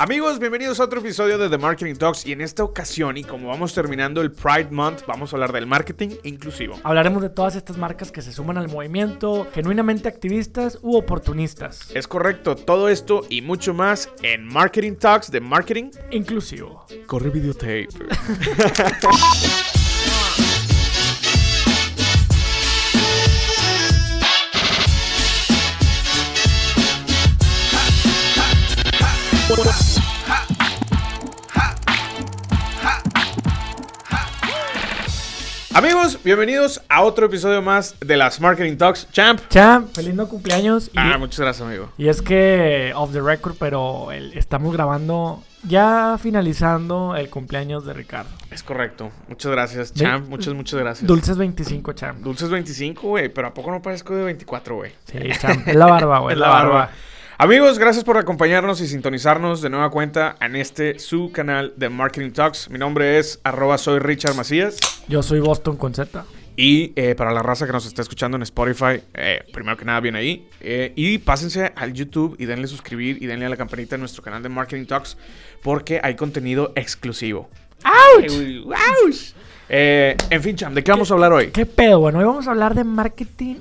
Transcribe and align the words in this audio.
Amigos, 0.00 0.38
bienvenidos 0.38 0.78
a 0.78 0.84
otro 0.84 1.00
episodio 1.00 1.38
de 1.38 1.48
The 1.48 1.58
Marketing 1.58 1.96
Talks 1.96 2.24
y 2.24 2.30
en 2.30 2.40
esta 2.40 2.62
ocasión 2.62 3.16
y 3.16 3.24
como 3.24 3.48
vamos 3.48 3.74
terminando 3.74 4.20
el 4.20 4.30
Pride 4.30 4.68
Month, 4.70 5.02
vamos 5.08 5.32
a 5.32 5.36
hablar 5.36 5.50
del 5.50 5.66
marketing 5.66 6.10
inclusivo. 6.22 6.78
Hablaremos 6.84 7.20
de 7.20 7.30
todas 7.30 7.56
estas 7.56 7.78
marcas 7.78 8.12
que 8.12 8.22
se 8.22 8.32
suman 8.32 8.58
al 8.58 8.68
movimiento, 8.68 9.48
genuinamente 9.52 10.06
activistas 10.06 10.78
u 10.82 10.96
oportunistas. 10.96 11.90
Es 11.92 12.06
correcto, 12.06 12.54
todo 12.54 12.88
esto 12.88 13.26
y 13.28 13.42
mucho 13.42 13.74
más 13.74 14.08
en 14.22 14.46
Marketing 14.46 14.94
Talks 14.94 15.32
de 15.32 15.40
Marketing 15.40 15.90
Inclusivo. 16.12 16.86
Corre 17.08 17.30
videotape. 17.30 17.88
Amigos, 35.78 36.18
bienvenidos 36.24 36.82
a 36.88 37.04
otro 37.04 37.26
episodio 37.26 37.62
más 37.62 37.94
de 38.00 38.16
las 38.16 38.40
Marketing 38.40 38.76
Talks. 38.76 39.06
Champ. 39.12 39.40
Champ, 39.48 39.94
feliz 39.94 40.12
no 40.12 40.28
cumpleaños. 40.28 40.88
Y, 40.88 40.98
ah, 40.98 41.18
muchas 41.18 41.38
gracias, 41.38 41.64
amigo. 41.64 41.92
Y 41.96 42.08
es 42.08 42.20
que, 42.20 42.90
off 42.96 43.12
the 43.12 43.20
record, 43.20 43.54
pero 43.60 44.10
estamos 44.10 44.72
grabando 44.72 45.44
ya 45.62 46.18
finalizando 46.20 47.14
el 47.14 47.30
cumpleaños 47.30 47.86
de 47.86 47.92
Ricardo. 47.92 48.28
Es 48.50 48.64
correcto. 48.64 49.12
Muchas 49.28 49.52
gracias, 49.52 49.94
Champ. 49.94 50.28
muchas, 50.28 50.52
muchas 50.52 50.80
gracias. 50.80 51.06
Dulces 51.06 51.36
25, 51.36 51.92
Champ. 51.92 52.18
Dulces 52.22 52.50
25, 52.50 53.06
güey. 53.06 53.28
Pero 53.28 53.46
¿a 53.46 53.54
poco 53.54 53.70
no 53.70 53.80
parezco 53.80 54.16
de 54.16 54.24
24, 54.24 54.74
güey? 54.74 54.90
Sí, 55.04 55.18
Champ. 55.40 55.68
Es 55.68 55.76
la 55.76 55.86
barba, 55.86 56.18
güey. 56.18 56.32
es 56.34 56.40
la 56.40 56.48
barba. 56.48 56.90
Amigos, 57.40 57.78
gracias 57.78 58.02
por 58.02 58.16
acompañarnos 58.16 58.80
y 58.80 58.88
sintonizarnos 58.88 59.62
de 59.62 59.70
nueva 59.70 59.90
cuenta 59.90 60.34
en 60.40 60.56
este 60.56 60.98
su 60.98 61.30
canal 61.30 61.72
de 61.76 61.88
Marketing 61.88 62.32
Talks. 62.32 62.68
Mi 62.68 62.80
nombre 62.80 63.20
es 63.20 63.38
arroba 63.44 63.78
soy 63.78 64.00
Richard 64.00 64.34
Macías. 64.34 64.80
Yo 65.06 65.22
soy 65.22 65.38
Boston 65.38 65.76
con 65.76 65.94
Z. 65.94 66.24
Y 66.56 66.92
eh, 66.96 67.14
para 67.14 67.30
la 67.30 67.40
raza 67.40 67.64
que 67.64 67.72
nos 67.72 67.86
está 67.86 68.02
escuchando 68.02 68.36
en 68.36 68.42
Spotify, 68.42 69.00
eh, 69.14 69.44
primero 69.52 69.76
que 69.76 69.84
nada, 69.84 70.00
bien 70.00 70.16
ahí. 70.16 70.48
Eh, 70.60 70.92
y 70.96 71.18
pásense 71.18 71.72
al 71.76 71.92
YouTube 71.92 72.34
y 72.40 72.46
denle 72.46 72.66
suscribir 72.66 73.22
y 73.22 73.26
denle 73.26 73.46
a 73.46 73.50
la 73.50 73.56
campanita 73.56 73.94
en 73.94 74.00
nuestro 74.00 74.20
canal 74.20 74.42
de 74.42 74.48
Marketing 74.48 74.86
Talks 74.86 75.16
porque 75.62 76.00
hay 76.02 76.16
contenido 76.16 76.72
exclusivo. 76.74 77.48
¡Auch! 77.84 78.26
¡Auch! 78.66 79.34
en 79.68 80.42
fin, 80.42 80.56
Cham, 80.56 80.74
¿de 80.74 80.82
qué 80.82 80.90
vamos 80.90 81.08
a 81.12 81.14
hablar 81.14 81.32
hoy? 81.32 81.52
¿Qué 81.52 81.66
pedo? 81.66 82.00
Bueno, 82.00 82.18
hoy 82.18 82.24
vamos 82.24 82.48
a 82.48 82.50
hablar 82.50 82.74
de 82.74 82.82
marketing 82.82 83.58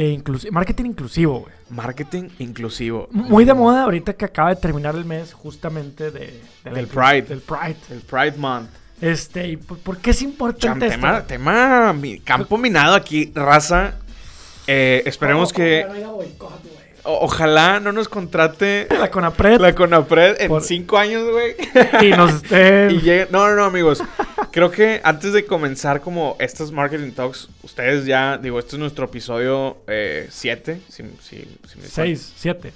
e 0.00 0.50
marketing 0.50 0.86
inclusivo, 0.86 1.40
güey. 1.40 1.52
Marketing 1.68 2.30
inclusivo. 2.38 3.08
Muy 3.12 3.44
de 3.44 3.52
moda 3.52 3.82
ahorita 3.82 4.14
que 4.14 4.24
acaba 4.24 4.48
de 4.54 4.56
terminar 4.56 4.94
el 4.94 5.04
mes 5.04 5.34
justamente 5.34 6.10
de, 6.10 6.40
del 6.64 6.86
Pride. 6.86 7.22
Del 7.22 7.40
Pride. 7.40 7.76
El 7.90 8.00
Pride 8.00 8.36
Month. 8.38 8.70
Este, 9.00 9.48
¿y 9.48 9.56
por, 9.56 9.98
qué 9.98 10.10
es 10.10 10.22
importante 10.22 10.86
esto? 10.86 11.00
Tema, 11.00 11.26
tema 11.26 11.94
campo 12.24 12.56
minado 12.56 12.94
aquí, 12.94 13.30
raza. 13.34 13.94
Eh, 14.66 15.02
esperemos 15.04 15.52
que... 15.52 15.86
ojalá 17.04 17.80
no 17.80 17.92
nos 17.92 18.08
contrate 18.08 18.86
la 18.90 19.10
Conapred. 19.10 19.60
La 19.60 19.74
Conapred 19.74 20.40
en 20.40 20.60
cinco 20.60 20.98
años, 20.98 21.28
güey. 21.30 21.54
Y 22.02 22.10
nos 22.10 22.42
No, 23.30 23.48
no, 23.48 23.56
no, 23.56 23.64
amigos. 23.64 24.02
Creo 24.50 24.70
que 24.70 25.00
antes 25.04 25.32
de 25.32 25.44
comenzar 25.44 26.00
como 26.00 26.36
estos 26.38 26.72
marketing 26.72 27.12
talks, 27.12 27.48
ustedes 27.62 28.04
ya, 28.04 28.38
digo, 28.38 28.58
este 28.58 28.76
es 28.76 28.80
nuestro 28.80 29.04
episodio 29.04 29.78
7. 29.86 30.72
Eh, 30.72 30.80
6, 31.82 32.32
7. 32.36 32.72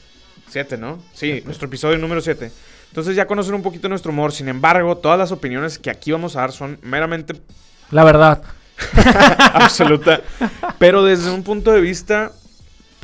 7, 0.49 0.79
¿no? 0.79 1.03
Sí, 1.13 1.43
nuestro 1.45 1.67
episodio 1.67 1.99
número 1.99 2.21
7. 2.21 2.51
Entonces 2.89 3.17
ya 3.17 3.27
conocen 3.27 3.55
un 3.55 3.63
poquito 3.63 3.89
nuestro 3.89 4.13
humor. 4.13 4.33
Sin 4.33 4.49
embargo, 4.49 4.97
todas 4.97 5.19
las 5.19 5.33
opiniones 5.33 5.81
que 5.81 5.91
aquí 5.91 6.13
vamos 6.13 6.37
a 6.37 6.43
dar 6.43 6.53
son 6.53 6.79
meramente... 6.83 7.35
La 7.91 8.05
verdad. 8.05 8.43
Absoluta. 9.53 10.21
Pero 10.79 11.03
desde 11.03 11.31
un 11.31 11.43
punto 11.43 11.73
de 11.73 11.81
vista 11.81 12.31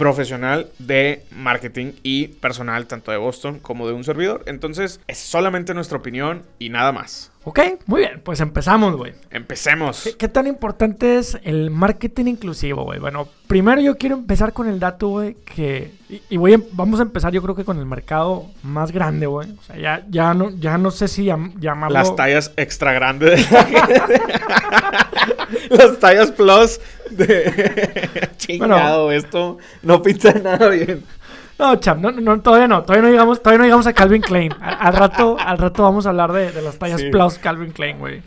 profesional 0.01 0.71
de 0.79 1.27
marketing 1.31 1.93
y 2.03 2.29
personal, 2.29 2.87
tanto 2.87 3.11
de 3.11 3.19
Boston 3.19 3.59
como 3.59 3.87
de 3.87 3.93
un 3.93 4.03
servidor. 4.03 4.43
Entonces, 4.47 4.99
es 5.07 5.19
solamente 5.19 5.75
nuestra 5.75 5.99
opinión 5.99 6.43
y 6.59 6.71
nada 6.71 6.91
más. 6.91 7.31
Ok, 7.43 7.59
muy 7.87 8.01
bien, 8.01 8.21
pues 8.23 8.39
empezamos, 8.41 8.97
güey. 8.97 9.15
Empecemos. 9.31 10.15
¿Qué, 10.19 10.29
tan 10.29 10.47
importante 10.47 11.17
es 11.17 11.39
el 11.43 11.71
marketing 11.71 12.27
inclusivo, 12.27 12.85
güey? 12.85 13.01
Bueno, 13.01 13.29
primero 13.47 13.81
yo 13.81 13.97
quiero 13.97 14.17
empezar 14.17 14.53
con 14.53 14.69
el 14.69 14.79
dato, 14.79 15.09
güey, 15.09 15.37
que... 15.47 15.91
Y, 16.29 16.37
voy 16.37 16.63
vamos 16.73 17.01
a 17.01 17.03
empezar 17.03 17.33
yo 17.33 17.41
creo 17.41 17.55
que 17.55 17.65
con 17.65 17.79
el 17.79 17.87
mercado 17.87 18.45
más 18.63 18.93
grande, 18.93 19.25
güey. 19.25 19.51
O 19.59 19.63
sea, 19.63 19.79
ya, 19.79 20.05
ya, 20.11 20.35
no, 20.35 20.51
ya 20.51 20.77
no 20.77 20.91
sé 20.91 21.09
si 21.09 21.25
llamarlo... 21.25 21.95
Las 21.95 22.15
tallas 22.15 22.53
extra 22.57 22.93
grandes. 22.93 23.51
Las 25.71 25.99
tallas 25.99 26.31
plus 26.33 26.79
de... 27.11 28.29
Chingado, 28.37 29.13
esto 29.13 29.57
no 29.83 30.03
pinta 30.03 30.35
nada 30.35 30.69
bien. 30.69 31.05
No, 31.61 31.77
cham, 31.77 32.01
no, 32.01 32.11
no, 32.11 32.41
todavía 32.41 32.67
no, 32.67 32.83
todavía 32.83 33.03
no 33.03 33.11
llegamos, 33.11 33.43
todavía 33.43 33.59
no 33.59 33.65
llegamos 33.65 33.87
a 33.87 33.93
Calvin 33.93 34.23
Klein. 34.23 34.55
Al, 34.61 34.95
rato, 34.95 35.37
al 35.39 35.59
rato 35.59 35.83
vamos 35.83 36.07
a 36.07 36.09
hablar 36.09 36.33
de, 36.33 36.63
las 36.63 36.79
tallas 36.79 37.03
plus 37.13 37.37
Calvin 37.37 37.73
Klein, 37.73 37.99
güey. 37.99 38.23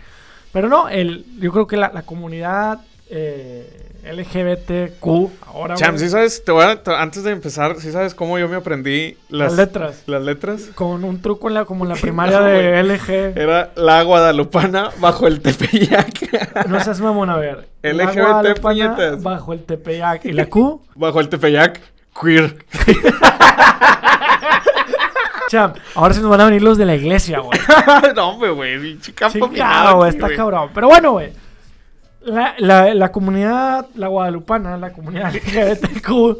Pero 0.52 0.70
no, 0.70 0.88
el, 0.88 1.26
yo 1.40 1.52
creo 1.52 1.66
que 1.66 1.76
la, 1.76 1.92
la 1.92 2.04
comunidad 2.04 2.82
eh, 3.10 3.84
LGBTQ 4.04 5.48
ahora. 5.48 5.76
Cham, 5.76 5.98
¿sí 5.98 6.10
sabes? 6.10 6.44
Te 6.44 6.52
voy 6.52 6.64
a, 6.64 6.80
antes 7.02 7.24
de 7.24 7.32
empezar, 7.32 7.76
¿sí 7.80 7.92
sabes 7.92 8.14
cómo 8.14 8.38
yo 8.38 8.48
me 8.48 8.58
aprendí 8.58 9.18
las, 9.30 9.54
letras? 9.54 10.04
Las 10.08 10.22
letras. 10.22 10.70
Con 10.76 11.04
un 11.04 11.22
truco 11.22 11.48
en 11.48 11.56
la, 11.56 11.66
como 11.66 11.86
en 11.86 11.90
la 11.90 11.96
primaria 12.02 12.42
de 12.42 12.84
LG. 12.84 13.38
Era 13.38 13.72
la 13.76 14.04
guadalupana 14.04 14.90
bajo 15.00 15.26
el 15.28 15.42
Tepeyac. 15.42 16.68
no 16.68 16.80
seas 16.82 17.02
mamón, 17.02 17.30
a 17.30 17.38
ver. 17.38 17.68
LGBT 17.82 18.60
puñetas. 18.62 19.24
Bajo 19.24 19.54
el 19.54 19.64
Tepeyac. 19.64 20.26
¿Y 20.26 20.34
la 20.34 20.46
Q? 20.48 20.82
Bajo 20.96 21.20
el 21.20 21.30
Tepeyac. 21.30 21.82
Queer. 22.20 22.66
Cham, 25.50 25.74
ahora 25.96 26.14
se 26.14 26.22
nos 26.22 26.30
van 26.30 26.42
a 26.42 26.46
venir 26.46 26.62
los 26.62 26.78
de 26.78 26.86
la 26.86 26.96
iglesia, 26.96 27.40
güey. 27.40 27.60
no, 28.16 28.30
hombre, 28.30 28.52
güey. 28.52 29.00
Chingado, 29.00 29.98
güey. 29.98 30.10
Está 30.10 30.36
cabrón. 30.36 30.70
Pero 30.74 30.88
bueno, 30.88 31.12
güey. 31.12 31.32
La, 32.22 32.56
la, 32.58 32.94
la, 32.94 33.12
comunidad, 33.12 33.88
la 33.96 34.08
guadalupana, 34.08 34.78
la 34.78 34.94
comunidad 34.94 35.34
LGBTQ, 35.36 36.38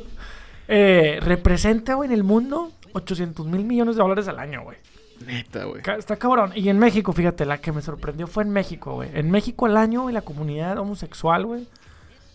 eh, 0.70 1.20
representa, 1.22 1.96
güey, 1.96 2.08
en 2.08 2.14
el 2.14 2.24
mundo 2.24 2.72
800 2.94 3.46
mil 3.46 3.66
millones 3.66 3.98
de 3.98 4.02
dólares 4.02 4.28
al 4.30 4.40
año, 4.40 4.64
güey. 4.64 4.78
Neta, 5.26 5.66
güey. 5.66 5.82
Está 5.98 6.16
cabrón. 6.16 6.52
Y 6.56 6.70
en 6.70 6.80
México, 6.80 7.12
fíjate, 7.14 7.46
la 7.46 7.60
que 7.60 7.72
me 7.72 7.82
sorprendió 7.82 8.28
fue 8.28 8.44
en 8.44 8.52
México, 8.52 8.96
güey. 8.96 9.10
En 9.14 9.30
México 9.30 9.66
al 9.66 9.78
año, 9.78 10.04
güey, 10.04 10.14
la 10.14 10.22
comunidad 10.22 10.78
homosexual, 10.78 11.46
güey. 11.46 11.68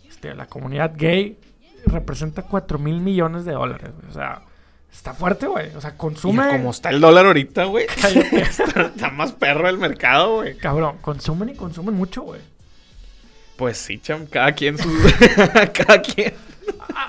Este, 0.08 0.34
la 0.34 0.46
comunidad 0.46 0.92
gay 0.94 1.38
representa 1.88 2.42
4 2.42 2.78
mil 2.78 3.00
millones 3.00 3.44
de 3.44 3.52
dólares, 3.52 3.90
güey. 3.96 4.10
O 4.10 4.14
sea, 4.14 4.42
está 4.92 5.14
fuerte, 5.14 5.46
güey. 5.46 5.74
O 5.76 5.80
sea, 5.80 5.96
consume. 5.96 6.48
como 6.48 6.70
está 6.70 6.90
el 6.90 7.00
dólar 7.00 7.26
ahorita, 7.26 7.64
güey. 7.64 7.86
está, 8.34 9.10
más 9.10 9.32
perro 9.32 9.68
el 9.68 9.78
mercado, 9.78 10.36
güey. 10.36 10.56
Cabrón, 10.56 10.98
consumen 11.00 11.50
y 11.50 11.54
consumen 11.54 11.94
mucho, 11.94 12.22
güey. 12.22 12.40
Pues 13.56 13.78
sí, 13.78 13.98
cham, 13.98 14.26
cada 14.26 14.52
quien 14.52 14.78
su. 14.78 14.88
cada 15.72 16.00
quien. 16.00 16.34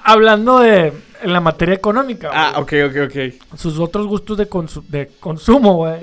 Hablando 0.03 0.59
de 0.59 0.94
en 1.22 1.34
la 1.34 1.41
materia 1.41 1.75
económica. 1.75 2.29
Ah, 2.34 2.53
ok, 2.57 2.73
ok, 2.88 2.95
ok. 3.06 3.57
Sus 3.57 3.78
otros 3.79 4.07
gustos 4.07 4.38
de, 4.38 4.47
de 4.88 5.12
consumo, 5.19 5.75
güey. 5.75 6.01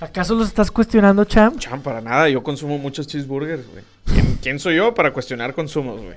¿Acaso 0.00 0.34
los 0.34 0.48
estás 0.48 0.70
cuestionando, 0.70 1.24
Cham? 1.24 1.56
Cham, 1.58 1.80
para 1.80 2.00
nada. 2.00 2.28
Yo 2.28 2.42
consumo 2.42 2.76
muchos 2.76 3.06
cheeseburgers, 3.06 3.66
güey. 3.70 3.84
¿Quién, 4.04 4.38
¿Quién, 4.42 4.58
soy 4.58 4.76
yo 4.76 4.92
para 4.94 5.12
cuestionar 5.12 5.54
consumos, 5.54 6.00
güey? 6.00 6.16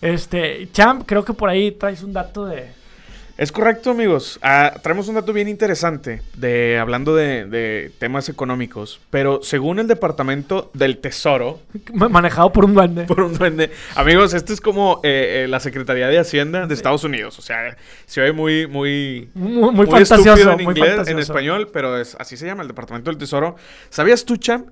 Este, 0.00 0.68
Champ, 0.72 1.02
creo 1.06 1.24
que 1.24 1.34
por 1.34 1.48
ahí 1.48 1.72
traes 1.72 2.02
un 2.02 2.12
dato 2.12 2.46
de. 2.46 2.80
Es 3.36 3.52
correcto, 3.52 3.90
amigos. 3.90 4.38
Ah, 4.42 4.74
traemos 4.82 5.08
un 5.08 5.14
dato 5.14 5.32
bien 5.32 5.48
interesante 5.48 6.20
de 6.36 6.78
hablando 6.78 7.14
de, 7.14 7.90
temas 7.98 8.28
económicos. 8.28 9.00
Pero 9.08 9.42
según 9.42 9.78
el 9.78 9.86
Departamento 9.86 10.70
del 10.74 10.98
Tesoro. 10.98 11.58
Manejado 11.94 12.52
por 12.52 12.66
un 12.66 12.74
duende. 12.74 13.04
Por 13.04 13.22
un 13.22 13.32
duende. 13.32 13.70
Amigos, 13.94 14.34
esto 14.34 14.52
es 14.52 14.60
como 14.60 15.00
eh, 15.02 15.44
eh, 15.44 15.48
la 15.48 15.58
Secretaría 15.58 16.08
de 16.08 16.18
Hacienda 16.18 16.66
de 16.66 16.74
Estados 16.74 17.02
Unidos. 17.04 17.38
O 17.38 17.42
sea, 17.42 17.76
se 18.04 18.20
oye 18.20 18.32
muy, 18.32 18.66
muy. 18.66 19.30
Muy, 19.32 19.72
muy, 19.72 19.86
fantasioso. 19.86 20.52
en 20.52 20.60
inglés, 20.60 21.08
en 21.08 21.18
español, 21.18 21.70
pero 21.72 21.98
es, 21.98 22.16
así 22.18 22.36
se 22.36 22.44
llama 22.44 22.60
el 22.60 22.68
Departamento 22.68 23.10
del 23.10 23.16
Tesoro. 23.16 23.56
¿Sabías 23.88 24.26
tú, 24.26 24.36
Champ, 24.36 24.68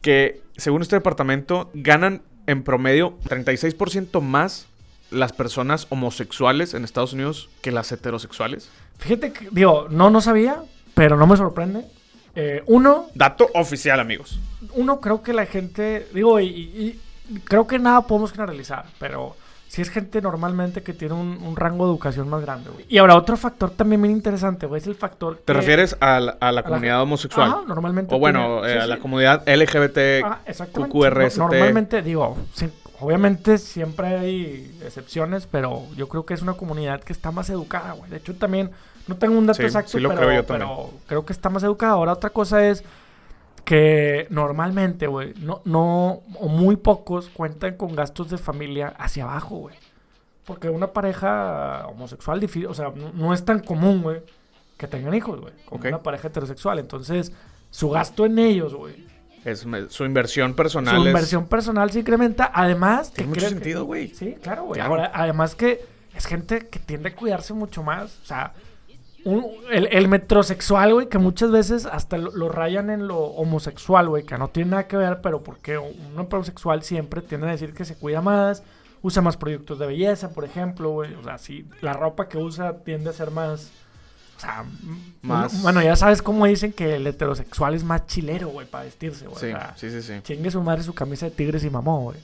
que 0.00 0.42
según 0.56 0.82
este 0.82 0.94
departamento 0.94 1.70
ganan 1.74 2.22
en 2.46 2.62
promedio 2.62 3.18
36% 3.28 4.20
más 4.20 4.68
las 5.12 5.32
personas 5.32 5.86
homosexuales 5.90 6.74
en 6.74 6.84
Estados 6.84 7.12
Unidos 7.12 7.48
que 7.60 7.70
las 7.72 7.90
heterosexuales? 7.92 8.70
Fíjate 8.98 9.32
que, 9.32 9.48
digo, 9.50 9.86
no, 9.90 10.10
no 10.10 10.20
sabía, 10.20 10.62
pero 10.94 11.16
no 11.16 11.26
me 11.26 11.36
sorprende. 11.36 11.84
Eh, 12.34 12.62
uno. 12.66 13.06
Dato 13.14 13.48
oficial, 13.54 14.00
amigos. 14.00 14.38
Uno, 14.74 15.00
creo 15.00 15.22
que 15.22 15.32
la 15.32 15.46
gente. 15.46 16.08
Digo, 16.14 16.40
y, 16.40 16.98
creo 17.44 17.66
que 17.66 17.78
nada 17.78 18.02
podemos 18.06 18.32
generalizar, 18.32 18.86
pero 18.98 19.36
sí 19.68 19.80
es 19.82 19.90
gente 19.90 20.20
normalmente 20.22 20.82
que 20.82 20.92
tiene 20.92 21.14
un, 21.14 21.38
un 21.42 21.56
rango 21.56 21.86
de 21.86 21.92
educación 21.92 22.28
más 22.28 22.42
grande, 22.42 22.70
güey. 22.70 22.84
Y 22.88 22.98
ahora, 22.98 23.16
otro 23.16 23.36
factor 23.36 23.70
también 23.70 24.00
bien 24.02 24.14
interesante, 24.14 24.66
güey, 24.66 24.80
es 24.80 24.86
el 24.86 24.94
factor. 24.94 25.36
¿Te 25.38 25.44
que- 25.44 25.52
refieres 25.52 25.96
a 26.00 26.20
la, 26.20 26.32
a 26.40 26.46
la 26.46 26.52
la- 26.52 26.62
comunidad 26.62 27.02
homosexual? 27.02 27.50
Ajá, 27.50 27.60
normalmente. 27.66 28.14
o 28.14 28.18
bueno, 28.18 28.60
tiene- 28.62 28.68
eh, 28.68 28.72
sí, 28.72 28.78
a 28.78 28.82
sí. 28.84 28.88
la 28.88 28.98
comunidad 28.98 29.42
LGBT. 29.48 29.98
Ah, 30.24 30.40
exactamente. 30.46 30.92
QQRST. 30.98 31.38
No- 31.38 31.48
Normalmente, 31.48 32.02
digo, 32.02 32.36
obviamente 33.02 33.58
siempre 33.58 34.06
hay 34.16 34.78
excepciones, 34.84 35.46
pero 35.46 35.82
yo 35.96 36.08
creo 36.08 36.24
que 36.24 36.34
es 36.34 36.42
una 36.42 36.54
comunidad 36.54 37.02
que 37.02 37.12
está 37.12 37.30
más 37.30 37.50
educada, 37.50 37.92
güey. 37.92 38.10
De 38.10 38.16
hecho, 38.18 38.34
también, 38.34 38.70
no 39.08 39.16
tengo 39.16 39.36
un 39.36 39.46
dato 39.46 39.58
Sí, 39.58 39.64
exacto, 39.64 39.92
sí 39.92 40.00
lo 40.00 40.08
pero, 40.10 40.20
creo 40.20 40.32
yo 40.40 40.44
también. 40.44 40.68
pero 40.68 40.90
creo 41.06 41.26
que 41.26 41.32
está 41.32 41.50
más 41.50 41.62
educada. 41.62 41.92
Ahora, 41.92 42.12
otra 42.12 42.30
cosa 42.30 42.66
es 42.66 42.84
que 43.64 44.26
normalmente, 44.30 45.06
güey, 45.06 45.34
no, 45.40 45.60
no, 45.64 46.20
o 46.38 46.48
muy 46.48 46.76
pocos 46.76 47.28
cuentan 47.28 47.76
con 47.76 47.94
gastos 47.94 48.30
de 48.30 48.38
familia 48.38 48.94
hacia 48.98 49.24
abajo, 49.24 49.56
güey. 49.56 49.76
Porque 50.44 50.68
una 50.68 50.88
pareja 50.88 51.86
homosexual, 51.88 52.44
o 52.68 52.74
sea, 52.74 52.92
no, 52.94 53.12
no 53.12 53.32
es 53.34 53.44
tan 53.44 53.60
común, 53.60 54.02
güey, 54.02 54.22
que 54.76 54.88
tengan 54.88 55.14
hijos, 55.14 55.40
güey, 55.40 55.52
Ok. 55.70 55.84
una 55.86 56.02
pareja 56.02 56.28
heterosexual. 56.28 56.78
Entonces, 56.80 57.32
su 57.70 57.90
gasto 57.90 58.26
en 58.26 58.38
ellos, 58.40 58.74
güey, 58.74 59.06
Es, 59.44 59.66
su 59.88 60.04
inversión 60.04 60.54
personal 60.54 60.94
su 60.96 61.02
es- 61.02 61.06
inversión 61.08 61.46
personal 61.46 61.90
se 61.90 62.00
incrementa. 62.00 62.50
Además, 62.54 63.12
Tiene 63.12 63.30
mucho 63.30 63.48
sentido, 63.48 63.84
güey. 63.84 64.08
Sí, 64.08 64.36
claro, 64.42 64.64
güey. 64.64 64.78
Claro. 64.78 64.90
Ahora, 64.90 65.10
además 65.14 65.54
que 65.54 65.84
es 66.14 66.26
gente 66.26 66.68
que 66.68 66.78
tiende 66.78 67.08
a 67.08 67.14
cuidarse 67.16 67.52
mucho 67.54 67.82
más. 67.82 68.18
O 68.22 68.26
sea, 68.26 68.52
un- 69.24 69.46
el, 69.70 69.88
el 69.92 70.08
metrosexual, 70.08 70.94
güey, 70.94 71.08
que 71.08 71.18
muchas 71.18 71.50
veces 71.50 71.86
hasta 71.86 72.18
lo, 72.18 72.30
lo 72.32 72.48
rayan 72.48 72.90
en 72.90 73.06
lo 73.08 73.18
homosexual, 73.18 74.08
güey, 74.08 74.24
que 74.24 74.36
no 74.38 74.48
tiene 74.48 74.70
nada 74.72 74.86
que 74.88 74.96
ver, 74.96 75.20
pero 75.22 75.42
porque 75.42 75.78
un 75.78 76.20
heterosexual 76.20 76.82
siempre 76.82 77.20
tiende 77.22 77.48
a 77.48 77.50
decir 77.52 77.72
que 77.74 77.84
se 77.84 77.96
cuida 77.96 78.20
más, 78.20 78.62
usa 79.00 79.22
más 79.22 79.36
productos 79.36 79.78
de 79.78 79.86
belleza, 79.86 80.30
por 80.30 80.44
ejemplo, 80.44 80.90
güey. 80.90 81.14
O 81.14 81.22
sea, 81.24 81.38
sí, 81.38 81.66
la 81.80 81.92
ropa 81.92 82.28
que 82.28 82.38
usa 82.38 82.78
tiende 82.84 83.10
a 83.10 83.12
ser 83.12 83.30
más. 83.32 83.70
O 84.42 84.44
sea, 84.44 84.64
Más- 85.22 85.62
bueno, 85.62 85.80
ya 85.82 85.94
sabes 85.94 86.20
cómo 86.20 86.46
dicen 86.46 86.72
que 86.72 86.96
el 86.96 87.06
heterosexual 87.06 87.74
es 87.74 87.84
más 87.84 88.08
chilero, 88.08 88.48
güey, 88.48 88.66
para 88.66 88.84
vestirse, 88.84 89.26
güey. 89.26 89.38
Sí, 89.38 89.46
o 89.46 89.50
sea, 89.50 89.74
sí, 89.76 89.88
sí, 89.90 90.02
sí. 90.02 90.14
Chingue 90.24 90.50
su 90.50 90.60
madre 90.62 90.82
su 90.82 90.92
camisa 90.94 91.26
de 91.26 91.30
tigres 91.30 91.62
y 91.62 91.70
mamó, 91.70 92.00
güey. 92.02 92.18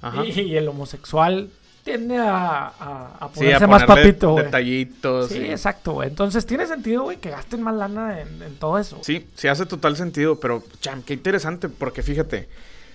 Ajá. 0.00 0.24
Y, 0.24 0.30
y 0.42 0.56
el 0.56 0.68
homosexual 0.68 1.50
tiende 1.82 2.18
a, 2.18 2.66
a, 2.68 3.16
a 3.20 3.28
Sí, 3.32 3.40
ponerse 3.40 3.64
a 3.64 3.66
más 3.66 3.82
papito, 3.84 4.30
güey. 4.32 4.44
Detallitos. 4.44 5.28
Sí, 5.28 5.38
exacto, 5.38 5.92
güey. 5.94 6.08
Entonces 6.08 6.46
tiene 6.46 6.66
sentido, 6.68 7.02
güey, 7.02 7.16
que 7.16 7.30
gasten 7.30 7.62
más 7.62 7.74
lana 7.74 8.20
en, 8.20 8.42
en 8.42 8.54
todo 8.60 8.78
eso. 8.78 8.98
Sí, 9.02 9.26
sí 9.34 9.48
hace 9.48 9.66
total 9.66 9.96
sentido, 9.96 10.38
pero 10.38 10.62
cham, 10.80 11.02
qué 11.02 11.14
interesante, 11.14 11.68
porque 11.68 12.04
fíjate, 12.04 12.48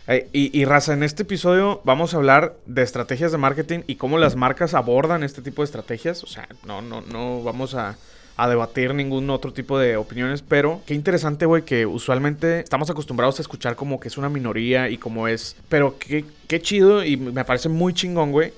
eh, 0.07 0.29
y, 0.31 0.57
y 0.57 0.63
raza, 0.63 0.93
en 0.93 1.03
este 1.03 1.23
episodio 1.23 1.81
vamos 1.83 2.13
a 2.13 2.17
hablar 2.17 2.55
de 2.67 2.83
estrategias 2.83 3.33
de 3.33 3.37
marketing 3.37 3.79
y 3.87 3.95
cómo 3.95 4.17
las 4.17 4.37
marcas 4.37 4.73
abordan 4.75 5.23
este 5.23 5.41
tipo 5.41 5.61
de 5.61 5.65
estrategias. 5.65 6.23
O 6.23 6.27
sea, 6.27 6.47
no, 6.65 6.81
no, 6.81 7.01
no 7.01 7.43
vamos 7.43 7.75
a, 7.75 7.97
a 8.37 8.49
debatir 8.49 8.93
ningún 8.95 9.29
otro 9.29 9.53
tipo 9.53 9.77
de 9.77 9.97
opiniones, 9.97 10.41
pero 10.41 10.81
qué 10.85 10.93
interesante, 10.93 11.45
güey, 11.45 11.63
que 11.63 11.85
usualmente 11.85 12.59
estamos 12.61 12.89
acostumbrados 12.89 13.39
a 13.39 13.41
escuchar 13.41 13.75
como 13.75 13.99
que 13.99 14.07
es 14.07 14.17
una 14.17 14.29
minoría 14.29 14.89
y 14.89 14.97
como 14.97 15.27
es, 15.27 15.55
pero 15.69 15.97
qué, 15.99 16.25
qué 16.47 16.61
chido 16.61 17.03
y 17.03 17.17
me 17.17 17.45
parece 17.45 17.69
muy 17.69 17.93
chingón, 17.93 18.31
güey. 18.31 18.53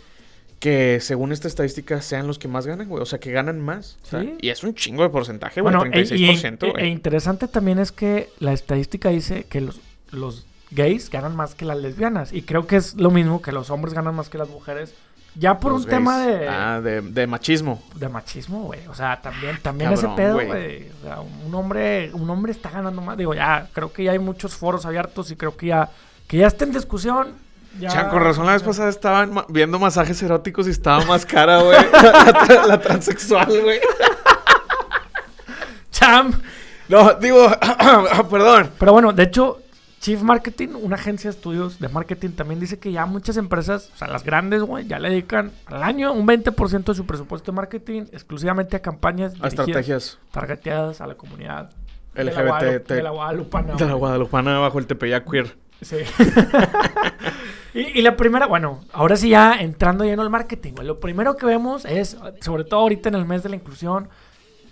Que 0.59 0.99
según 1.01 1.33
esta 1.33 1.49
estadística 1.49 2.01
sean 2.01 2.25
los 2.25 2.39
que 2.39 2.47
más 2.47 2.65
ganan, 2.65 2.87
güey. 2.87 3.01
O 3.03 3.05
sea, 3.05 3.19
que 3.19 3.33
ganan 3.33 3.59
más. 3.59 3.97
O 4.03 4.05
sea, 4.05 4.21
Sí. 4.21 4.33
Y 4.39 4.47
es 4.49 4.63
un 4.63 4.73
chingo 4.75 5.03
de 5.03 5.09
porcentaje, 5.09 5.59
güey. 5.59 5.75
Bueno, 5.75 5.93
e, 5.93 5.99
y- 5.99 6.05
36%, 6.05 6.77
e- 6.77 6.83
e 6.83 6.87
interesante 6.87 7.49
también 7.49 7.79
es 7.79 7.91
que 7.91 8.29
la 8.39 8.53
estadística 8.53 9.09
dice 9.09 9.43
que 9.43 9.59
los, 9.59 9.81
los 10.11 10.45
gays 10.71 11.09
ganan 11.09 11.35
más 11.35 11.53
que 11.53 11.65
las 11.65 11.77
lesbianas. 11.79 12.31
Y 12.31 12.43
creo 12.43 12.65
que 12.65 12.77
es 12.77 12.95
lo 12.95 13.11
mismo 13.11 13.41
que 13.41 13.51
los 13.51 13.69
hombres 13.71 13.93
ganan 13.93 14.15
más 14.15 14.29
que 14.29 14.37
las 14.37 14.47
mujeres. 14.47 14.93
Ya 15.35 15.57
por 15.57 15.71
Los 15.71 15.85
un 15.85 15.89
tema 15.89 16.19
de, 16.19 16.47
Ah, 16.47 16.79
de, 16.81 17.01
de 17.01 17.25
machismo. 17.27 17.81
de 17.95 18.07
machismo, 18.07 18.63
güey. 18.65 18.85
O 18.87 18.93
sea, 18.93 19.19
también, 19.21 19.57
también 19.61 19.91
Cabrón, 19.91 20.11
ese 20.11 20.15
pedo, 20.15 20.33
güey. 20.35 20.89
O 21.01 21.05
sea, 21.05 21.19
un 21.21 21.55
hombre, 21.55 22.11
un 22.13 22.29
hombre 22.29 22.51
está 22.51 22.69
ganando 22.69 23.01
más. 23.01 23.17
Digo, 23.17 23.33
ya, 23.33 23.67
creo 23.73 23.91
que 23.91 24.03
ya 24.03 24.11
hay 24.11 24.19
muchos 24.19 24.55
foros 24.55 24.85
abiertos 24.85 25.31
y 25.31 25.35
creo 25.35 25.57
que 25.57 25.67
ya, 25.67 25.89
que 26.27 26.37
ya 26.37 26.47
está 26.47 26.65
en 26.65 26.71
discusión. 26.73 27.29
Ya, 27.79 27.89
Chan, 27.89 28.09
con 28.11 28.21
razón 28.23 28.45
la 28.45 28.53
vez 28.53 28.61
pasada 28.61 28.89
estaban 28.89 29.33
ma- 29.33 29.45
viendo 29.49 29.79
masajes 29.79 30.21
eróticos 30.21 30.67
y 30.67 30.69
estaba 30.69 31.03
más 31.05 31.25
cara, 31.25 31.63
güey. 31.63 31.79
la, 31.91 32.33
tra- 32.45 32.65
la 32.67 32.79
transexual, 32.79 33.47
güey. 33.63 33.79
Cham. 35.91 36.31
No, 36.89 37.13
digo, 37.15 37.49
perdón. 38.29 38.69
Pero 38.77 38.93
bueno, 38.93 39.11
de 39.13 39.23
hecho, 39.23 39.62
Chief 40.03 40.21
Marketing, 40.21 40.67
una 40.81 40.97
agencia 40.97 41.29
de 41.29 41.37
estudios 41.37 41.79
de 41.79 41.87
marketing, 41.87 42.31
también 42.31 42.59
dice 42.59 42.77
que 42.77 42.91
ya 42.91 43.05
muchas 43.05 43.37
empresas, 43.37 43.89
o 43.95 43.97
sea, 43.97 44.09
las 44.09 44.25
grandes, 44.25 44.61
güey, 44.61 44.85
ya 44.85 44.99
le 44.99 45.09
dedican 45.09 45.53
al 45.65 45.81
año 45.81 46.11
un 46.11 46.27
20% 46.27 46.83
de 46.83 46.93
su 46.93 47.05
presupuesto 47.05 47.53
de 47.53 47.55
marketing 47.55 48.01
exclusivamente 48.11 48.75
a 48.75 48.81
campañas 48.81 49.33
A 49.39 49.47
estrategias 49.47 50.19
targeteadas 50.31 50.99
a 50.99 51.07
la 51.07 51.15
comunidad 51.15 51.69
de 52.13 52.25
la, 52.25 52.31
LGBT. 52.33 52.89
De 52.89 53.01
la 53.01 53.11
Guadalupana. 53.11 53.75
de 53.75 53.85
la. 53.85 53.93
Guadalupana 53.93 54.59
bajo 54.59 54.77
el 54.77 54.87
Tepeyac 54.87 55.23
queer. 55.23 55.55
Sí. 55.81 55.95
y, 57.73 57.99
y 57.99 58.01
la 58.01 58.17
primera, 58.17 58.45
bueno, 58.45 58.81
ahora 58.91 59.15
sí 59.15 59.29
ya 59.29 59.55
entrando 59.61 60.03
lleno 60.03 60.21
al 60.21 60.29
marketing, 60.29 60.73
güey. 60.73 60.85
Lo 60.85 60.99
primero 60.99 61.37
que 61.37 61.45
vemos 61.45 61.85
es, 61.85 62.17
sobre 62.41 62.65
todo 62.65 62.81
ahorita 62.81 63.07
en 63.07 63.15
el 63.15 63.23
mes 63.23 63.41
de 63.41 63.47
la 63.47 63.55
inclusión, 63.55 64.09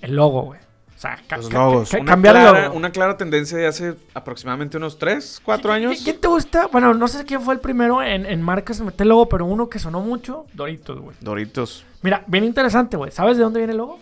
el 0.01 0.13
logo, 0.13 0.42
güey. 0.42 0.60
O 1.01 1.03
sea, 1.03 1.18
ca- 1.27 1.38
Los 1.38 1.50
ca- 1.50 1.57
logos. 1.57 1.89
ca- 1.89 1.98
Una 1.98 2.06
cambiar 2.12 2.36
el 2.36 2.42
clara, 2.44 2.65
logo. 2.65 2.77
una 2.77 2.92
clara 2.92 3.18
tendencia 3.18 3.57
de 3.57 3.65
hace 3.65 3.95
aproximadamente 4.13 4.77
unos 4.77 5.00
3, 5.00 5.42
4 5.44 5.71
¿Qui- 5.71 5.75
años. 5.75 5.94
qui- 6.00 6.03
¿Quién 6.03 6.21
te 6.21 6.27
gusta? 6.27 6.68
Bueno, 6.68 6.94
no 6.94 7.07
sé 7.07 7.25
quién 7.25 7.42
fue 7.42 7.56
el 7.56 7.59
primero 7.59 8.03
en, 8.03 8.27
en 8.27 8.39
marcas 8.44 8.80
en 8.80 8.86
meter 8.86 9.07
logo, 9.07 9.27
pero 9.27 9.45
uno 9.45 9.68
que 9.68 9.80
sonó 9.80 10.01
mucho, 10.01 10.45
Doritos, 10.53 11.00
güey. 11.00 11.18
Doritos. 11.19 11.86
Mira, 12.03 12.24
bien 12.27 12.44
interesante, 12.44 12.98
güey. 12.98 13.12
¿Sabes 13.12 13.38
de 13.38 13.44
dónde 13.44 13.59
viene 13.62 13.71
el 13.71 13.77
logo? 13.80 13.98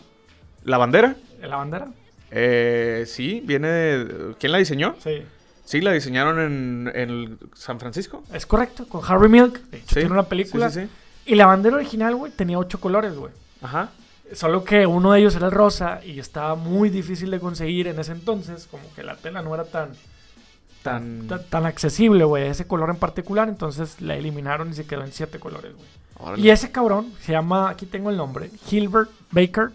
¿La 0.66 0.78
bandera? 0.78 1.16
¿De 1.40 1.48
la 1.48 1.56
bandera? 1.56 1.88
Eh, 2.31 3.06
sí, 3.07 3.42
viene 3.46 3.69
de... 3.69 4.36
¿Quién 4.38 4.51
la 4.51 4.57
diseñó? 4.57 4.96
Sí. 5.01 5.24
Sí, 5.63 5.80
la 5.80 5.94
diseñaron 5.94 6.38
en, 6.42 6.92
en 6.96 7.40
San 7.54 7.80
Francisco. 7.80 8.24
Es 8.34 8.46
correcto, 8.46 8.88
con 8.90 9.01
Harry 9.07 9.30
Milk. 9.30 9.57
De 9.69 9.78
hecho, 9.78 9.88
Sí. 9.88 9.96
tiene 10.01 10.12
una 10.12 10.24
película. 10.24 10.69
Sí, 10.69 10.81
sí, 10.81 10.86
sí. 10.88 11.31
Y 11.31 11.36
la 11.36 11.46
bandera 11.46 11.78
original, 11.78 12.16
güey, 12.18 12.31
tenía 12.34 12.60
ocho 12.60 12.80
colores, 12.81 13.16
güey. 13.16 13.31
Ajá. 13.62 13.90
Solo 14.34 14.64
que 14.64 14.86
uno 14.86 15.12
de 15.14 15.20
ellos 15.20 15.36
era 15.36 15.48
el 15.48 15.52
rosa 15.52 16.02
y 16.06 16.20
estaba 16.20 16.56
muy 16.56 16.90
difícil 16.90 17.31
de 17.31 17.40
conseguir 17.40 17.88
en 17.88 18.00
ese 18.00 18.12
entonces, 18.12 18.68
como 18.70 18.84
que 18.96 19.04
la 19.04 19.16
tela 19.16 19.42
no 19.42 19.54
era 19.56 19.66
tan, 19.66 19.92
Tan... 20.84 21.28
tan, 21.28 21.44
tan 21.50 21.66
accesible, 21.66 22.24
güey, 22.24 22.48
ese 22.48 22.66
color 22.68 22.90
en 22.90 22.96
particular, 22.98 23.50
entonces 23.50 24.00
la 24.02 24.16
eliminaron 24.16 24.70
y 24.70 24.74
se 24.74 24.86
quedó 24.86 25.04
en 25.04 25.12
siete 25.12 25.40
colores, 25.40 25.74
güey. 25.76 26.40
Y 26.42 26.50
ese 26.50 26.72
cabrón, 26.72 27.14
se 27.22 27.31
llama, 27.31 27.70
aquí 27.70 27.86
tengo 27.86 28.10
el 28.10 28.18
nombre, 28.18 28.52
Hilbert 28.70 29.10
Baker, 29.31 29.72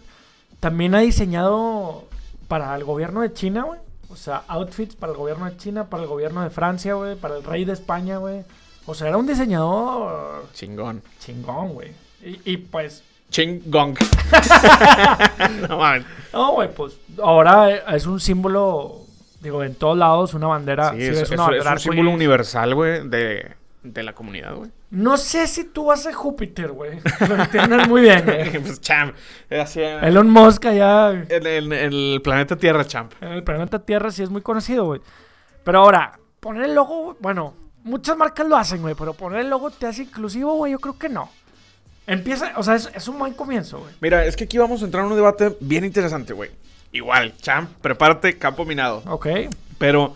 también 0.59 0.95
ha 0.95 0.99
diseñado 0.99 2.07
para 2.47 2.75
el 2.75 2.83
gobierno 2.83 3.21
de 3.21 3.33
China, 3.33 3.63
güey. 3.63 3.79
O 4.09 4.15
sea, 4.15 4.43
outfits 4.47 4.95
para 4.95 5.11
el 5.11 5.17
gobierno 5.17 5.45
de 5.45 5.57
China, 5.57 5.89
para 5.89 6.03
el 6.03 6.09
gobierno 6.09 6.41
de 6.41 6.49
Francia, 6.49 6.93
güey, 6.93 7.15
para 7.15 7.37
el 7.37 7.43
rey 7.43 7.65
de 7.65 7.73
España, 7.73 8.17
güey. 8.17 8.43
O 8.85 8.93
sea, 8.93 9.07
era 9.09 9.17
un 9.17 9.27
diseñador 9.27 10.45
Chingón. 10.53 11.01
chingón, 11.19 11.73
güey. 11.73 11.91
Y, 12.23 12.39
y 12.51 12.57
pues 12.57 13.03
Chingong. 13.29 13.95
no 15.69 15.77
mames. 15.77 16.05
No, 16.33 16.51
güey, 16.53 16.69
pues 16.73 16.97
ahora 17.21 17.71
eh, 17.71 17.83
es 17.93 18.05
un 18.05 18.19
símbolo, 18.19 19.01
digo, 19.41 19.63
en 19.63 19.75
todos 19.75 19.97
lados, 19.97 20.33
una 20.33 20.47
bandera. 20.47 20.91
Sí, 20.91 20.97
sí, 21.01 21.07
es, 21.07 21.21
es- 21.23 21.31
una 21.31 21.43
es 21.43 21.49
bandera 21.49 21.71
un 21.73 21.79
símbolo 21.79 22.11
universal, 22.11 22.75
güey, 22.75 23.07
de, 23.07 23.55
de 23.83 24.03
la 24.03 24.13
comunidad, 24.13 24.55
güey. 24.55 24.71
No 24.91 25.17
sé 25.17 25.47
si 25.47 25.65
tú 25.65 25.85
vas 25.85 26.05
a 26.07 26.13
Júpiter, 26.13 26.71
güey. 26.71 26.99
Lo 27.27 27.35
entiendes 27.35 27.87
muy 27.87 28.01
bien, 28.01 28.23
güey. 28.25 28.59
pues, 28.59 28.79
champ. 28.81 29.15
Así, 29.49 29.81
en, 29.81 30.03
Elon 30.03 30.29
Musk 30.29 30.65
allá 30.65 31.11
en 31.11 31.27
en- 31.29 31.47
en 31.47 31.93
el 31.93 32.21
planeta 32.23 32.55
Tierra, 32.55 32.85
champ. 32.85 33.11
el 33.21 33.43
planeta 33.43 33.79
Tierra 33.79 34.11
sí 34.11 34.23
es 34.23 34.29
muy 34.29 34.41
conocido, 34.41 34.85
güey. 34.85 35.01
Pero 35.63 35.79
ahora, 35.79 36.19
poner 36.39 36.65
el 36.65 36.75
logo, 36.75 37.17
bueno, 37.19 37.53
muchas 37.83 38.15
marcas 38.15 38.47
lo 38.47 38.55
hacen, 38.55 38.81
güey, 38.81 38.93
pero 38.95 39.13
poner 39.13 39.39
el 39.41 39.49
logo 39.49 39.71
te 39.71 39.87
hace 39.87 40.03
inclusivo, 40.03 40.53
güey, 40.55 40.71
yo 40.73 40.79
creo 40.79 40.97
que 40.97 41.09
no. 41.09 41.29
Empieza, 42.07 42.53
o 42.57 42.63
sea, 42.63 42.75
es, 42.75 42.89
es 42.93 43.07
un 43.07 43.17
buen 43.17 43.33
comienzo, 43.33 43.79
güey. 43.79 43.91
Mira, 44.01 44.25
es 44.25 44.35
que 44.35 44.43
aquí 44.43 44.57
vamos 44.57 44.81
a 44.81 44.85
entrar 44.85 45.03
en 45.05 45.11
un 45.11 45.15
debate 45.17 45.55
bien 45.59 45.83
interesante, 45.85 46.33
güey. 46.33 46.51
Igual, 46.91 47.35
champ, 47.37 47.69
prepárate, 47.81 48.37
campo 48.37 48.63
minado. 48.65 49.03
Ok. 49.07 49.27
Pero 49.77 50.13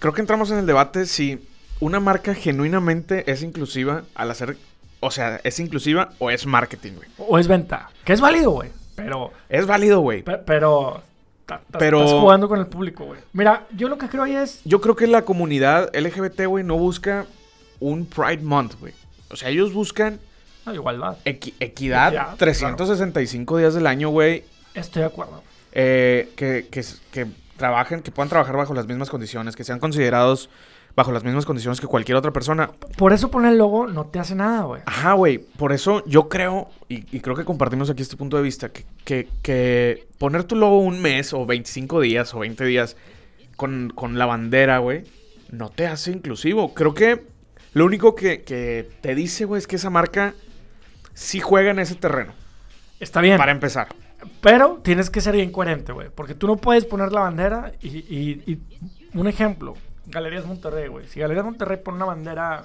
creo 0.00 0.12
que 0.12 0.20
entramos 0.20 0.50
en 0.50 0.58
el 0.58 0.66
debate 0.66 1.06
si 1.06 1.38
una 1.78 2.00
marca 2.00 2.34
genuinamente 2.34 3.30
es 3.30 3.42
inclusiva 3.42 4.02
al 4.14 4.30
hacer. 4.30 4.56
O 4.98 5.10
sea, 5.10 5.40
¿es 5.44 5.58
inclusiva 5.60 6.12
o 6.18 6.30
es 6.30 6.44
marketing, 6.46 6.92
güey? 6.94 7.08
O 7.16 7.38
es 7.38 7.48
venta. 7.48 7.88
Que 8.04 8.12
es 8.12 8.20
válido, 8.20 8.50
güey. 8.50 8.70
Pero 8.96 9.32
Es 9.48 9.66
válido, 9.66 10.00
güey. 10.00 10.22
Pe- 10.22 10.38
Pero, 10.44 11.02
ta- 11.46 11.62
ta- 11.70 11.78
Pero- 11.78 12.02
estás 12.04 12.20
jugando 12.20 12.48
con 12.48 12.58
el 12.58 12.66
público, 12.66 13.04
güey. 13.06 13.20
Mira, 13.32 13.66
yo 13.74 13.88
lo 13.88 13.96
que 13.96 14.08
creo 14.08 14.24
ahí 14.24 14.34
es. 14.36 14.60
Yo 14.64 14.82
creo 14.82 14.94
que 14.96 15.06
la 15.06 15.22
comunidad 15.22 15.88
LGBT, 15.94 16.44
güey, 16.46 16.64
no 16.64 16.76
busca 16.76 17.24
un 17.78 18.04
Pride 18.04 18.42
Month, 18.42 18.74
güey. 18.78 18.92
O 19.30 19.36
sea, 19.36 19.48
ellos 19.48 19.72
buscan 19.72 20.20
No, 20.70 20.74
igualdad. 20.74 21.16
equi- 21.24 21.54
equidad, 21.60 22.08
Equidad, 22.08 22.36
365 22.36 23.58
días 23.58 23.74
del 23.74 23.86
año, 23.86 24.08
güey. 24.10 24.44
Estoy 24.74 25.00
de 25.02 25.06
acuerdo. 25.06 25.42
eh, 25.72 26.30
que, 26.36 26.66
que, 26.70 26.84
que 27.12 27.26
trabajen, 27.56 28.00
que 28.00 28.10
puedan 28.10 28.28
trabajar 28.28 28.56
bajo 28.56 28.74
las 28.74 28.86
mismas 28.86 29.10
condiciones, 29.10 29.54
que 29.54 29.62
sean 29.64 29.78
considerados 29.78 30.48
bajo 30.96 31.12
las 31.12 31.22
mismas 31.22 31.44
condiciones 31.46 31.80
que 31.80 31.86
cualquier 31.86 32.16
otra 32.16 32.32
persona. 32.32 32.70
Por 32.96 33.12
eso 33.12 33.30
poner 33.30 33.52
el 33.52 33.58
logo 33.58 33.86
no 33.86 34.06
te 34.06 34.18
hace 34.18 34.34
nada, 34.34 34.62
güey. 34.64 34.82
Ajá, 34.86 35.12
güey. 35.12 35.38
Por 35.38 35.72
eso 35.72 36.02
yo 36.06 36.28
creo, 36.28 36.68
y, 36.88 37.04
y 37.16 37.20
creo 37.20 37.36
que 37.36 37.44
compartimos 37.44 37.88
aquí 37.90 38.02
este 38.02 38.16
punto 38.16 38.36
de 38.36 38.42
vista, 38.42 38.70
que, 38.70 38.84
que, 39.04 39.28
que 39.42 40.08
poner 40.18 40.42
tu 40.44 40.56
logo 40.56 40.80
un 40.80 41.00
mes 41.00 41.32
o 41.32 41.46
25 41.46 42.00
días 42.00 42.34
o 42.34 42.40
20 42.40 42.64
días 42.64 42.96
con, 43.56 43.92
con 43.94 44.18
la 44.18 44.26
bandera, 44.26 44.78
güey, 44.78 45.04
no 45.52 45.68
te 45.70 45.86
hace 45.86 46.10
inclusivo. 46.10 46.74
Creo 46.74 46.94
que 46.94 47.22
lo 47.72 47.84
único 47.84 48.16
que, 48.16 48.42
que 48.42 48.88
te 49.00 49.14
dice, 49.14 49.44
güey, 49.44 49.60
es 49.60 49.68
que 49.68 49.76
esa 49.76 49.90
marca 49.90 50.34
sí 51.14 51.40
juega 51.40 51.70
en 51.70 51.78
ese 51.78 51.94
terreno. 51.94 52.32
Está 52.98 53.20
bien. 53.20 53.38
Para 53.38 53.52
empezar. 53.52 53.88
Pero 54.42 54.80
tienes 54.82 55.08
que 55.10 55.20
ser 55.20 55.34
bien 55.34 55.50
coherente, 55.50 55.92
güey. 55.92 56.08
Porque 56.14 56.34
tú 56.34 56.46
no 56.46 56.56
puedes 56.56 56.84
poner 56.84 57.12
la 57.12 57.20
bandera 57.20 57.72
y, 57.80 57.88
y- 57.88 58.42
y- 58.46 58.58
un 59.14 59.26
ejemplo, 59.26 59.74
Galerías 60.06 60.44
Monterrey, 60.46 60.88
güey. 60.88 61.06
Si 61.08 61.20
Galerías 61.20 61.44
Monterrey 61.44 61.78
pone 61.82 61.96
una 61.96 62.06
bandera... 62.06 62.64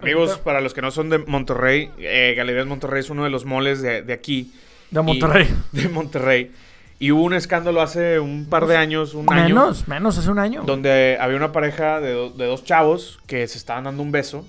Amigos, 0.00 0.38
para 0.38 0.62
los 0.62 0.72
que 0.72 0.80
no 0.80 0.90
son 0.90 1.10
de 1.10 1.18
Monterrey, 1.18 1.90
eh, 1.98 2.32
Galerías 2.36 2.66
Monterrey 2.66 3.00
es 3.00 3.10
uno 3.10 3.24
de 3.24 3.30
los 3.30 3.44
moles 3.44 3.82
de, 3.82 4.00
de 4.02 4.12
aquí. 4.14 4.52
De 4.90 5.00
Y- 5.00 5.04
Monterrey. 5.04 5.48
de 5.72 5.88
Monterrey. 5.90 6.52
Y 6.98 7.12
hubo 7.12 7.22
un 7.24 7.34
escándalo 7.34 7.80
hace 7.82 8.18
un 8.20 8.46
par 8.46 8.66
de 8.66 8.76
años, 8.76 9.14
un 9.14 9.30
año. 9.30 9.42
menos, 9.54 9.88
menos, 9.88 10.16
hace 10.18 10.30
un 10.30 10.38
año. 10.38 10.62
Donde 10.64 11.18
había 11.20 11.36
una 11.36 11.52
pareja 11.52 12.00
de, 12.00 12.12
do- 12.12 12.30
de 12.30 12.46
dos 12.46 12.64
chavos 12.64 13.20
que 13.26 13.46
se 13.46 13.58
estaban 13.58 13.84
dando 13.84 14.02
un 14.02 14.12
beso. 14.12 14.46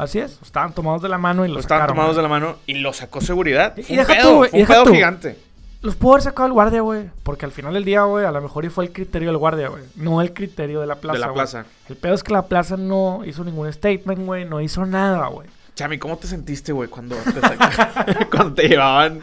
Así 0.00 0.18
es. 0.18 0.38
Estaban 0.42 0.72
tomados 0.72 1.02
de 1.02 1.08
la 1.10 1.18
mano 1.18 1.44
y 1.44 1.48
los 1.48 1.60
estaban 1.60 1.82
sacaron, 1.82 1.96
tomados 1.96 2.16
de 2.16 2.22
la 2.22 2.28
mano 2.28 2.56
y 2.66 2.74
lo 2.74 2.92
sacó 2.92 3.20
seguridad. 3.20 3.76
Y- 3.76 3.82
Fue 3.82 3.96
y 3.96 3.98
un 3.98 4.06
pedo, 4.06 4.30
tú, 4.30 4.36
güey, 4.36 4.50
fue 4.50 4.58
y 4.58 4.62
un 4.62 4.68
deja 4.68 4.72
pedo 4.74 4.84
tú. 4.84 4.94
gigante. 4.94 5.38
Los 5.82 5.96
pudo 5.96 6.12
haber 6.12 6.22
sacado 6.22 6.46
el 6.46 6.52
guardia, 6.52 6.80
güey. 6.80 7.04
Porque 7.22 7.44
al 7.46 7.52
final 7.52 7.74
del 7.74 7.84
día, 7.84 8.02
güey, 8.02 8.24
a 8.26 8.30
lo 8.30 8.40
mejor 8.40 8.64
y 8.64 8.68
fue 8.70 8.84
el 8.84 8.92
criterio 8.92 9.28
del 9.28 9.36
guardia, 9.38 9.68
güey. 9.68 9.82
No 9.96 10.20
el 10.22 10.32
criterio 10.32 10.80
de 10.80 10.86
la 10.86 10.96
plaza, 10.96 11.14
de 11.14 11.20
la 11.20 11.26
güey. 11.28 11.34
plaza. 11.36 11.64
El 11.88 11.96
pedo 11.96 12.14
es 12.14 12.22
que 12.22 12.32
la 12.32 12.42
plaza 12.46 12.76
no 12.76 13.22
hizo 13.26 13.44
ningún 13.44 13.70
statement, 13.72 14.24
güey. 14.24 14.44
No 14.46 14.60
hizo 14.60 14.84
nada, 14.86 15.26
güey. 15.28 15.48
Chami, 15.74 15.98
¿cómo 15.98 16.16
te 16.18 16.26
sentiste, 16.26 16.72
güey, 16.72 16.88
cuando 16.88 17.16
te, 17.16 18.26
cuando 18.30 18.54
te 18.54 18.68
llevaban? 18.68 19.20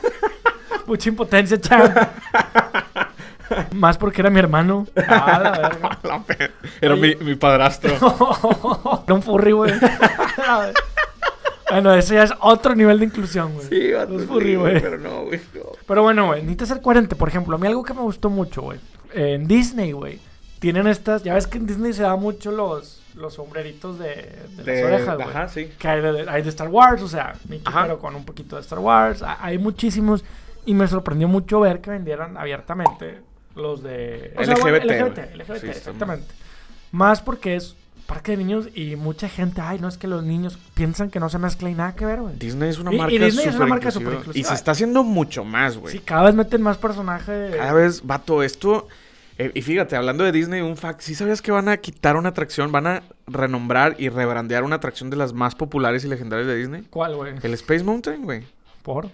Mucha 0.86 1.08
impotencia, 1.08 1.60
chaval. 1.60 2.10
Más 3.74 3.98
porque 3.98 4.20
era 4.22 4.30
mi 4.30 4.38
hermano. 4.38 4.86
Ah, 5.08 5.40
la 5.42 5.50
verga. 5.52 5.98
La 6.02 6.22
pe- 6.22 6.50
Era 6.80 6.96
mi, 6.96 7.14
mi 7.16 7.34
padrastro. 7.36 7.94
Era 9.06 9.14
un 9.14 9.22
furry, 9.22 9.52
güey. 9.52 9.72
bueno, 11.70 11.92
ese 11.94 12.14
ya 12.14 12.22
es 12.24 12.32
otro 12.40 12.74
nivel 12.74 12.98
de 12.98 13.06
inclusión, 13.06 13.54
güey. 13.54 13.66
Sí, 13.68 13.92
vato, 13.92 14.12
Los 14.12 14.22
sí, 14.22 14.28
furry, 14.28 14.54
güey. 14.56 14.80
Pero 14.80 14.98
no, 14.98 15.24
güey. 15.24 15.40
no. 15.54 15.62
Pero 15.86 16.02
bueno, 16.02 16.26
güey, 16.26 16.40
necesitas 16.42 16.68
ser 16.68 16.80
coherente. 16.80 17.16
Por 17.16 17.28
ejemplo, 17.28 17.56
a 17.56 17.58
mí 17.58 17.66
algo 17.66 17.82
que 17.82 17.94
me 17.94 18.00
gustó 18.02 18.30
mucho, 18.30 18.62
güey. 18.62 18.78
En 19.12 19.46
Disney, 19.46 19.92
güey, 19.92 20.18
tienen 20.58 20.86
estas. 20.86 21.22
Ya 21.24 21.34
ves 21.34 21.46
que 21.46 21.58
en 21.58 21.66
Disney 21.66 21.92
se 21.92 22.02
da 22.02 22.16
mucho 22.16 22.50
los, 22.52 23.02
los 23.14 23.34
sombreritos 23.34 23.98
de, 23.98 24.36
de 24.56 24.62
De- 24.62 24.74
las 24.82 24.92
orejas, 24.92 25.16
güey. 25.16 25.28
Ajá, 25.28 25.48
sí. 25.48 25.70
Que 25.78 25.88
hay 25.88 26.00
de, 26.00 26.26
hay 26.30 26.42
de 26.42 26.48
Star 26.50 26.68
Wars, 26.68 27.02
o 27.02 27.08
sea, 27.08 27.34
Mickey, 27.48 27.64
Ajá. 27.66 27.82
pero 27.82 27.98
con 27.98 28.14
un 28.14 28.24
poquito 28.24 28.56
de 28.56 28.62
Star 28.62 28.78
Wars. 28.78 29.22
Ha- 29.22 29.38
Hay 29.40 29.58
muchísimos. 29.58 30.24
Y 30.66 30.74
me 30.74 30.88
sorprendió 30.88 31.28
mucho 31.28 31.60
ver 31.60 31.80
que 31.80 31.90
vendieran 31.90 32.36
abiertamente 32.36 33.20
los 33.56 33.82
de. 33.82 34.32
o 34.36 34.44
sea, 34.44 34.54
bueno, 34.60 34.76
LGBT, 34.78 34.90
LGBT. 34.90 35.34
LGBT, 35.36 35.60
Sí, 35.60 35.66
exactamente. 35.68 36.26
Más 36.92 37.20
porque 37.20 37.56
es 37.56 37.74
parque 38.06 38.32
de 38.32 38.36
niños 38.38 38.68
y 38.74 38.94
mucha 38.94 39.28
gente, 39.28 39.60
ay, 39.60 39.80
no 39.80 39.88
es 39.88 39.98
que 39.98 40.06
los 40.06 40.22
niños 40.22 40.58
piensan 40.74 41.10
que 41.10 41.18
no 41.18 41.28
se 41.28 41.38
mezcla 41.38 41.68
y 41.68 41.74
nada 41.74 41.96
que 41.96 42.06
ver, 42.06 42.20
güey. 42.20 42.36
Disney 42.38 42.68
es 42.70 42.78
una 42.78 42.92
Y- 42.92 42.94
y 42.94 42.98
marca 42.98 43.24
Disney 43.24 43.46
es 43.48 43.56
una 43.56 43.66
marca 43.66 43.88
inclusiva. 43.88 44.22
Y 44.32 44.44
se 44.44 44.54
está 44.54 44.70
haciendo 44.70 45.02
mucho 45.02 45.44
más, 45.44 45.76
güey. 45.76 45.92
Sí, 45.92 45.98
cada 45.98 46.22
vez 46.24 46.34
meten 46.36 46.62
más 46.62 46.76
personajes. 46.78 47.56
Cada 47.56 47.72
vez, 47.72 48.02
vato, 48.06 48.42
esto. 48.44 48.86
eh, 49.38 49.50
y 49.54 49.60
fíjate, 49.62 49.96
hablando 49.96 50.22
de 50.24 50.32
Disney, 50.32 50.60
un 50.62 50.76
fact. 50.76 51.00
¿Sí 51.00 51.14
sabías 51.16 51.42
que 51.42 51.50
van 51.50 51.68
a 51.68 51.76
quitar 51.78 52.16
una 52.16 52.28
atracción? 52.30 52.70
Van 52.72 52.86
a 52.86 53.02
renombrar 53.26 53.96
y 53.98 54.08
rebrandear 54.08 54.62
una 54.64 54.76
atracción 54.76 55.10
de 55.10 55.16
las 55.16 55.32
más 55.34 55.54
populares 55.54 56.04
y 56.04 56.08
legendarias 56.08 56.46
de 56.46 56.56
Disney. 56.56 56.82
¿Cuál, 56.88 57.16
güey? 57.16 57.34
El 57.42 57.52
Space 57.54 57.82
Mountain, 57.84 58.22
güey. 58.22 58.44
¿Por? 58.82 59.10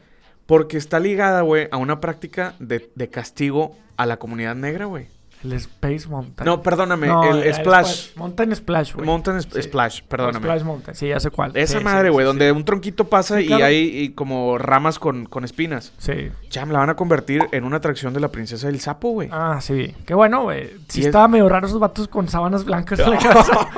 Porque 0.46 0.76
está 0.76 1.00
ligada, 1.00 1.40
güey, 1.40 1.66
a 1.72 1.76
una 1.78 1.98
práctica 2.00 2.54
de, 2.60 2.90
de 2.94 3.08
castigo 3.08 3.74
a 3.96 4.06
la 4.06 4.16
comunidad 4.18 4.54
negra, 4.54 4.86
güey. 4.86 5.06
El 5.44 5.54
Space 5.54 6.06
Mountain. 6.08 6.46
No, 6.46 6.62
perdóname, 6.62 7.08
No, 7.08 7.24
el 7.24 7.52
Splash. 7.52 8.14
Mountain 8.14 8.54
Splash, 8.54 8.94
güey. 8.94 9.04
Mountain 9.04 9.38
Sp- 9.42 9.58
Sí. 9.58 9.62
Splash, 9.62 10.02
perdóname. 10.04 10.38
Splash 10.38 10.62
Mountain, 10.62 10.94
sí, 10.94 11.08
ya 11.08 11.18
sé 11.18 11.30
cuál. 11.32 11.50
Esa 11.56 11.78
Sí, 11.78 11.84
madre, 11.84 12.10
güey, 12.10 12.22
sí, 12.24 12.28
donde 12.28 12.52
un 12.52 12.64
tronquito 12.64 13.08
pasa 13.08 13.40
y 13.40 13.48
claro. 13.48 13.64
hay 13.64 13.78
y 14.02 14.10
como 14.10 14.56
ramas 14.56 15.00
con, 15.00 15.26
con 15.26 15.42
espinas. 15.42 15.92
Sí. 15.98 16.30
Cham, 16.48 16.70
la 16.70 16.78
van 16.78 16.90
a 16.90 16.94
convertir 16.94 17.42
en 17.50 17.64
una 17.64 17.78
atracción 17.78 18.14
de 18.14 18.20
la 18.20 18.28
princesa 18.28 18.68
del 18.68 18.78
sapo, 18.78 19.10
güey. 19.10 19.30
Ah, 19.32 19.58
sí. 19.60 19.92
Qué 20.06 20.14
bueno, 20.14 20.42
güey. 20.44 20.76
Sí 20.88 21.00
es- 21.00 21.06
estaba 21.06 21.26
medio 21.26 21.48
raro 21.48 21.66
esos 21.66 21.80
vatos 21.80 22.06
con 22.06 22.28
sábanas 22.28 22.64
blancas 22.64 23.00
en 23.00 23.10
la 23.10 23.18
cabeza. 23.18 23.68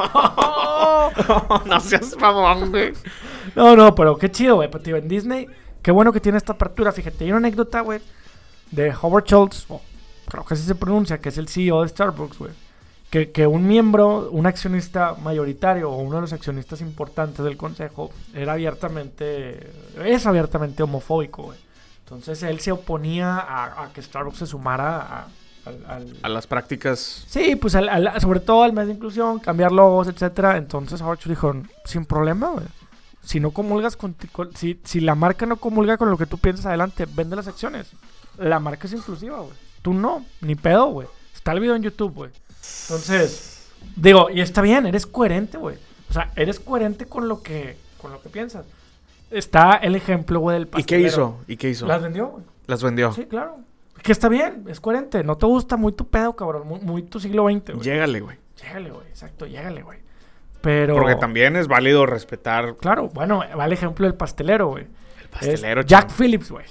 no 1.65 1.81
seas 1.81 2.15
mamón, 2.21 2.71
güey. 2.71 2.93
no, 3.57 3.75
no, 3.75 3.95
pero 3.95 4.19
qué 4.19 4.31
chido, 4.31 4.57
güey. 4.57 4.71
Pero 4.71 4.85
tío, 4.85 4.97
en 4.97 5.09
Disney, 5.09 5.47
qué 5.83 5.91
bueno 5.91 6.13
que 6.13 6.21
tiene 6.21 6.37
esta 6.37 6.53
apertura. 6.53 6.93
Fíjate, 6.93 7.25
hay 7.25 7.31
una 7.31 7.39
anécdota, 7.39 7.81
güey, 7.81 8.01
de 8.71 8.93
Howard 9.01 9.25
Schultz, 9.25 9.67
creo 10.29 10.45
que 10.45 10.55
así 10.55 10.63
se 10.65 10.75
pronuncia, 10.75 11.19
que 11.19 11.29
es 11.31 11.39
el 11.39 11.49
CEO 11.49 11.83
de 11.83 11.89
Starbucks, 11.89 12.39
güey. 12.39 12.53
Que, 13.11 13.31
que 13.31 13.47
un 13.47 13.67
miembro, 13.69 14.29
un 14.33 14.47
accionista 14.47 15.15
mayoritario 15.23 15.89
o 15.91 15.99
uno 15.99 16.17
de 16.17 16.23
los 16.23 16.33
accionistas 16.33 16.81
importantes 16.81 17.45
del 17.45 17.57
consejo 17.57 18.11
era 18.35 18.55
abiertamente, 18.55 19.71
es 20.05 20.27
abiertamente 20.27 20.83
homofóbico, 20.83 21.45
güey. 21.45 21.59
Entonces 22.01 22.43
él 22.43 22.61
se 22.61 22.73
oponía 22.73 23.39
a, 23.39 23.85
a 23.85 23.93
que 23.93 24.03
Starbucks 24.03 24.39
se 24.39 24.47
sumara 24.47 24.97
a- 25.01 25.27
al- 25.67 25.85
al, 25.89 26.17
A 26.23 26.29
las 26.29 26.47
prácticas. 26.47 27.25
Sí, 27.29 27.57
pues 27.57 27.75
al- 27.75 27.89
al- 27.89 28.21
sobre 28.21 28.41
todo 28.41 28.63
al 28.65 28.73
mes 28.73 28.87
de 28.89 28.93
inclusión, 28.95 29.39
cambiar 29.39 29.73
logos, 29.73 30.09
etcétera. 30.09 30.57
Entonces 30.57 31.01
Schultz 31.01 31.27
dijo, 31.29 31.55
sin 31.85 32.05
problema, 32.05 32.51
güey. 32.51 32.67
Si 33.23 33.41
no 33.41 33.53
comulgas 33.53 33.97
con, 33.97 34.13
ti- 34.15 34.29
con- 34.29 34.55
si, 34.55 34.79
si 34.85 35.01
la 35.01 35.15
marca 35.15 35.47
no 35.47 35.57
comulga 35.57 35.97
con 35.97 36.11
lo 36.11 36.19
que 36.19 36.27
tú 36.27 36.37
piensas 36.37 36.67
adelante, 36.67 37.07
vende 37.15 37.37
las 37.37 37.49
acciones. 37.49 37.91
La 38.39 38.59
marca 38.59 38.87
es 38.87 38.93
inclusiva, 38.93 39.39
güey. 39.39 39.64
Tú 39.85 39.93
no, 39.93 40.25
ni 40.41 40.55
pedo, 40.55 40.87
güey. 40.87 41.07
Está 41.35 41.53
el 41.53 41.61
video 41.61 41.77
en 41.77 41.83
YouTube, 41.83 42.15
güey. 42.15 42.31
Entonces, 42.85 43.69
digo, 43.97 44.31
y 44.31 44.41
está 44.41 44.63
bien, 44.63 44.87
eres 44.87 45.07
coherente, 45.07 45.59
güey. 45.59 45.77
O 46.09 46.13
sea, 46.15 46.33
eres 46.37 46.59
coherente 46.59 47.05
con 47.05 47.29
lo 47.29 47.43
que, 47.43 47.77
con 48.01 48.11
lo 48.11 48.23
que 48.23 48.31
piensas. 48.31 48.65
Está 49.31 49.75
el 49.75 49.95
ejemplo, 49.95 50.41
güey, 50.41 50.55
del 50.55 50.63
¿Y 50.63 50.71
qué 50.71 50.79
pastelero. 50.79 51.07
hizo? 51.07 51.39
¿Y 51.49 51.57
qué 51.59 51.69
hizo? 51.69 51.87
Las 51.87 52.01
vendió, 52.03 52.29
güey. 52.29 52.45
Las 52.67 52.83
vendió. 52.83 53.13
Sí, 53.13 53.27
claro. 53.27 53.59
Que 54.03 54.13
está 54.13 54.31
bien, 54.31 54.65
es 54.69 54.81
coherente. 54.81 55.23
No 55.23 55.37
te 55.37 55.45
gusta 55.45 55.77
muy 55.77 55.93
tu 55.93 56.09
pedo, 56.09 56.35
cabrón. 56.35 56.67
Muy, 56.67 56.81
muy 56.81 57.03
tu 57.03 57.21
siglo 57.21 57.45
XX, 57.51 57.75
güey. 57.75 57.81
Llégale, 57.85 58.21
güey. 58.23 58.39
Llégale, 58.63 58.91
güey. 58.91 59.07
Exacto, 59.09 59.45
llégale, 59.45 59.83
güey. 59.83 59.99
Pero. 60.63 60.95
Porque 60.95 61.17
también 61.17 61.57
es 61.57 61.69
válido 61.69 62.07
respetar 62.07 62.77
Claro, 62.77 63.11
bueno, 63.13 63.43
va 63.59 63.67
el 63.67 63.73
ejemplo 63.75 64.07
del 64.07 64.15
pastelero, 64.15 64.69
güey. 64.69 64.87
el 65.21 65.29
pastelero, 65.29 65.83
Es 65.83 65.87
Jack. 65.87 66.11
Phillips, 66.11 66.51
güey. 66.51 66.65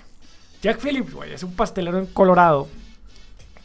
Jack 0.63 0.79
Phillips, 0.81 1.13
güey, 1.13 1.31
es 1.31 1.43
un 1.43 1.55
pastelero 1.55 1.99
en 1.99 2.07
Colorado. 2.07 2.67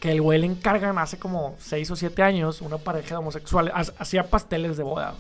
Que 0.01 0.13
el 0.13 0.23
güey 0.23 0.39
le 0.39 0.47
encargan 0.47 0.97
hace 0.99 1.19
como 1.19 1.57
6 1.59 1.91
o 1.91 1.97
7 1.97 2.23
años 2.23 2.61
una 2.61 2.79
pareja 2.79 3.11
de 3.11 3.17
homosexuales. 3.17 3.73
ha- 3.75 4.03
Hacía 4.03 4.25
pasteles 4.31 4.77
de 4.77 4.83
boda. 4.85 5.15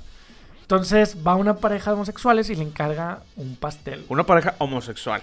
Entonces 0.62 1.16
va 1.26 1.34
una 1.34 1.56
pareja 1.56 1.90
de 1.90 1.94
homosexuales 1.94 2.50
y 2.50 2.54
le 2.54 2.62
encarga 2.62 3.22
un 3.36 3.56
pastel 3.56 4.04
Una 4.10 4.24
pareja 4.24 4.54
homosexual. 4.58 5.22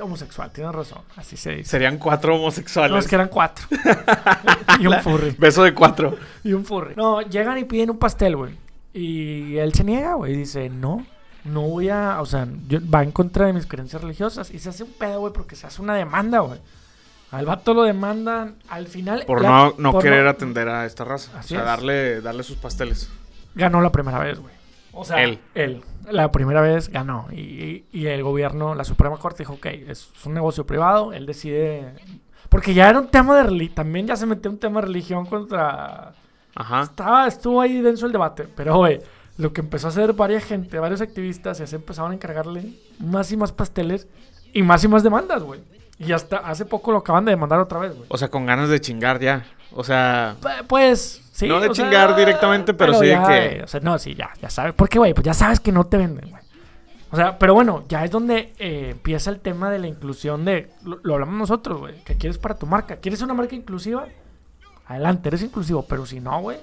homosexual. 0.00 0.50
Tienes 0.52 0.72
razón, 0.74 1.00
así 1.16 1.36
se 1.36 1.50
dice. 1.56 1.68
Serían 1.70 1.98
cuatro 1.98 2.36
homosexuales. 2.36 2.92
No, 2.92 2.98
es 2.98 3.08
que 3.08 3.16
eran 3.16 3.28
cuatro. 3.28 3.66
y 4.80 4.86
un 4.86 5.00
furry. 5.00 5.34
Beso 5.38 5.64
de 5.64 5.74
cuatro. 5.74 6.16
Y 6.44 6.52
un 6.52 6.64
furry. 6.64 6.94
No, 6.96 7.20
llegan 7.22 7.58
y 7.58 7.64
piden 7.64 7.90
un 7.90 7.98
pastel, 7.98 8.36
güey. 8.36 8.54
Y 8.94 9.56
él 9.58 9.74
se 9.74 9.82
niega, 9.84 10.14
güey. 10.14 10.34
Dice, 10.36 10.68
no, 10.70 11.04
no 11.44 11.62
voy 11.62 11.88
a... 11.88 12.20
O 12.20 12.26
sea, 12.26 12.46
yo- 12.68 12.78
va 12.88 13.02
en 13.02 13.10
contra 13.10 13.46
de 13.46 13.52
mis 13.52 13.66
creencias 13.66 14.00
religiosas. 14.00 14.50
Y 14.52 14.60
se 14.60 14.68
hace 14.68 14.84
un 14.84 14.92
pedo, 14.92 15.20
güey, 15.20 15.32
porque 15.32 15.56
se 15.56 15.66
hace 15.66 15.82
una 15.82 15.94
demanda, 15.96 16.38
güey. 16.38 16.60
Al 17.30 17.44
vato 17.46 17.74
lo 17.74 17.82
demandan. 17.82 18.56
Al 18.68 18.86
final... 18.86 19.24
Por 19.26 19.42
la- 19.42 19.48
no, 19.48 19.74
no 19.78 19.92
por 19.92 20.02
querer 20.02 20.26
atender 20.26 20.68
a 20.68 20.86
esta 20.86 21.04
raza. 21.04 21.30
Así 21.38 21.54
o 21.54 21.58
sea, 21.58 21.60
es. 21.60 21.64
darle, 21.66 22.20
darle 22.20 22.42
sus 22.42 22.56
pasteles. 22.56 23.10
Ganó 23.54 23.80
la 23.80 23.92
primera 23.92 24.18
vez, 24.18 24.38
güey. 24.38 24.54
O 24.92 25.04
sea, 25.04 25.22
Él. 25.22 25.38
Él. 25.54 25.82
La 26.10 26.32
primera 26.32 26.60
vez 26.60 26.88
ganó. 26.88 27.26
Y, 27.30 27.40
y- 27.40 27.84
y 27.92 28.06
el 28.06 28.22
gobierno, 28.22 28.74
la 28.74 28.84
Suprema 28.84 29.16
Corte 29.18 29.42
dijo, 29.42 29.54
ok, 29.54 29.66
es 29.66 30.10
un 30.24 30.34
negocio 30.34 30.64
privado. 30.66 31.12
Él 31.12 31.26
decide... 31.26 31.94
Porque 32.48 32.72
ya 32.72 32.88
era 32.88 32.98
un 33.00 33.08
tema 33.08 33.36
de 33.36 33.42
religión. 33.42 33.74
También 33.74 34.06
ya 34.06 34.16
se 34.16 34.24
metió 34.24 34.50
un 34.50 34.58
tema 34.58 34.80
de 34.80 34.86
religión 34.86 35.26
contra... 35.26 36.12
Ajá. 36.54 36.82
Estaba, 36.82 37.26
estuvo 37.28 37.60
ahí 37.60 37.80
denso 37.82 38.06
el 38.06 38.12
debate, 38.12 38.48
pero 38.56 38.76
güey, 38.78 38.98
lo 39.36 39.52
que 39.52 39.60
empezó 39.60 39.86
a 39.86 39.90
hacer 39.90 40.14
varias 40.14 40.44
gente, 40.44 40.78
varios 40.80 41.00
activistas, 41.00 41.60
es 41.60 41.72
empezaron 41.72 42.10
a 42.10 42.14
encargarle 42.14 42.72
más 42.98 43.30
y 43.30 43.36
más 43.36 43.52
pasteles 43.52 44.08
y 44.52 44.62
más 44.64 44.82
y 44.82 44.88
más 44.88 45.04
demandas, 45.04 45.42
güey. 45.44 45.60
Y 45.98 46.12
hasta 46.12 46.38
hace 46.38 46.64
poco 46.64 46.92
lo 46.92 46.98
acaban 46.98 47.24
de 47.24 47.32
demandar 47.32 47.58
otra 47.58 47.78
vez, 47.80 47.94
güey. 47.94 48.06
O 48.08 48.16
sea, 48.16 48.28
con 48.28 48.46
ganas 48.46 48.68
de 48.68 48.80
chingar 48.80 49.18
ya. 49.20 49.44
O 49.72 49.82
sea, 49.84 50.36
Pu- 50.40 50.66
Pues, 50.68 51.22
sí. 51.32 51.46
No 51.48 51.60
de 51.60 51.66
sea, 51.66 51.84
chingar 51.84 52.14
directamente, 52.16 52.72
pero 52.74 52.94
sí 52.94 53.06
de 53.06 53.18
que- 53.26 53.46
eh, 53.58 53.62
O 53.64 53.66
sea, 53.66 53.80
no, 53.80 53.98
sí, 53.98 54.14
ya, 54.14 54.30
ya 54.40 54.48
sabes. 54.48 54.74
Porque, 54.74 54.98
güey, 54.98 55.12
pues 55.14 55.24
ya 55.24 55.34
sabes 55.34 55.58
que 55.60 55.72
no 55.72 55.84
te 55.86 55.96
venden, 55.96 56.30
güey. 56.30 56.42
O 57.10 57.16
sea, 57.16 57.38
pero 57.38 57.54
bueno, 57.54 57.84
ya 57.88 58.04
es 58.04 58.10
donde 58.10 58.52
eh, 58.58 58.90
empieza 58.90 59.30
el 59.30 59.40
tema 59.40 59.70
de 59.70 59.78
la 59.78 59.86
inclusión 59.88 60.44
de... 60.44 60.70
Lo, 60.84 61.00
lo 61.02 61.14
hablamos 61.14 61.34
nosotros, 61.36 61.78
güey. 61.80 61.94
¿Qué 62.04 62.16
quieres 62.16 62.38
para 62.38 62.54
tu 62.54 62.66
marca? 62.66 62.96
¿Quieres 62.96 63.22
una 63.22 63.32
marca 63.34 63.54
inclusiva? 63.56 64.06
Adelante, 64.86 65.28
eres 65.28 65.42
inclusivo. 65.42 65.84
Pero 65.88 66.06
si 66.06 66.20
no, 66.20 66.40
güey... 66.42 66.58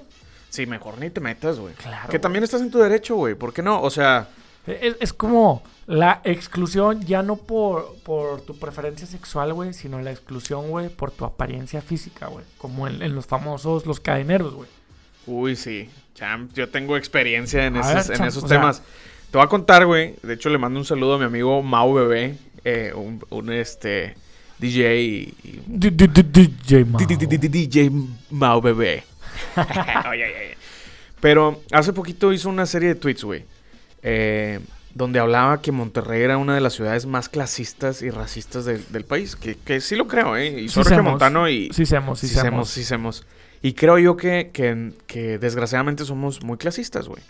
sí, 0.48 0.64
mejor 0.66 0.98
ni 0.98 1.10
te 1.10 1.20
metas, 1.20 1.58
güey. 1.58 1.74
Claro, 1.74 2.02
Que 2.06 2.12
güey. 2.16 2.20
también 2.20 2.44
estás 2.44 2.60
en 2.62 2.70
tu 2.70 2.78
derecho, 2.78 3.16
güey. 3.16 3.34
¿Por 3.34 3.52
qué 3.52 3.60
no? 3.62 3.82
O 3.82 3.90
sea, 3.90 4.28
Es, 4.66 4.96
es 5.00 5.12
como 5.12 5.62
la 5.86 6.20
exclusión 6.24 7.00
ya 7.04 7.22
no 7.22 7.36
por, 7.36 7.94
por 8.04 8.40
tu 8.42 8.56
preferencia 8.58 9.06
sexual, 9.06 9.52
güey, 9.54 9.72
sino 9.72 10.00
la 10.00 10.10
exclusión, 10.10 10.68
güey, 10.70 10.88
por 10.88 11.10
tu 11.12 11.24
apariencia 11.24 11.80
física, 11.82 12.26
güey. 12.26 12.44
Como 12.58 12.88
en, 12.88 13.00
en 13.02 13.14
los 13.14 13.26
famosos, 13.26 13.86
los 13.86 14.00
cadeneros, 14.00 14.54
güey. 14.54 14.68
uy, 15.26 15.56
sí. 15.56 15.88
Champ, 16.14 16.50
yo 16.54 16.68
tengo 16.70 16.96
experiencia 16.96 17.66
en 17.66 17.76
A 17.76 17.80
esos, 17.80 18.08
ver, 18.08 18.20
en 18.20 18.26
esos 18.26 18.42
sea- 18.48 18.58
temas. 18.58 18.82
Te 19.30 19.36
voy 19.38 19.44
a 19.44 19.48
contar, 19.48 19.84
güey. 19.86 20.14
De 20.22 20.34
hecho, 20.34 20.48
le 20.48 20.56
mando 20.58 20.78
un 20.78 20.84
saludo 20.86 21.14
a 21.14 21.18
mi 21.18 21.24
amigo 21.24 21.62
Mau 21.62 21.92
Bebé, 21.92 22.36
eh, 22.64 22.92
un, 22.94 23.22
un, 23.30 23.52
este 23.52 24.16
DJ 24.58 25.00
y, 25.00 25.34
y- 25.44 25.62
D- 25.66 25.90
d- 25.90 26.08
d- 26.08 26.22
DJ 26.22 26.84
Mao. 26.86 27.00
DJ 27.06 27.90
Mau 28.30 28.60
Bebé. 28.62 29.04
Oye, 29.56 30.24
oye, 30.24 30.24
oye. 30.24 30.56
Pero 31.20 31.60
hace 31.72 31.92
poquito 31.92 32.32
hizo 32.32 32.48
una 32.48 32.66
serie 32.66 32.88
de 32.90 32.94
tweets, 32.94 33.24
güey. 33.24 33.44
Eh, 34.08 34.60
donde 34.94 35.18
hablaba 35.18 35.60
que 35.60 35.72
Monterrey 35.72 36.22
era 36.22 36.38
una 36.38 36.54
de 36.54 36.60
las 36.60 36.74
ciudades 36.74 37.06
más 37.06 37.28
clasistas 37.28 38.02
y 38.02 38.10
racistas 38.10 38.64
del, 38.64 38.84
del 38.90 39.04
país. 39.04 39.34
Que, 39.34 39.56
que 39.56 39.80
sí 39.80 39.96
lo 39.96 40.06
creo, 40.06 40.36
¿eh? 40.36 40.60
Y 40.60 40.68
Sí 40.68 40.84
semos. 40.84 41.04
Montano 41.04 41.48
y... 41.48 41.70
Sí 41.72 41.84
semos, 41.86 42.20
sí, 42.20 42.28
sí 42.28 42.36
semos, 42.36 42.70
sí 42.70 42.84
semos. 42.84 43.26
Y 43.62 43.72
creo 43.72 43.98
yo 43.98 44.16
que, 44.16 44.50
que, 44.52 44.92
que 45.08 45.38
desgraciadamente 45.38 46.04
somos 46.04 46.44
muy 46.44 46.56
clasistas, 46.56 47.08
güey. 47.08 47.20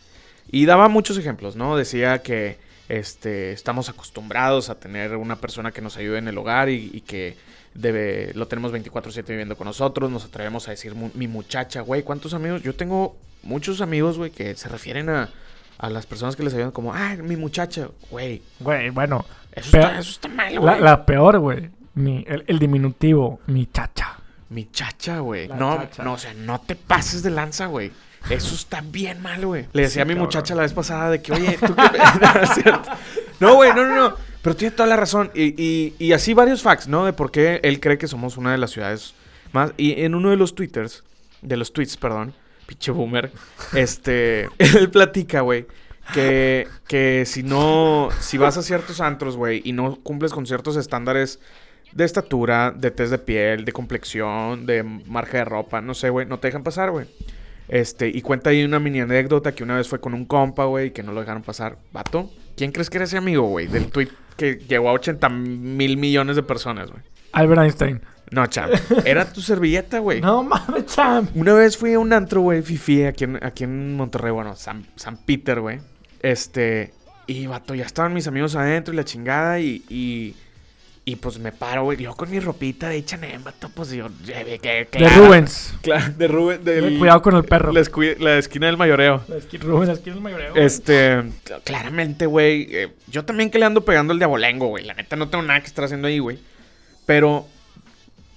Y 0.52 0.66
daba 0.66 0.88
muchos 0.88 1.16
ejemplos, 1.16 1.56
¿no? 1.56 1.78
Decía 1.78 2.21
que 2.21 2.59
este, 2.90 3.52
estamos 3.52 3.88
acostumbrados 3.88 4.68
a 4.68 4.78
tener 4.78 5.16
una 5.16 5.37
persona 5.37 5.73
que 5.73 5.80
nos 5.80 5.97
ayude 5.97 6.18
en 6.18 6.28
el 6.28 6.37
hogar 6.37 6.68
y, 6.68 6.90
y 6.92 7.00
que 7.00 7.38
debe, 7.75 8.33
lo 8.35 8.49
tenemos 8.49 8.71
24/7 8.73 9.25
viviendo 9.28 9.56
con 9.56 9.64
nosotros. 9.64 10.11
Nos 10.11 10.26
atrevemos 10.26 10.68
a 10.68 10.73
decir 10.73 10.95
mi 10.95 11.26
muchacha, 11.26 11.80
güey. 11.80 12.02
¿Cuántos 12.02 12.35
amigos? 12.35 12.62
Yo 12.62 12.75
tengo 12.75 13.16
muchos 13.42 13.80
amigos, 13.80 14.18
güey, 14.18 14.30
que 14.30 14.54
se 14.54 14.68
refieren 14.68 15.09
a, 15.09 15.30
a 15.78 15.90
las 15.90 16.06
personas 16.06 16.37
que 16.37 16.42
les 16.42 16.54
ayudan 16.54 16.71
como, 16.73 16.92
ah, 16.95 17.16
mi 17.23 17.37
muchacha, 17.37 17.88
güey. 18.11 18.42
Güey, 18.61 18.90
bueno. 18.90 19.25
Eso, 19.52 19.68
Pero- 19.73 19.87
está, 19.87 19.99
eso 19.99 20.11
está 20.11 20.28
mal, 20.28 20.54
La, 20.54 20.61
güey. 20.61 20.80
la 20.80 21.06
peor, 21.06 21.38
güey. 21.38 21.71
El, 21.97 22.45
el 22.47 22.59
diminutivo, 22.59 23.40
mi 23.47 23.66
chacha. 23.73 24.18
Mi 24.50 24.71
chacha, 24.71 25.18
güey. 25.21 25.49
La 25.49 25.56
No, 25.56 25.76
chacha. 25.78 26.02
no, 26.04 26.12
o 26.12 26.18
sea, 26.18 26.35
no 26.35 26.61
te 26.61 26.76
pases 26.76 27.23
de 27.23 27.30
lanza, 27.30 27.66
güey. 27.66 27.90
Eso 28.28 28.54
está 28.54 28.80
bien 28.80 29.23
mal, 29.23 29.45
güey. 29.47 29.66
Le 29.73 29.83
decía 29.83 29.95
Sí, 29.95 30.00
a 30.00 30.04
mi 30.04 30.14
cabrón. 30.14 30.26
muchacha 30.26 30.54
la 30.54 30.62
vez 30.62 30.73
pasada 30.73 31.11
de 31.11 31.23
que, 31.23 31.33
oye, 31.33 31.56
tú 31.64 31.75
qué... 31.75 32.73
No, 33.40 33.54
güey, 33.54 33.73
no, 33.75 33.87
no, 33.87 33.95
no. 33.95 34.16
Pero 34.42 34.56
tiene 34.56 34.75
toda 34.75 34.88
la 34.88 34.97
razón. 34.97 35.30
Y, 35.35 35.54
y- 35.62 35.95
y 35.99 36.12
así 36.12 36.35
varios 36.35 36.62
facts, 36.62 36.88
¿no? 36.88 37.04
De 37.04 37.12
por 37.12 37.30
qué 37.30 37.61
él 37.62 37.80
cree 37.80 37.99
que 37.99 38.09
somos 38.09 38.37
una 38.37 38.52
de 38.52 38.59
las 38.59 38.71
ciudades 38.71 39.14
más... 39.52 39.73
Y 39.76 40.02
en 40.02 40.14
uno 40.14 40.30
de 40.30 40.37
los 40.37 40.54
twitters, 40.54 41.02
de 41.42 41.56
los 41.56 41.73
tweets, 41.73 41.97
perdón, 41.97 42.35
pinche 42.66 42.92
boomer, 42.92 43.32
este, 43.75 44.49
él 44.58 44.90
platica, 44.90 45.40
güey, 45.40 45.66
que, 46.12 46.68
que 46.87 47.25
si 47.26 47.42
no, 47.42 48.08
si 48.20 48.38
vas 48.38 48.56
a 48.56 48.62
ciertos 48.62 49.00
antros, 49.00 49.37
güey, 49.37 49.62
y 49.64 49.73
no 49.73 49.96
cumples 50.02 50.32
con 50.32 50.46
ciertos 50.46 50.76
estándares 50.76 51.40
de 51.92 52.04
estatura, 52.04 52.73
de 52.73 52.90
test 52.90 53.11
de 53.11 53.18
piel, 53.18 53.64
de 53.64 53.73
complexión, 53.73 54.66
de 54.66 54.82
marca 54.82 55.38
de 55.38 55.44
ropa, 55.44 55.80
no 55.80 55.94
sé, 55.94 56.11
güey, 56.11 56.26
no 56.26 56.38
te 56.38 56.49
dejan 56.49 56.62
pasar, 56.62 56.90
güey. 56.90 57.06
Este, 57.68 58.08
y 58.08 58.23
cuenta 58.23 58.50
ahí 58.50 58.64
una 58.64 58.78
mini 58.78 59.00
anécdota 59.00 59.52
que 59.52 59.64
una 59.64 59.76
vez 59.76 59.88
fue 59.88 60.00
con 60.00 60.14
un 60.14 60.25
compa, 60.25 60.66
güey, 60.66 60.92
que 60.92 61.02
no 61.02 61.12
lo 61.12 61.20
dejaron 61.20 61.42
pasar. 61.42 61.78
Vato, 61.92 62.30
¿quién 62.56 62.70
crees 62.70 62.90
que 62.90 62.99
era 62.99 63.06
ese 63.06 63.16
amigo, 63.16 63.49
güey? 63.49 63.66
Del 63.66 63.90
tweet 63.90 64.08
que 64.37 64.56
llegó 64.56 64.90
a 64.90 64.92
80 64.92 65.28
mil 65.28 65.96
millones 65.96 66.37
de 66.37 66.42
personas, 66.42 66.90
güey. 66.90 67.02
Albert 67.32 67.62
Einstein. 67.62 68.00
No, 68.30 68.47
cham. 68.49 68.71
Era 69.04 69.25
tu 69.33 69.40
servilleta, 69.40 69.99
güey. 70.00 70.21
No 70.21 70.42
mames, 70.42 70.87
champ. 70.87 71.30
Una 71.37 71.54
vez 71.54 71.76
fui 71.76 71.92
a 71.95 71.99
un 71.99 72.12
antro, 72.12 72.40
güey, 72.40 72.62
fifi, 72.62 73.04
aquí 73.04 73.25
en, 73.25 73.38
aquí 73.45 73.64
en 73.64 73.95
Monterrey, 73.97 74.33
bueno, 74.33 74.56
San, 74.56 74.85
San 74.97 75.16
Peter, 75.18 75.61
güey. 75.61 75.78
Este, 76.21 76.92
y 77.26 77.47
vato, 77.47 77.75
ya 77.75 77.85
estaban 77.85 78.12
mis 78.14 78.26
amigos 78.26 78.56
adentro 78.56 78.92
y 78.92 78.97
la 78.97 79.04
chingada, 79.04 79.61
y, 79.61 79.85
y, 79.88 80.35
y 81.04 81.16
pues 81.16 81.38
me 81.38 81.52
paro, 81.52 81.85
güey. 81.85 81.99
Yo 81.99 82.14
con 82.14 82.28
mi 82.28 82.40
ropita 82.40 82.88
de 82.88 82.99
H&M, 82.99 83.38
vato, 83.45 83.68
pues 83.68 83.90
yo, 83.90 84.09
que, 84.26 84.88
De 84.90 85.09
Rubens. 85.09 85.75
Claro, 85.83 86.12
de 86.18 86.26
Rubén, 86.26 86.64
del, 86.64 86.99
Cuidado 86.99 87.23
con 87.23 87.37
el 87.37 87.45
perro. 87.45 87.73
la, 87.73 87.80
esqui- 87.80 88.18
la 88.18 88.38
esquina 88.38 88.66
del 88.66 88.76
mayoreo. 88.76 89.23
La 89.28 89.37
esquina, 89.37 89.64
Rubens, 89.64 89.87
la 89.88 89.95
esquina 89.95 90.14
del 90.14 90.23
mayoreo. 90.25 90.50
güey. 90.52 90.64
Este, 90.64 91.23
claramente, 91.62 92.26
güey. 92.26 92.67
eh, 92.71 92.89
yo 93.06 93.25
también 93.25 93.50
que 93.50 93.60
le 93.60 93.67
ando 93.67 93.84
pegando 93.84 94.12
el 94.12 94.19
diabolengo, 94.19 94.67
güey. 94.67 94.84
La 94.84 94.95
neta 94.95 95.15
no 95.15 95.28
tengo 95.28 95.45
nada 95.45 95.60
que 95.60 95.67
estar 95.67 95.84
haciendo 95.84 96.08
ahí, 96.08 96.19
güey. 96.19 96.41
Pero, 97.06 97.47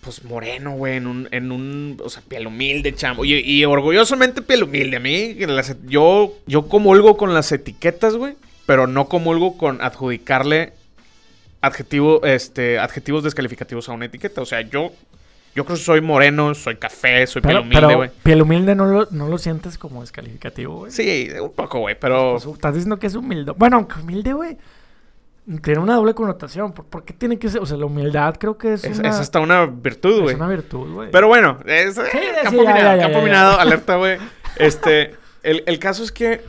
pues 0.10 0.24
moreno, 0.24 0.72
güey, 0.72 0.98
en 0.98 1.06
un, 1.06 1.28
en 1.32 1.52
un, 1.52 1.98
o 2.04 2.10
sea, 2.10 2.24
piel 2.28 2.48
humilde, 2.48 2.96
chamo. 2.96 3.24
Y, 3.26 3.36
y 3.36 3.64
orgullosamente 3.66 4.42
piel 4.42 4.64
humilde. 4.64 4.98
A 4.98 5.00
mí, 5.00 5.36
las- 5.36 5.76
yo, 5.86 6.34
yo 6.48 6.68
comulgo 6.68 7.16
con 7.16 7.34
las 7.36 7.52
etiquetas, 7.52 8.16
güey. 8.16 8.36
Pero 8.66 8.88
no 8.88 9.08
comulgo 9.08 9.56
con 9.58 9.82
adjudicarle 9.82 10.74
adjetivo, 11.62 12.24
este, 12.26 12.80
adjetivos 12.80 13.24
descalificativos 13.24 13.88
a 13.90 13.94
una 13.94 14.06
etiqueta. 14.06 14.42
O 14.42 14.46
sea, 14.46 14.62
yo, 14.62 14.92
yo 15.56 15.66
creo 15.66 15.78
que 15.78 15.84
soy 15.84 16.02
moreno, 16.02 16.54
soy 16.56 16.78
café, 16.78 17.28
soy 17.28 17.42
piel 17.42 17.58
humilde, 17.60 17.96
güey. 17.96 18.10
piel 18.24 18.42
humilde 18.42 18.76
no 18.76 18.86
lo, 18.86 19.08
no 19.12 19.28
lo 19.28 19.38
sientes 19.38 19.78
como 19.78 20.02
descalificativo, 20.02 20.78
güey. 20.80 20.92
Sí, 20.92 21.28
un 21.42 21.52
poco, 21.54 21.80
güey, 21.80 21.96
pero... 22.00 22.34
Pues, 22.42 22.46
estás 22.56 22.74
diciendo 22.74 22.98
que 22.98 23.08
es 23.08 23.16
humilde. 23.16 23.52
Bueno, 23.58 23.78
aunque 23.78 24.00
humilde, 24.00 24.34
güey. 24.34 24.58
Tiene 25.64 25.80
una 25.80 25.96
doble 25.96 26.14
connotación. 26.14 26.74
¿Por, 26.74 27.04
qué 27.04 27.14
tiene 27.14 27.40
que 27.40 27.50
ser? 27.50 27.60
O 27.60 27.66
sea, 27.66 27.76
la 27.76 27.88
humildad 27.88 28.36
creo 28.38 28.58
que 28.58 28.74
es, 28.74 28.84
Es, 28.84 29.00
una, 29.00 29.10
es 29.10 29.16
hasta 29.16 29.40
una 29.40 29.66
virtud, 29.66 30.18
es 30.18 30.22
güey. 30.22 30.36
una 30.36 30.48
virtud, 30.48 30.94
güey. 30.94 31.10
Pero 31.12 31.28
bueno, 31.28 31.58
es 31.66 31.98
eh, 31.98 32.04
sí, 32.12 32.20
campo 32.44 32.64
ya, 32.64 32.74
minado, 32.74 32.78
ya, 32.78 32.96
ya, 32.96 33.02
campo 33.04 33.18
ya, 33.18 33.24
minado, 33.24 33.56
ya. 33.56 33.62
alerta, 33.62 33.96
güey. 33.96 34.20
Este, 34.58 35.16
el, 35.42 35.64
el 35.66 35.80
caso 35.80 36.04
es 36.04 36.12
que, 36.12 36.42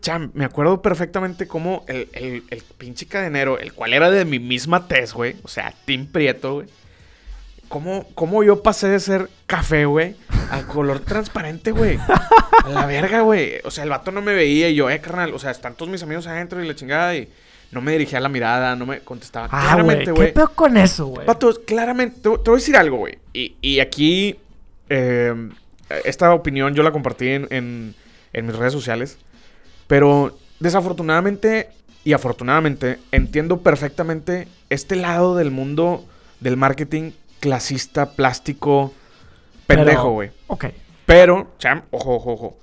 cham, 0.00 0.30
me 0.34 0.44
acuerdo 0.44 0.80
perfectamente 0.80 1.48
cómo 1.48 1.84
el, 1.88 2.08
el, 2.12 2.44
el 2.50 2.62
pinche 2.78 3.06
cadenero, 3.06 3.58
el 3.58 3.72
cual 3.72 3.94
era 3.94 4.10
de 4.10 4.24
mi 4.24 4.38
misma 4.38 4.86
tez, 4.86 5.12
güey, 5.12 5.34
o 5.42 5.48
sea, 5.48 5.74
Tim 5.84 6.06
Prieto, 6.06 6.54
güey. 6.54 6.68
Cómo, 7.68 8.06
cómo 8.14 8.44
yo 8.44 8.62
pasé 8.62 8.88
de 8.88 9.00
ser 9.00 9.28
café, 9.46 9.86
güey, 9.86 10.14
a 10.52 10.62
color 10.62 11.00
transparente, 11.00 11.72
güey. 11.72 11.98
A 11.98 12.68
la 12.68 12.86
verga, 12.86 13.22
güey. 13.22 13.54
O 13.64 13.72
sea, 13.72 13.82
el 13.82 13.90
vato 13.90 14.12
no 14.12 14.22
me 14.22 14.34
veía 14.34 14.68
y 14.68 14.76
yo, 14.76 14.88
eh, 14.88 15.00
carnal, 15.00 15.34
o 15.34 15.38
sea, 15.40 15.50
están 15.50 15.74
todos 15.74 15.90
mis 15.90 16.02
amigos 16.04 16.28
adentro 16.28 16.62
y 16.62 16.68
la 16.68 16.76
chingada 16.76 17.16
y 17.16 17.28
no 17.74 17.80
me 17.82 17.92
dirigía 17.92 18.20
la 18.20 18.28
mirada, 18.28 18.74
no 18.76 18.86
me 18.86 19.00
contestaba. 19.00 19.48
ah, 19.50 19.62
Claramente, 19.74 20.10
güey. 20.12 20.28
¿Qué 20.28 20.32
peor 20.34 20.54
con 20.54 20.76
eso, 20.76 21.06
güey? 21.06 21.26
Patos, 21.26 21.58
claramente, 21.58 22.16
te, 22.20 22.30
te 22.30 22.50
voy 22.50 22.54
a 22.54 22.60
decir 22.60 22.76
algo, 22.76 22.96
güey. 22.98 23.18
Y, 23.32 23.56
y 23.60 23.80
aquí, 23.80 24.36
eh, 24.88 25.50
esta 26.04 26.32
opinión 26.32 26.74
yo 26.74 26.82
la 26.82 26.92
compartí 26.92 27.28
en, 27.28 27.46
en- 27.50 27.94
en 28.32 28.46
mis 28.46 28.56
redes 28.56 28.72
sociales. 28.72 29.18
Pero 29.86 30.36
desafortunadamente 30.60 31.68
y 32.04 32.12
afortunadamente 32.12 32.98
entiendo 33.12 33.60
perfectamente 33.60 34.48
este 34.70 34.96
lado 34.96 35.36
del 35.36 35.50
mundo 35.50 36.04
del 36.40 36.56
marketing 36.56 37.12
clasista, 37.40 38.12
plástico, 38.12 38.92
pendejo, 39.66 40.10
güey. 40.10 40.30
Ok. 40.48 40.66
Pero, 41.06 41.52
cham, 41.58 41.82
ojo, 41.90 42.14
ojo, 42.16 42.32
ojo. 42.32 42.58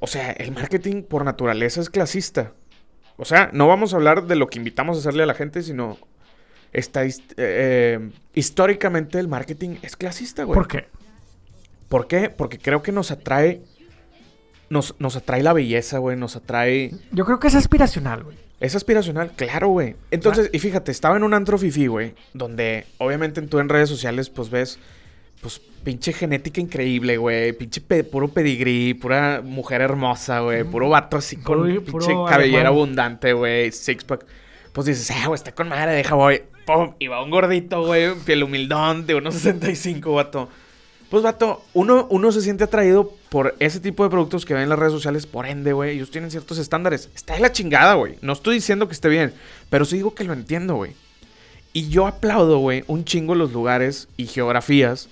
O 0.00 0.06
sea, 0.06 0.30
el 0.32 0.50
marketing 0.52 1.02
por 1.02 1.24
naturaleza 1.24 1.80
es 1.80 1.90
clasista. 1.90 2.52
O 3.22 3.24
sea, 3.24 3.50
no 3.52 3.68
vamos 3.68 3.92
a 3.92 3.96
hablar 3.96 4.24
de 4.26 4.34
lo 4.36 4.48
que 4.48 4.58
invitamos 4.58 4.96
a 4.96 5.00
hacerle 5.00 5.22
a 5.22 5.26
la 5.26 5.34
gente, 5.34 5.62
sino 5.62 5.96
estadist- 6.72 7.32
eh, 7.36 7.98
eh, 8.00 8.10
históricamente 8.34 9.18
el 9.20 9.28
marketing 9.28 9.76
es 9.82 9.96
clasista, 9.96 10.42
güey. 10.44 10.54
¿Por 10.56 10.66
qué? 10.66 10.86
¿Por 11.88 12.08
qué? 12.08 12.30
Porque 12.30 12.58
creo 12.58 12.82
que 12.82 12.90
nos 12.90 13.10
atrae. 13.10 13.62
Nos, 14.70 14.96
nos 14.98 15.16
atrae 15.16 15.42
la 15.42 15.52
belleza, 15.52 15.98
güey. 15.98 16.16
Nos 16.16 16.34
atrae. 16.34 16.92
Yo 17.12 17.24
creo 17.24 17.38
que 17.38 17.48
es 17.48 17.54
aspiracional, 17.54 18.24
güey. 18.24 18.36
Es 18.58 18.74
aspiracional, 18.74 19.30
claro, 19.36 19.68
güey. 19.68 19.96
Entonces, 20.10 20.48
y 20.52 20.58
fíjate, 20.58 20.90
estaba 20.92 21.16
en 21.16 21.24
un 21.24 21.34
antro 21.34 21.58
fifi, 21.58 21.86
güey. 21.88 22.14
Donde, 22.32 22.86
obviamente, 22.98 23.42
tú 23.42 23.58
en 23.58 23.68
redes 23.68 23.88
sociales, 23.88 24.30
pues 24.30 24.50
ves. 24.50 24.78
Pues 25.42 25.60
pinche 25.84 26.12
genética 26.14 26.60
increíble, 26.60 27.16
güey. 27.18 27.52
Pinche 27.52 27.80
pe- 27.82 28.04
puro 28.04 28.28
pedigrí, 28.28 28.94
pura 28.94 29.42
mujer 29.44 29.82
hermosa, 29.82 30.40
güey. 30.40 30.64
Puro 30.64 30.88
vato 30.88 31.18
así 31.18 31.36
con 31.36 31.58
Puro- 31.58 31.64
pinche 31.82 31.90
puro 31.90 32.24
cabellera 32.24 32.60
alemán. 32.60 32.66
abundante, 32.66 33.32
güey. 33.34 33.70
Six 33.72 34.04
pack. 34.04 34.24
Pues 34.72 34.86
dices, 34.86 35.10
ah, 35.10 35.26
güey, 35.26 35.34
está 35.34 35.52
con 35.52 35.68
madre, 35.68 35.92
deja, 35.92 36.14
voy. 36.14 36.42
Pum, 36.64 36.94
y 36.98 37.08
va 37.08 37.22
un 37.22 37.30
gordito, 37.30 37.84
güey. 37.84 38.14
Piel 38.24 38.42
humildón 38.44 39.04
de 39.06 39.16
unos 39.16 39.34
65, 39.34 40.14
vato. 40.14 40.48
Pues, 41.10 41.22
vato, 41.24 41.62
uno, 41.74 42.06
uno 42.08 42.32
se 42.32 42.40
siente 42.40 42.64
atraído 42.64 43.12
por 43.28 43.54
ese 43.58 43.80
tipo 43.80 44.02
de 44.04 44.08
productos 44.08 44.46
que 44.46 44.54
ven 44.54 44.62
en 44.62 44.68
las 44.70 44.78
redes 44.78 44.92
sociales. 44.94 45.26
Por 45.26 45.44
ende, 45.44 45.72
güey, 45.74 45.96
ellos 45.96 46.10
tienen 46.10 46.30
ciertos 46.30 46.56
estándares. 46.56 47.10
Está 47.14 47.34
de 47.34 47.40
la 47.40 47.52
chingada, 47.52 47.94
güey. 47.94 48.14
No 48.22 48.32
estoy 48.32 48.54
diciendo 48.54 48.86
que 48.86 48.94
esté 48.94 49.08
bien, 49.10 49.34
pero 49.68 49.84
sí 49.84 49.96
digo 49.96 50.14
que 50.14 50.24
lo 50.24 50.32
entiendo, 50.32 50.76
güey. 50.76 50.92
Y 51.74 51.88
yo 51.88 52.06
aplaudo, 52.06 52.58
güey, 52.58 52.84
un 52.86 53.04
chingo 53.04 53.34
los 53.34 53.52
lugares 53.52 54.08
y 54.16 54.26
geografías 54.26 55.08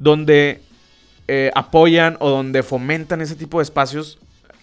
donde 0.00 0.60
eh, 1.28 1.52
apoyan 1.54 2.16
o 2.18 2.28
donde 2.28 2.64
fomentan 2.64 3.20
ese 3.20 3.36
tipo 3.36 3.58
de 3.58 3.62
espacios 3.62 4.18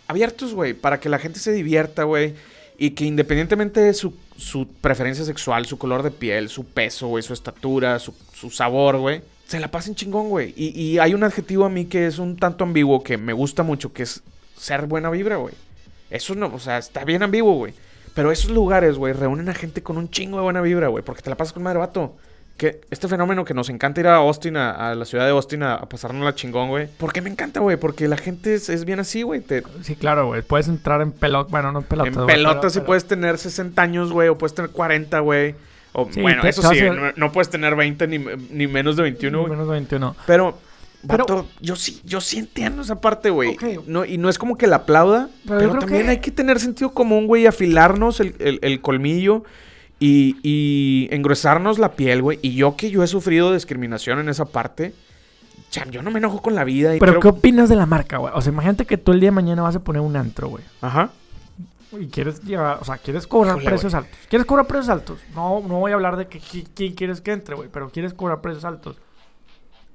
abiertos, 0.08 0.54
güey, 0.54 0.74
para 0.74 1.00
que 1.00 1.08
la 1.08 1.20
gente 1.20 1.40
se 1.40 1.54
divierta, 1.54 2.04
güey. 2.04 2.34
Y 2.78 2.92
que 2.92 3.06
independientemente 3.06 3.80
de 3.80 3.94
su, 3.94 4.14
su 4.36 4.68
preferencia 4.68 5.24
sexual, 5.24 5.66
su 5.66 5.78
color 5.78 6.04
de 6.04 6.12
piel, 6.12 6.50
su 6.50 6.66
peso, 6.66 7.08
güey, 7.08 7.24
su 7.24 7.34
estatura, 7.34 7.98
su, 7.98 8.14
sabor, 8.52 8.98
güey, 8.98 9.22
se 9.48 9.60
la 9.60 9.72
pasen 9.72 9.96
chingón, 9.96 10.30
güey. 10.30 10.54
Y, 10.56 10.80
y 10.80 11.00
hay 11.00 11.14
un 11.14 11.24
adjetivo 11.24 11.66
a 11.66 11.70
mí 11.70 11.86
que 11.86 12.06
es 12.06 12.20
un 12.20 12.36
tanto 12.36 12.64
ambiguo 12.64 13.02
que 13.02 13.18
me 13.18 13.34
gusta 13.34 13.64
mucho, 13.64 13.94
que 13.94 14.04
es 14.04 14.22
ser 14.58 14.86
buena 14.86 15.10
vibra, 15.10 15.38
güey. 15.38 15.56
Eso 16.10 16.36
no, 16.36 16.54
o 16.54 16.60
sea, 16.60 16.78
está 16.78 17.04
bien 17.04 17.24
ambiguo, 17.24 17.54
güey. 17.54 17.74
Pero 18.14 18.32
esos 18.32 18.52
lugares, 18.52 18.98
güey, 18.98 19.14
reúnen 19.14 19.50
a 19.50 19.54
gente 19.54 19.84
con 19.84 19.98
un 19.98 20.10
chingo 20.10 20.38
de 20.38 20.44
buena 20.44 20.62
vibra, 20.62 20.88
güey. 20.88 21.04
Porque 21.04 21.22
te 21.22 21.30
la 21.30 21.38
pasas 21.38 21.54
con 21.54 21.64
madre 21.64 21.80
vato. 21.80 22.16
Que 22.58 22.82
este 22.90 23.08
fenómeno 23.08 23.46
que 23.46 23.54
nos 23.54 23.70
encanta 23.70 24.00
ir 24.02 24.08
a 24.08 24.16
Austin, 24.16 24.58
a, 24.58 24.72
a 24.90 24.96
la 24.96 25.06
ciudad 25.06 25.26
de 25.26 25.32
Austin, 25.32 25.62
a, 25.62 25.76
a 25.76 25.88
pasarnos 25.88 26.24
la 26.26 26.34
chingón, 26.34 26.70
güey. 26.70 26.88
¿Por 26.88 27.14
qué 27.14 27.22
me 27.22 27.30
encanta, 27.30 27.60
güey? 27.60 27.78
Porque 27.78 28.08
la 28.08 28.18
gente 28.18 28.56
es, 28.56 28.70
es 28.70 28.84
bien 28.84 29.00
así, 29.00 29.22
güey. 29.22 29.42
Te- 29.42 29.62
Sí, 29.84 29.96
claro, 29.96 30.26
güey. 30.26 30.42
Puedes 30.42 30.68
entrar 30.68 31.02
en 31.02 31.12
pelota. 31.12 31.50
Bueno, 31.52 31.72
no 31.72 31.80
en 31.80 31.86
pelota. 31.86 32.10
en 32.10 32.16
güey, 32.16 32.26
pero- 32.28 32.70
sí 32.70 32.80
pero- 32.80 32.86
puedes 32.88 33.06
tener 33.06 33.38
60 33.38 33.80
años, 33.80 34.12
güey, 34.12 34.30
o 34.30 34.38
puedes 34.40 34.56
tener 34.56 34.72
40, 34.72 35.20
güey. 35.20 35.54
O, 35.94 36.08
Sí, 36.12 36.20
bueno, 36.22 36.42
te- 36.42 36.50
eso 36.50 36.62
sí, 36.74 36.82
no, 36.82 37.12
no 37.16 37.32
puedes 37.32 37.50
tener 37.50 37.76
20 37.76 38.08
ni, 38.08 38.18
ni 38.18 38.66
menos 38.68 38.96
de 38.98 39.04
21, 39.04 39.40
güey. 39.42 39.52
Menos 39.52 39.68
21. 39.68 40.16
Pero, 40.26 40.58
Pero- 41.08 41.26
vato, 41.26 41.48
yo 41.62 41.76
sí, 41.76 42.02
yo 42.06 42.22
sí 42.22 42.40
entiendo 42.40 42.82
esa 42.82 43.00
parte, 43.00 43.30
güey. 43.30 43.52
Ok. 43.54 43.86
No, 43.86 44.04
y 44.04 44.18
no 44.18 44.30
es 44.30 44.40
como 44.40 44.58
que 44.58 44.66
la 44.66 44.78
aplauda, 44.78 45.30
Pero 45.48 45.78
también 45.78 46.06
que- 46.06 46.10
hay 46.10 46.18
que 46.22 46.32
tener 46.32 46.60
sentido 46.60 46.92
común, 46.92 47.28
güey, 47.28 47.46
afilarnos 47.46 48.20
el, 48.20 48.34
el- 48.40 48.58
el 48.64 48.82
colmillo 48.82 49.44
y, 50.00 50.38
y 50.44 51.08
engruesarnos 51.14 51.80
la 51.80 51.94
piel, 51.94 52.22
güey. 52.22 52.40
Y 52.42 52.54
yo 52.56 52.76
que 52.76 52.90
yo 52.90 53.04
he 53.04 53.08
sufrido 53.08 53.54
discriminación 53.54 54.20
en 54.20 54.30
esa 54.30 54.46
parte, 54.46 54.94
cham, 55.70 55.90
yo 55.92 56.02
no 56.02 56.12
me 56.12 56.20
enojo 56.20 56.42
con 56.42 56.56
la 56.56 56.64
vida. 56.64 56.96
Y 56.96 57.00
Pero, 57.00 57.14
creo- 57.14 57.22
¿qué 57.22 57.28
opinas 57.40 57.70
de 57.70 57.76
la 57.76 57.86
marca, 57.86 58.18
güey? 58.18 58.32
O 58.36 58.42
sea, 58.42 58.52
imagínate 58.54 58.86
que 58.86 58.98
tú 58.98 59.12
el 59.12 59.20
día 59.20 59.28
de 59.28 59.36
mañana 59.36 59.62
vas 59.62 59.76
a 59.76 59.80
poner 59.84 60.02
un 60.02 60.16
antro, 60.16 60.50
güey. 60.50 60.64
Ajá. 60.82 61.10
Y 62.00 62.08
quieres 62.08 62.42
llevar, 62.44 62.80
o 62.82 62.86
sea, 62.86 62.98
quieres 62.98 63.26
cobrar 63.26 63.56
Híjole, 63.56 63.66
precios 63.70 63.94
altos. 63.94 64.20
¿Quieres 64.30 64.46
cobrar 64.46 64.68
precios 64.68 64.90
altos? 64.90 65.20
No, 65.34 65.62
no 65.62 65.80
voy 65.80 65.92
a 65.92 65.96
hablar 65.96 66.18
de 66.18 66.28
que, 66.28 66.40
qui- 66.42 66.68
quién 66.76 66.94
quieres 66.94 67.22
que 67.22 67.32
entre, 67.32 67.56
güey, 67.56 67.70
pero 67.72 67.90
quieres 67.90 68.14
cobrar 68.14 68.42
precios 68.42 68.66
altos. 68.66 68.98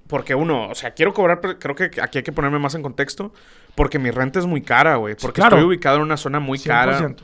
Porque 0.08 0.34
uno, 0.34 0.68
o 0.68 0.74
sea, 0.74 0.92
quiero 0.92 1.14
cobrar, 1.14 1.40
creo 1.58 1.74
que 1.74 1.84
aquí 2.02 2.18
hay 2.18 2.24
que 2.24 2.32
ponerme 2.32 2.58
más 2.58 2.74
en 2.74 2.82
contexto. 2.82 3.32
Porque 3.74 3.98
mi 3.98 4.10
renta 4.10 4.38
es 4.38 4.44
muy 4.46 4.60
cara, 4.60 4.96
güey. 4.96 5.14
Porque 5.14 5.40
claro. 5.40 5.56
estoy 5.56 5.66
ubicado 5.68 5.96
en 5.96 6.02
una 6.02 6.18
zona 6.18 6.40
muy 6.40 6.58
cara. 6.58 7.14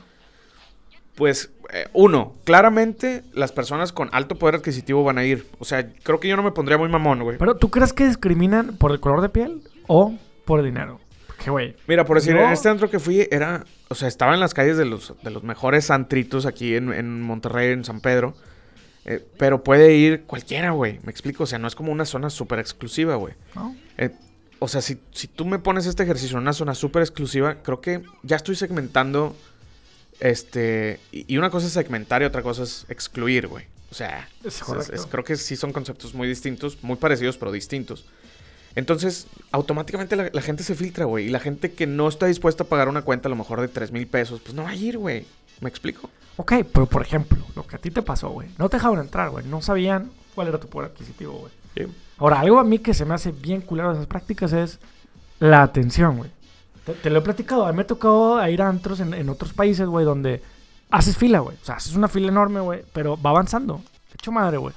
100%. 1.19 1.19
Pues, 1.19 1.51
eh, 1.71 1.85
uno, 1.93 2.33
claramente 2.45 3.23
las 3.33 3.51
personas 3.51 3.91
con 3.91 4.09
alto 4.13 4.39
poder 4.39 4.55
adquisitivo 4.55 5.03
van 5.03 5.17
a 5.19 5.25
ir. 5.25 5.45
O 5.59 5.65
sea, 5.65 5.87
creo 6.03 6.19
que 6.19 6.27
yo 6.27 6.35
no 6.35 6.41
me 6.43 6.51
pondría 6.51 6.77
muy 6.77 6.89
mamón, 6.89 7.21
güey. 7.21 7.37
Pero 7.37 7.55
¿tú 7.57 7.69
crees 7.69 7.93
que 7.93 8.07
discriminan 8.07 8.77
por 8.77 8.91
el 8.91 8.99
color 8.99 9.21
de 9.21 9.29
piel 9.29 9.61
o 9.87 10.13
por 10.45 10.59
el 10.59 10.65
dinero? 10.65 10.99
Porque, 11.27 11.51
güey, 11.51 11.75
Mira, 11.87 12.05
por 12.05 12.17
decir, 12.17 12.33
Yo- 12.35 12.41
en 12.41 12.51
este 12.51 12.69
antro 12.69 12.89
que 12.89 12.99
fui, 12.99 13.27
era. 13.31 13.65
O 13.89 13.95
sea, 13.95 14.07
estaba 14.07 14.33
en 14.33 14.39
las 14.39 14.53
calles 14.53 14.77
de 14.77 14.85
los, 14.85 15.13
de 15.21 15.29
los 15.31 15.43
mejores 15.43 15.91
antritos 15.91 16.45
aquí 16.45 16.75
en, 16.75 16.91
en 16.93 17.21
Monterrey, 17.21 17.71
en 17.73 17.83
San 17.85 18.01
Pedro. 18.01 18.33
Eh, 19.05 19.25
pero 19.37 19.63
puede 19.63 19.95
ir 19.95 20.23
cualquiera, 20.23 20.71
güey. 20.71 20.99
Me 21.03 21.11
explico. 21.11 21.43
O 21.43 21.47
sea, 21.47 21.59
no 21.59 21.67
es 21.67 21.75
como 21.75 21.91
una 21.91 22.05
zona 22.05 22.29
súper 22.29 22.59
exclusiva, 22.59 23.15
güey. 23.15 23.33
¿no? 23.55 23.75
Eh, 23.97 24.11
o 24.59 24.67
sea, 24.67 24.81
si, 24.81 24.99
si 25.11 25.27
tú 25.27 25.45
me 25.45 25.57
pones 25.59 25.85
este 25.85 26.03
ejercicio 26.03 26.35
en 26.37 26.43
una 26.43 26.53
zona 26.53 26.75
súper 26.75 27.01
exclusiva, 27.01 27.55
creo 27.63 27.79
que 27.79 28.01
ya 28.23 28.35
estoy 28.35 28.55
segmentando. 28.55 29.35
Este. 30.19 30.99
Y, 31.11 31.37
una 31.37 31.49
cosa 31.49 31.67
es 31.67 31.73
segmentar 31.73 32.21
y 32.21 32.25
otra 32.25 32.41
cosa 32.41 32.63
es 32.63 32.85
excluir, 32.89 33.47
güey. 33.47 33.65
O 33.91 33.95
sea, 33.95 34.27
Es 34.43 34.57
es- 34.57 34.63
correcto. 34.63 34.93
es- 34.93 35.05
creo 35.05 35.23
que 35.23 35.35
sí 35.35 35.55
son 35.55 35.71
conceptos 35.73 36.13
muy 36.13 36.27
distintos, 36.27 36.77
muy 36.83 36.97
parecidos, 36.97 37.37
pero 37.37 37.51
distintos. 37.51 38.05
Entonces, 38.75 39.25
automáticamente 39.51 40.15
la, 40.15 40.29
la 40.31 40.41
gente 40.41 40.63
se 40.63 40.75
filtra, 40.75 41.05
güey. 41.05 41.25
Y 41.25 41.29
la 41.29 41.39
gente 41.39 41.71
que 41.71 41.87
no 41.87 42.07
está 42.07 42.27
dispuesta 42.27 42.63
a 42.63 42.67
pagar 42.67 42.87
una 42.87 43.01
cuenta 43.01 43.27
a 43.27 43.31
lo 43.31 43.35
mejor 43.35 43.61
de 43.61 43.67
3 43.67 43.91
mil 43.91 44.05
pesos, 44.07 44.41
pues 44.41 44.53
no 44.53 44.63
va 44.63 44.69
a 44.69 44.75
ir, 44.75 44.97
güey. 44.97 45.25
¿Me 45.61 45.69
explico? 45.69 46.09
Ok, 46.37 46.53
pero 46.71 46.85
por 46.85 47.01
ejemplo, 47.01 47.43
lo 47.55 47.65
que 47.65 47.75
a 47.75 47.79
ti 47.79 47.89
te 47.91 48.01
pasó, 48.01 48.29
güey. 48.29 48.47
No 48.57 48.69
te 48.69 48.77
dejaban 48.77 48.99
entrar, 48.99 49.29
güey. 49.31 49.45
No 49.45 49.61
sabían 49.61 50.11
cuál 50.35 50.47
era 50.49 50.59
tu 50.59 50.67
poder 50.67 50.91
adquisitivo, 50.91 51.33
güey. 51.33 51.51
Ahora, 52.17 52.41
algo 52.41 52.59
a 52.59 52.63
mí 52.63 52.79
que 52.79 52.93
se 52.93 53.05
me 53.05 53.13
hace 53.13 53.31
bien 53.31 53.61
culero 53.61 53.89
de 53.89 53.95
esas 53.95 54.07
prácticas 54.07 54.51
es 54.53 54.79
la 55.39 55.63
atención, 55.63 56.17
güey. 56.17 56.29
Te, 56.93 57.03
te 57.03 57.09
lo 57.09 57.19
he 57.19 57.21
platicado. 57.21 57.65
A 57.65 57.71
mí 57.71 57.75
me 57.77 57.83
ha 57.83 57.87
tocado 57.87 58.47
ir 58.47 58.61
a 58.61 58.67
antros 58.69 58.99
en, 58.99 59.13
en 59.13 59.29
otros 59.29 59.53
países, 59.53 59.87
güey, 59.87 60.05
donde 60.05 60.41
haces 60.89 61.17
fila, 61.17 61.39
güey. 61.39 61.57
O 61.61 61.65
sea, 61.65 61.75
haces 61.75 61.95
una 61.95 62.07
fila 62.07 62.29
enorme, 62.29 62.59
güey, 62.59 62.81
pero 62.93 63.19
va 63.21 63.29
avanzando. 63.31 63.81
Hecho, 64.13 64.31
madre, 64.31 64.57
güey. 64.57 64.73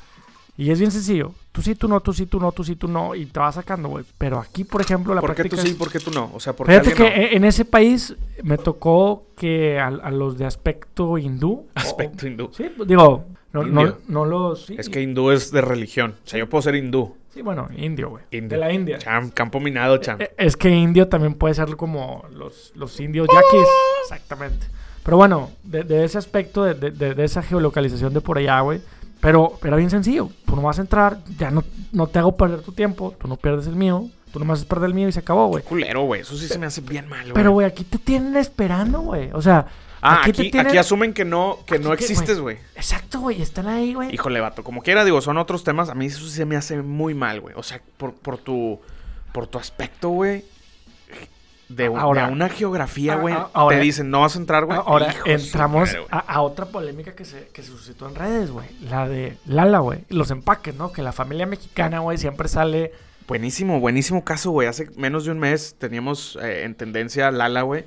Y 0.57 0.70
es 0.70 0.79
bien 0.79 0.90
sencillo. 0.90 1.33
Tú 1.51 1.62
sí, 1.62 1.75
tú 1.75 1.88
no, 1.88 2.01
tú 2.01 2.12
sí, 2.12 2.27
tú 2.27 2.38
no, 2.38 2.53
tú 2.53 2.62
sí, 2.62 2.77
tú 2.77 2.87
no. 2.88 3.14
Y 3.14 3.27
te 3.27 3.40
vas 3.40 3.55
sacando, 3.55 3.88
güey. 3.88 4.05
Pero 4.18 4.38
aquí, 4.38 4.64
por 4.64 4.81
ejemplo, 4.83 5.14
la 5.14 5.20
¿Por 5.20 5.35
qué 5.35 5.44
tú 5.48 5.57
sí, 5.57 5.68
es- 5.68 5.75
por 5.75 5.90
qué 5.90 5.98
tú 5.98 6.11
no? 6.11 6.31
O 6.35 6.40
sea, 6.40 6.55
¿por 6.55 6.66
qué 6.66 6.72
Fíjate 6.81 6.94
que 6.94 7.03
no? 7.03 7.09
e- 7.09 7.37
en 7.37 7.44
ese 7.44 7.64
país 7.64 8.14
me 8.42 8.59
tocó 8.59 9.27
que 9.37 9.81
a, 9.81 9.87
a 9.88 10.11
los 10.11 10.37
de 10.38 10.44
aspecto 10.44 11.16
hindú. 11.18 11.66
Aspecto 11.75 12.27
hindú. 12.27 12.51
Sí, 12.53 12.66
digo, 12.87 13.25
no, 13.53 13.64
no, 13.64 13.81
Indio. 13.83 13.98
no 14.09 14.25
los. 14.27 14.66
sí, 14.66 14.77
Es 14.79 14.88
que 14.88 15.01
hindú 15.03 15.31
es 15.31 15.51
de 15.51 15.61
religión. 15.62 16.16
O 16.25 16.29
sea, 16.29 16.38
yo 16.38 16.48
puedo 16.48 16.62
ser 16.62 16.75
hindú. 16.75 17.16
Sí, 17.33 17.40
bueno, 17.42 17.68
indio, 17.77 18.11
güey. 18.11 18.25
De 18.31 18.57
la 18.59 18.73
India. 18.73 18.99
Cham, 18.99 19.31
campo 19.31 19.59
minado, 19.59 19.97
cham. 19.99 20.21
Eh, 20.21 20.33
Es 20.37 20.57
que 20.57 20.68
indio 20.68 21.09
también 21.09 21.35
puede 21.35 21.55
ser 21.55 21.77
como 21.77 22.25
los, 22.33 22.73
los 22.75 22.99
indios 23.01 23.27
yaquis. 23.33 23.68
Exactamente. 24.03 24.66
Pero 25.03 25.16
bueno, 25.16 25.51
de, 25.64 25.83
de 25.83 26.05
ese 26.05 26.18
aspecto, 26.18 26.64
de, 26.64 26.75
de- 26.75 26.90
de- 26.90 27.14
de 27.14 27.25
esa 27.25 27.42
geolocalización 27.42 28.12
de 28.12 28.21
por 28.21 28.37
allá, 28.38 28.61
güey. 28.61 28.81
Pero 29.21 29.59
era 29.64 29.77
bien 29.77 29.88
sencillo. 29.88 30.29
Tú 30.47 30.57
no 30.57 30.62
vas 30.62 30.79
a 30.79 30.83
entrar, 30.83 31.18
ya 31.38 31.51
no, 31.51 31.64
no 31.92 32.07
te 32.09 32.18
hago 32.18 32.37
perder 32.37 32.61
tu 32.61 32.73
tiempo, 32.73 33.14
tú 33.18 33.29
no 33.29 33.37
pierdes 33.37 33.66
el 33.66 33.77
mío, 33.77 34.09
tú 34.33 34.38
no 34.38 34.45
me 34.45 34.53
haces 34.55 34.64
perder 34.64 34.88
el 34.88 34.95
mío 34.95 35.09
y 35.09 35.12
se 35.12 35.21
acabó, 35.21 35.47
güey. 35.49 35.62
Culero, 35.62 36.03
güey. 36.03 36.23
Eso 36.23 36.37
sí 36.37 36.49
se 36.49 36.59
me 36.59 36.66
hace 36.66 36.81
bien 36.81 37.09
mal, 37.09 37.23
güey. 37.23 37.35
Pero, 37.35 37.53
güey, 37.53 37.66
aquí 37.66 37.85
te 37.85 37.99
tienen 37.99 38.37
esperando, 38.37 39.01
güey. 39.01 39.31
O 39.33 39.42
sea, 39.42 39.66
Ah, 40.05 40.23
te 40.25 40.31
aquí, 40.31 40.51
tienen- 40.51 40.66
aquí 40.66 40.79
asumen 40.79 41.14
que 41.14 41.25
no, 41.25 41.59
que 41.64 41.77
Aquí 41.77 41.85
no 41.85 41.90
que, 41.90 42.03
existes, 42.03 42.40
güey. 42.40 42.59
Exacto, 42.75 43.21
güey, 43.21 43.40
están 43.40 43.68
ahí, 43.68 43.95
güey. 43.95 44.12
Híjole, 44.12 44.40
vato. 44.40 44.64
Como 44.64 44.83
quiera, 44.83 45.05
digo, 45.05 45.21
son 45.21 45.38
otros 45.38 45.62
temas. 45.62 45.90
A 45.90 45.95
mí 45.95 46.07
eso 46.07 46.18
sí 46.25 46.31
se 46.31 46.45
me 46.45 46.57
hace 46.57 46.83
muy 46.83 47.14
mal, 47.14 47.40
güey. 47.40 47.55
O 47.57 47.62
sea, 47.62 47.81
por, 47.99 48.12
por 48.14 48.37
tu 48.38 48.81
por 49.33 49.47
tu 49.47 49.59
aspecto, 49.59 50.09
güey. 50.09 50.45
De, 51.68 51.87
Ahora- 51.87 52.27
de 52.27 52.33
una 52.33 52.49
geografía, 52.51 53.14
güey. 53.16 53.35
te 53.71 53.81
dicen, 53.81 54.11
no 54.11 54.21
vas 54.21 54.35
a 54.37 54.38
entrar, 54.38 54.66
güey. 54.66 54.79
Ahora 54.85 55.14
entramos 55.25 55.88
madre, 55.88 56.05
a, 56.11 56.18
a 56.18 56.42
otra 56.42 56.66
polémica 56.66 57.14
que 57.14 57.25
se, 57.25 57.49
que 57.49 57.62
se 57.62 57.68
suscitó 57.68 58.07
en 58.09 58.14
redes, 58.14 58.51
güey. 58.51 58.66
La 58.83 59.09
de 59.09 59.38
Lala, 59.47 59.79
güey. 59.79 60.01
Los 60.11 60.31
empaques, 60.31 60.75
¿no? 60.75 60.92
Que 60.92 61.01
la 61.01 61.12
familia 61.12 61.47
mexicana, 61.47 62.01
güey, 62.01 62.18
siempre 62.18 62.49
sale. 62.49 62.92
Buenísimo, 63.28 63.80
buenísimo 63.80 64.24
caso, 64.24 64.50
güey. 64.50 64.68
Hace 64.68 64.88
menos 64.96 65.24
de 65.24 65.30
un 65.30 65.38
mes 65.38 65.76
teníamos 65.78 66.38
eh, 66.42 66.64
en 66.64 66.74
tendencia 66.74 67.30
Lala, 67.30 67.62
güey. 67.62 67.85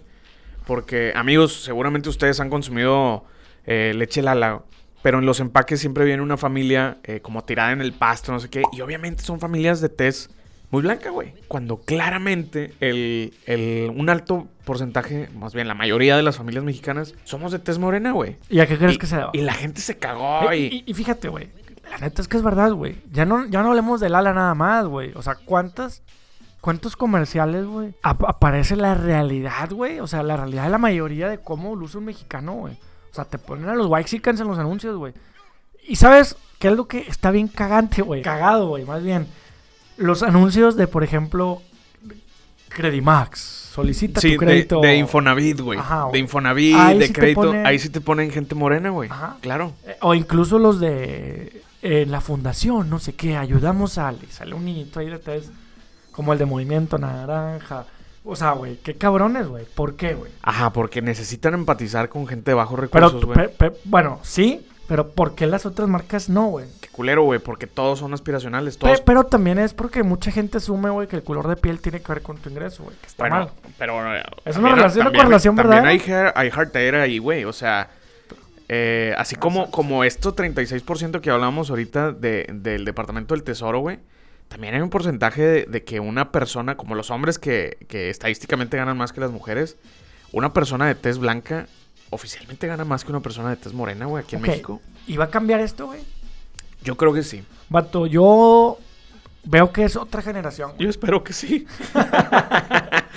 Porque, 0.65 1.11
amigos, 1.15 1.63
seguramente 1.63 2.09
ustedes 2.09 2.39
han 2.39 2.49
consumido 2.49 3.25
eh, 3.65 3.93
leche 3.95 4.21
Lala. 4.21 4.63
Pero 5.03 5.19
en 5.19 5.25
los 5.27 5.39
empaques 5.39 5.79
siempre 5.79 6.03
viene 6.05 6.23
una 6.23 6.37
familia 6.37 6.97
eh, 7.03 7.19
como 7.19 7.43
tirada 7.43 7.71
en 7.71 7.81
el 7.81 7.93
pasto, 7.93 8.31
no 8.31 8.39
sé 8.39 8.49
qué. 8.49 8.63
Y 8.71 8.81
obviamente 8.81 9.23
son 9.23 9.39
familias 9.39 9.79
de 9.79 9.89
tez 9.89 10.31
muy 10.71 10.81
blanca, 10.81 11.11
güey. 11.11 11.33
Cuando 11.47 11.77
claramente 11.77 12.73
el, 12.79 13.31
el- 13.45 13.91
un 13.95 14.09
alto 14.09 14.47
porcentaje, 14.65 15.29
más 15.37 15.53
bien 15.53 15.67
la 15.67 15.75
mayoría 15.75 16.17
de 16.17 16.23
las 16.23 16.37
familias 16.37 16.63
mexicanas, 16.63 17.13
somos 17.23 17.51
de 17.51 17.59
tez 17.59 17.77
morena, 17.77 18.13
güey. 18.13 18.37
¿Y 18.49 18.61
a 18.61 18.65
qué 18.65 18.79
crees 18.79 18.95
Y- 18.95 18.97
que 18.97 19.05
se 19.05 19.15
daba? 19.17 19.29
Y 19.33 19.41
la 19.41 19.53
gente 19.53 19.79
se 19.81 19.97
cagó 19.97 20.51
y... 20.51 20.57
y, 20.63 20.83
y 20.87 20.93
fíjate, 20.95 21.27
güey. 21.27 21.49
La 21.99 22.08
neta 22.08 22.21
es 22.21 22.27
que 22.27 22.38
es 22.38 22.43
verdad, 22.43 22.71
güey. 22.73 22.97
Ya 23.12 23.25
no, 23.25 23.45
ya 23.45 23.62
no 23.63 23.69
hablemos 23.69 23.99
de 23.99 24.10
Lala 24.10 24.34
nada 24.34 24.53
más, 24.55 24.86
güey. 24.86 25.12
O 25.15 25.21
sea, 25.21 25.36
¿cuántas, 25.36 26.01
¿cuántos 26.62 26.95
comerciales, 26.95 27.65
güey? 27.65 27.93
ap- 28.03 28.25
aparece 28.27 28.75
la 28.75 28.95
realidad, 28.95 29.69
güey. 29.71 29.99
O 29.99 30.08
sea, 30.08 30.21
la 30.23 30.36
realidad 30.38 30.63
de 30.63 30.69
la 30.69 30.77
mayoría 30.77 31.29
de 31.29 31.39
cómo 31.39 31.75
luce 31.75 31.97
un 31.97 32.05
mexicano, 32.05 32.53
güey. 32.53 32.73
O 33.12 33.15
sea, 33.15 33.25
te 33.25 33.38
ponen 33.38 33.69
a 33.69 33.75
los 33.75 33.88
Waxicans 33.88 34.39
en 34.41 34.47
los 34.47 34.60
anuncios, 34.60 34.97
güey. 34.97 35.13
Y 35.88 35.95
sabes 35.95 36.36
qué 36.60 36.67
es 36.69 36.75
lo 36.75 36.88
que 36.88 36.99
está 37.08 37.31
bien 37.31 37.47
cagante, 37.47 38.01
güey. 38.01 38.21
Cagado, 38.23 38.67
güey, 38.69 38.84
más 38.86 39.01
bien. 39.03 39.27
Los 39.97 40.21
anuncios 40.23 40.75
de, 40.75 40.88
por 40.88 41.03
ejemplo, 41.03 41.62
Credimax. 42.69 43.39
Solicita 43.75 44.21
Sí, 44.21 44.27
tu 44.27 44.31
de, 44.34 44.38
crédito. 44.45 44.81
de 44.81 44.95
Infonavit, 44.97 45.60
güey. 45.60 45.79
De 46.12 46.19
Infonavit, 46.19 46.75
Ahí 46.75 46.97
de 46.99 47.08
sí 47.08 47.13
crédito. 47.13 47.41
ponen- 47.41 47.65
Ahí 47.65 47.79
sí 47.79 47.89
te 47.89 48.01
ponen 48.01 48.31
gente 48.31 48.55
morena, 48.55 48.89
güey. 48.89 49.10
Ajá. 49.10 49.38
Claro. 49.41 49.73
Eh, 49.86 49.97
O 50.01 50.13
incluso 50.13 50.60
los 50.60 50.79
de 50.79 51.62
eh, 51.85 52.05
la 52.07 52.19
fundación, 52.21 52.89
no 52.89 52.99
sé 52.99 53.13
qué, 53.13 53.37
ayudamos 53.37 53.97
a... 53.97 54.11
y 54.11 54.25
Sale 54.31 54.55
un 54.55 54.65
niñito 54.65 54.99
ahí 54.99 55.09
de 55.09 55.19
tez, 55.19 55.51
como 56.11 56.33
el 56.33 56.39
de 56.39 56.45
Movimiento 56.45 56.97
Naranja. 56.97 57.85
O 58.23 58.35
sea, 58.35 58.51
güey, 58.53 58.77
qué 58.77 58.95
cabrones, 58.95 59.47
güey. 59.47 59.65
¿Por 59.65 59.95
qué, 59.95 60.15
güey? 60.15 60.31
Ajá, 60.41 60.71
porque 60.73 61.01
necesitan 61.01 61.53
empatizar 61.53 62.09
con 62.09 62.25
gente 62.27 62.51
de 62.51 62.55
bajos 62.55 62.79
Pero, 62.91 63.09
recursos, 63.09 63.25
güey. 63.25 63.37
pe- 63.37 63.69
pe- 63.69 63.77
bueno, 63.85 64.19
sí, 64.23 64.65
pero 64.87 65.09
¿por 65.11 65.35
qué 65.35 65.45
las 65.45 65.67
otras 65.67 65.87
marcas 65.87 66.27
no, 66.27 66.47
güey? 66.47 66.65
Qué 66.81 66.89
culero, 66.89 67.21
güey, 67.23 67.39
porque 67.39 67.67
todos 67.67 67.99
son 67.99 68.13
aspiracionales, 68.15 68.77
Pe- 68.77 68.87
todos. 68.87 69.01
pero 69.01 69.25
también 69.25 69.59
es 69.59 69.75
porque 69.75 70.01
mucha 70.01 70.31
gente 70.31 70.57
asume, 70.57 70.89
güey, 70.89 71.07
que 71.07 71.17
el 71.17 71.23
color 71.23 71.47
de 71.47 71.55
piel 71.55 71.79
tiene 71.81 72.01
que 72.01 72.11
ver 72.13 72.23
con 72.23 72.37
tu 72.37 72.49
ingreso, 72.49 72.83
güey. 72.83 72.95
Que 72.97 73.05
está 73.07 73.21
bueno, 73.23 73.35
mal. 73.35 73.49
pero... 73.77 74.15
eh, 74.15 74.23
Es 74.43 74.55
también- 74.55 74.65
una 74.73 74.75
relación, 74.75 75.01
una 75.01 75.05
también- 75.11 75.23
correlación 75.25 75.55
También 75.55 75.83
verdadera. 75.83 76.33
hay, 76.35 76.47
hay 76.47 76.51
heartera 76.51 77.01
ahí, 77.03 77.17
güey, 77.19 77.45
o 77.45 77.53
sea... 77.53 77.89
eh, 78.69 79.13
así 79.17 79.36
como, 79.36 79.69
como 79.71 80.04
esto 80.04 80.36
36% 80.36 81.21
que 81.21 81.30
hablábamos 81.30 81.69
ahorita 81.69 82.12
de- 82.12 82.47
del 82.54 82.86
Departamento 82.86 83.34
del 83.36 83.43
Tesoro, 83.43 83.80
güey. 83.80 83.99
También 84.47 84.75
hay 84.75 84.82
un 84.82 84.89
porcentaje 84.89 85.41
de, 85.41 85.65
de 85.65 85.84
que 85.84 85.99
una 85.99 86.32
persona, 86.32 86.75
como 86.78 86.93
los 86.95 87.10
hombres 87.12 87.39
que, 87.39 87.78
que 87.88 88.10
estadísticamente 88.10 88.78
ganan 88.78 88.97
más 88.97 89.12
que 89.12 89.19
las 89.21 89.32
mujeres, 89.32 89.78
una 90.32 90.54
persona 90.54 90.88
de 90.88 90.95
tez 90.95 91.17
blanca 91.17 91.67
oficialmente 92.12 92.67
gana 92.67 92.86
más 92.86 93.04
que 93.04 93.12
una 93.12 93.21
persona 93.21 93.49
de 93.49 93.56
tez 93.58 93.73
morena, 93.73 94.06
güey, 94.06 94.23
aquí 94.23 94.36
en. 94.36 94.41
México. 94.43 94.82
¿Y 95.08 95.17
va 95.17 95.25
a 95.25 95.30
cambiar 95.30 95.60
esto, 95.62 95.88
güey? 95.88 96.01
Yo 96.84 96.95
creo 96.95 97.12
que 97.13 97.23
sí. 97.23 97.43
Vato, 97.69 98.06
yo 98.06 98.78
veo 99.43 99.71
que 99.71 99.84
es 99.86 99.95
otra 99.95 100.21
generación. 100.21 100.71
güey. 100.73 100.84
Yo 100.84 100.89
espero 100.89 101.23
que 101.23 101.34
sí. 101.34 101.65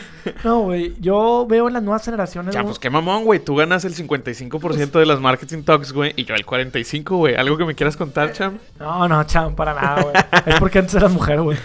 No, 0.45 0.61
güey. 0.61 0.95
Yo 1.01 1.47
veo 1.49 1.69
en 1.69 1.75
las 1.75 1.83
nuevas 1.83 2.05
generaciones. 2.05 2.55
Ya, 2.55 2.63
pues 2.63 2.79
qué 2.79 2.91
mamón, 2.91 3.25
güey. 3.25 3.41
Tú 3.41 3.57
ganas 3.57 3.85
el 3.85 3.95
55% 3.95 4.99
de 4.99 5.07
las 5.07 5.21
marketing 5.21 5.63
talks, 5.63 5.93
güey. 5.93 6.13
Y 6.17 6.25
yo 6.25 6.35
el 6.35 6.45
45%, 6.45 7.17
güey. 7.17 7.35
¿Algo 7.35 7.57
que 7.57 7.65
me 7.65 7.75
quieras 7.75 7.97
contar, 7.97 8.33
Cham? 8.33 8.59
No, 8.79 9.09
no, 9.09 9.25
cham, 9.25 9.55
para 9.55 9.75
nada, 9.75 10.03
güey. 10.03 10.15
es 10.47 10.59
porque 10.59 10.79
antes 10.81 10.95
eras 10.95 11.13
mujer, 11.13 11.41
güey. 11.41 11.59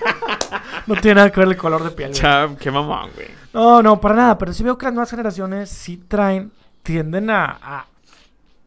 no 0.86 0.94
tiene 0.96 1.16
nada 1.16 1.30
que 1.30 1.40
ver 1.40 1.48
el 1.48 1.56
color 1.56 1.84
de 1.84 1.90
piel, 1.90 2.10
güey. 2.10 2.20
Cham, 2.20 2.56
qué 2.56 2.70
mamón, 2.70 3.10
güey. 3.14 3.28
No, 3.52 3.82
no, 3.82 4.00
para 4.00 4.14
nada. 4.14 4.38
Pero 4.38 4.52
sí 4.52 4.62
veo 4.62 4.78
que 4.78 4.86
las 4.86 4.94
nuevas 4.94 5.10
generaciones 5.10 5.68
sí 5.68 5.96
traen, 5.96 6.50
tienden 6.82 7.30
a, 7.30 7.58
a, 7.62 7.86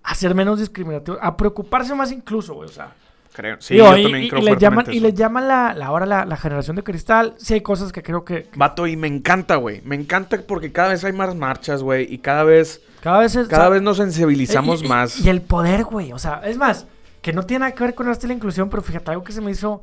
a 0.04 0.16
ser 0.16 0.36
menos 0.36 0.60
discriminativos, 0.60 1.20
a 1.22 1.36
preocuparse 1.36 1.96
más 1.96 2.12
incluso, 2.12 2.54
güey. 2.54 2.70
O 2.70 2.74
sea, 2.74 2.94
Creo. 3.36 3.58
Sí, 3.60 3.74
digo, 3.74 3.88
yo 3.92 3.98
y, 3.98 4.04
también 4.04 4.24
y- 4.24 4.30
creo 4.30 4.42
y 4.42 4.46
les 4.46 4.58
llaman, 4.58 4.86
y 4.94 5.00
les 5.02 5.14
llaman 5.14 5.48
la, 5.48 5.74
la 5.74 5.88
ahora 5.88 6.06
la, 6.06 6.24
la 6.26 6.38
generación 6.38 6.78
de 6.78 6.84
cristal. 6.84 7.34
Sí 7.38 7.54
hay 7.56 7.62
cosas 7.62 7.92
que 7.92 8.02
creo 8.02 8.24
que 8.24 8.48
Vato, 8.56 8.88
y 8.88 8.96
me 8.96 9.08
encanta, 9.08 9.58
güey. 9.58 9.82
Me 9.84 9.96
encanta 9.96 10.42
porque 10.48 10.72
cada 10.72 10.90
vez 10.90 11.04
hay 11.04 11.12
más 11.12 11.36
marchas, 11.36 11.84
güey. 11.84 12.12
Y 12.14 12.20
cada 12.20 12.44
vez, 12.46 12.82
cada 13.02 13.20
vez 13.20 13.36
es... 13.36 13.48
cada 13.50 13.64
o 13.64 13.66
sea, 13.66 13.70
vez 13.72 13.82
nos 13.82 13.98
sensibilizamos 13.98 14.84
y- 14.84 14.88
más. 14.88 15.20
Y 15.20 15.30
el 15.30 15.42
poder, 15.42 15.84
güey. 15.84 16.14
O 16.14 16.18
sea, 16.20 16.42
es 16.46 16.58
más, 16.58 16.88
que 17.22 17.34
no 17.34 17.44
tiene 17.44 17.60
nada 17.66 17.74
que 17.74 17.84
ver 17.84 17.94
con 17.94 18.10
esta 18.10 18.26
la 18.26 18.34
inclusión, 18.34 18.70
pero 18.70 18.82
fíjate, 18.82 19.12
algo 19.12 19.24
que 19.26 19.34
se 19.34 19.42
me 19.42 19.52
hizo 19.52 19.82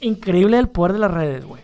increíble 0.00 0.58
el 0.58 0.68
poder 0.68 0.92
de 0.92 0.98
las 1.00 1.10
redes, 1.10 1.44
güey. 1.44 1.62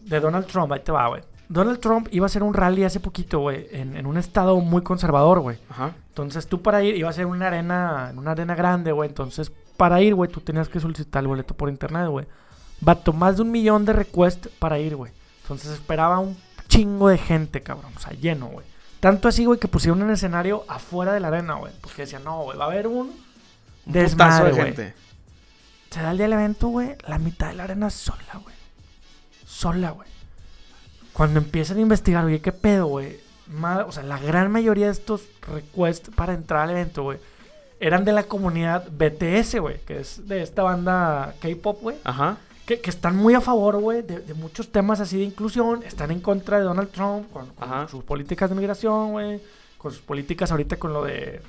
De 0.00 0.18
Donald 0.20 0.46
Trump, 0.46 0.72
ahí 0.72 0.80
te 0.80 0.92
va, 0.92 1.08
güey. 1.08 1.22
Donald 1.48 1.78
Trump 1.78 2.08
iba 2.10 2.24
a 2.24 2.28
hacer 2.28 2.42
un 2.42 2.54
rally 2.54 2.84
hace 2.84 3.00
poquito, 3.00 3.40
güey, 3.40 3.66
en, 3.70 3.96
en 3.98 4.06
un 4.06 4.16
estado 4.16 4.56
muy 4.60 4.82
conservador, 4.82 5.40
güey. 5.40 5.58
Ajá. 5.68 5.92
Entonces 6.08 6.46
tú 6.46 6.62
para 6.62 6.82
ir, 6.82 6.96
iba 6.96 7.10
a 7.10 7.12
ser 7.12 7.26
una 7.26 7.48
arena, 7.48 8.08
en 8.10 8.18
una 8.18 8.30
arena 8.30 8.54
grande, 8.54 8.92
güey. 8.92 9.10
Entonces 9.10 9.52
para 9.76 10.00
ir, 10.00 10.14
güey, 10.14 10.30
tú 10.30 10.40
tenías 10.40 10.68
que 10.68 10.80
solicitar 10.80 11.22
el 11.22 11.28
boleto 11.28 11.54
por 11.54 11.68
internet, 11.68 12.08
güey. 12.08 12.26
Vato, 12.80 13.12
más 13.12 13.36
de 13.36 13.42
un 13.42 13.50
millón 13.50 13.84
de 13.84 13.92
requests 13.92 14.48
para 14.58 14.78
ir, 14.78 14.96
güey. 14.96 15.12
Entonces 15.42 15.72
esperaba 15.72 16.18
un 16.18 16.36
chingo 16.68 17.08
de 17.08 17.18
gente, 17.18 17.62
cabrón. 17.62 17.92
O 17.96 18.00
sea, 18.00 18.12
lleno, 18.12 18.46
güey. 18.46 18.66
Tanto 19.00 19.28
así, 19.28 19.44
güey, 19.44 19.60
que 19.60 19.68
pusieron 19.68 20.02
un 20.02 20.10
escenario 20.10 20.64
afuera 20.68 21.12
de 21.12 21.20
la 21.20 21.28
arena, 21.28 21.54
güey. 21.54 21.72
Porque 21.80 22.02
decían, 22.02 22.24
no, 22.24 22.42
güey, 22.42 22.56
va 22.56 22.64
a 22.64 22.68
haber 22.68 22.86
un 22.86 23.08
Un 23.86 23.92
desmadre, 23.92 24.52
de 24.52 24.62
gente. 24.62 24.94
Se 25.90 26.00
da 26.00 26.10
el 26.10 26.16
día 26.16 26.24
del 26.24 26.32
evento, 26.32 26.68
güey, 26.68 26.96
la 27.06 27.18
mitad 27.18 27.48
de 27.48 27.54
la 27.54 27.64
arena 27.64 27.90
sola, 27.90 28.40
güey. 28.42 28.54
Sola, 29.46 29.90
güey. 29.90 30.08
Cuando 31.12 31.38
empiezan 31.38 31.76
a 31.76 31.80
investigar, 31.80 32.24
oye, 32.24 32.40
¿qué 32.40 32.50
pedo, 32.50 32.86
güey? 32.86 33.20
O 33.86 33.92
sea, 33.92 34.02
la 34.02 34.18
gran 34.18 34.50
mayoría 34.50 34.86
de 34.86 34.92
estos 34.92 35.22
requests 35.42 36.10
para 36.16 36.32
entrar 36.32 36.62
al 36.62 36.70
evento, 36.70 37.02
güey, 37.02 37.18
eran 37.80 38.04
de 38.04 38.12
la 38.12 38.24
comunidad 38.24 38.88
BTS, 38.90 39.58
güey, 39.60 39.78
que 39.86 40.00
es 40.00 40.26
de 40.28 40.42
esta 40.42 40.62
banda 40.62 41.34
K-pop, 41.40 41.80
güey, 41.82 41.96
Ajá. 42.04 42.36
que, 42.66 42.80
que 42.80 42.90
están 42.90 43.16
muy 43.16 43.34
a 43.34 43.40
favor, 43.40 43.78
güey, 43.78 44.02
de, 44.02 44.20
de 44.20 44.34
muchos 44.34 44.70
temas 44.70 45.00
así 45.00 45.18
de 45.18 45.24
inclusión, 45.24 45.82
están 45.82 46.10
en 46.10 46.20
contra 46.20 46.58
de 46.58 46.64
Donald 46.64 46.90
Trump 46.90 47.26
con, 47.32 47.46
sus 47.88 48.04
políticas 48.04 48.48
de 48.50 48.56
migración, 48.56 49.12
güey, 49.12 49.40
con 49.78 49.92
sus 49.92 50.00
políticas 50.02 50.50
ahorita 50.50 50.76
con 50.76 50.92
lo 50.92 51.04
de 51.04 51.40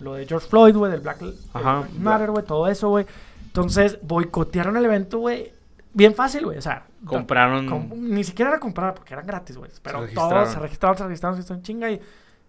lo 0.00 0.14
de 0.14 0.26
George 0.26 0.48
Floyd, 0.48 0.74
güey, 0.76 0.90
del 0.90 1.00
Black. 1.00 1.20
Black 1.20 1.90
Matter, 1.98 2.30
güey, 2.32 2.44
todo 2.44 2.66
eso, 2.66 2.88
güey. 2.88 3.06
Entonces, 3.46 3.98
boicotearon 4.02 4.76
el 4.76 4.84
evento, 4.84 5.18
güey, 5.18 5.52
bien 5.94 6.14
fácil, 6.14 6.44
güey, 6.46 6.58
o 6.58 6.62
sea, 6.62 6.86
Compraron. 7.04 7.68
com- 7.68 7.90
ni 7.94 8.24
siquiera 8.24 8.50
era 8.50 8.58
comprar 8.58 8.94
porque 8.94 9.12
eran 9.14 9.26
gratis, 9.26 9.56
güey, 9.56 9.70
pero 9.82 10.06
Se 10.08 10.14
todos 10.14 10.30
registraron. 10.32 10.52
se 10.52 10.58
registraron, 10.58 10.96
se 10.98 11.04
registraron, 11.04 11.36
se 11.36 11.42
hicieron 11.42 11.62
chinga 11.62 11.90
y, 11.90 12.00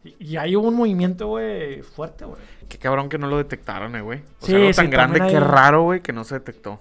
y, 0.03 0.15
y 0.33 0.37
ahí 0.37 0.55
hubo 0.55 0.67
un 0.67 0.75
movimiento, 0.75 1.27
güey, 1.27 1.81
fuerte, 1.81 2.25
güey. 2.25 2.41
Qué 2.69 2.77
cabrón 2.77 3.09
que 3.09 3.17
no 3.17 3.27
lo 3.27 3.37
detectaron, 3.37 3.95
eh, 3.95 4.01
güey. 4.01 4.19
O 4.19 4.45
Sí, 4.45 4.51
sea, 4.51 4.57
algo 4.57 4.69
sí, 4.73 4.75
tan 4.77 4.89
grande, 4.89 5.19
también 5.19 5.39
qué 5.39 5.43
hay- 5.45 5.49
raro, 5.51 5.83
güey, 5.83 6.01
que 6.01 6.11
no 6.13 6.23
se 6.23 6.35
detectó. 6.35 6.79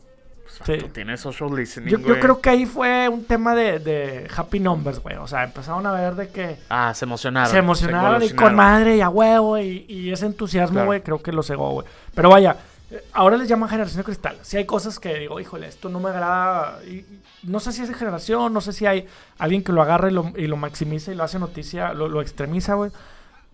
Pues, 0.64 0.80
Sí. 0.80 0.86
Tiene 0.92 1.16
social 1.16 1.54
listening, 1.54 1.88
Yo, 1.90 2.20
creo 2.20 2.40
que 2.40 2.50
ahí 2.50 2.66
fue 2.66 3.08
un 3.08 3.24
tema 3.24 3.54
de, 3.54 3.78
de 3.78 4.28
happy 4.36 4.60
numbers, 4.60 4.98
güey. 5.00 5.16
O 5.16 5.26
sea, 5.26 5.44
empezaron 5.44 5.86
a 5.86 5.92
ver 5.92 6.14
de 6.14 6.28
que 6.28 6.58
Ah, 6.68 6.92
se 6.94 7.04
emocionaron. 7.06 7.50
se 7.50 7.56
emocionaron 7.58 8.22
y 8.22 8.30
con 8.30 8.54
madre 8.54 8.96
y 8.98 9.00
a 9.00 9.08
huevo 9.08 9.56
y, 9.58 9.86
y 9.88 10.12
ese 10.12 10.26
entusiasmo, 10.26 10.74
Claro. 10.74 10.86
güey, 10.88 11.00
creo 11.02 11.22
que 11.22 11.32
lo 11.32 11.42
cegó, 11.42 11.70
güey. 11.72 11.86
Pero 12.14 12.28
vaya, 12.28 12.56
eh, 12.90 13.02
ahora 13.14 13.38
les 13.38 13.48
llaman 13.48 13.68
generación 13.70 13.98
de 13.98 14.04
cristal. 14.04 14.36
Si 14.42 14.58
hay 14.58 14.66
cosas 14.66 14.98
que 15.00 15.14
digo, 15.20 15.40
híjole, 15.40 15.66
esto 15.68 15.88
no 15.88 16.00
me 16.00 16.10
agrada. 16.10 16.80
y- 16.86 17.04
y 17.44 17.48
no 17.48 17.58
sé 17.58 17.72
si 17.72 17.80
es 17.82 17.88
de 17.88 17.94
generación, 17.94 18.52
no 18.52 18.60
sé 18.60 18.72
si 18.74 18.84
hay 18.86 19.08
alguien 19.38 19.64
que 19.64 19.72
lo 19.72 19.80
agarra 19.82 20.10
y 20.10 20.12
lo, 20.12 20.32
y 20.36 20.46
lo 20.48 20.56
maximiza 20.58 21.10
y 21.12 21.14
lo 21.14 21.24
hace 21.24 21.38
noticia, 21.38 21.94
lo, 21.94 22.08
lo 22.08 22.20
extremiza, 22.20 22.74
güey. 22.74 22.90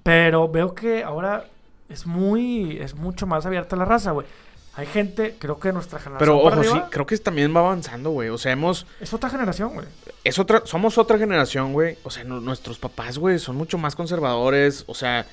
Pero 0.08 0.48
veo 0.48 0.74
que 0.74 1.04
ahora 1.04 1.44
es 1.90 2.06
muy, 2.06 2.78
es 2.80 2.94
mucho 2.94 3.26
más 3.26 3.44
abierta 3.44 3.76
la 3.76 3.84
raza, 3.84 4.12
güey. 4.12 4.26
Hay 4.74 4.86
gente, 4.86 5.34
creo 5.38 5.60
que 5.60 5.70
nuestra 5.70 5.98
generación. 5.98 6.18
Pero 6.18 6.38
ojo, 6.38 6.62
sí, 6.64 6.80
creo 6.90 7.04
que 7.04 7.18
también 7.18 7.54
va 7.54 7.60
avanzando, 7.60 8.08
güey. 8.10 8.30
O 8.30 8.38
sea, 8.38 8.52
hemos. 8.52 8.86
Es 9.00 9.12
otra 9.12 9.28
generación, 9.28 9.74
güey. 9.74 9.86
Es 10.24 10.38
otra, 10.38 10.62
somos 10.64 10.96
otra 10.96 11.18
generación, 11.18 11.74
güey. 11.74 11.98
O 12.04 12.10
sea, 12.10 12.24
nu- 12.24 12.40
nuestros 12.40 12.78
papás, 12.78 13.18
güey, 13.18 13.38
son 13.38 13.56
mucho 13.56 13.76
más 13.76 13.94
conservadores. 13.96 14.84
O 14.86 14.94
sea, 14.94 15.26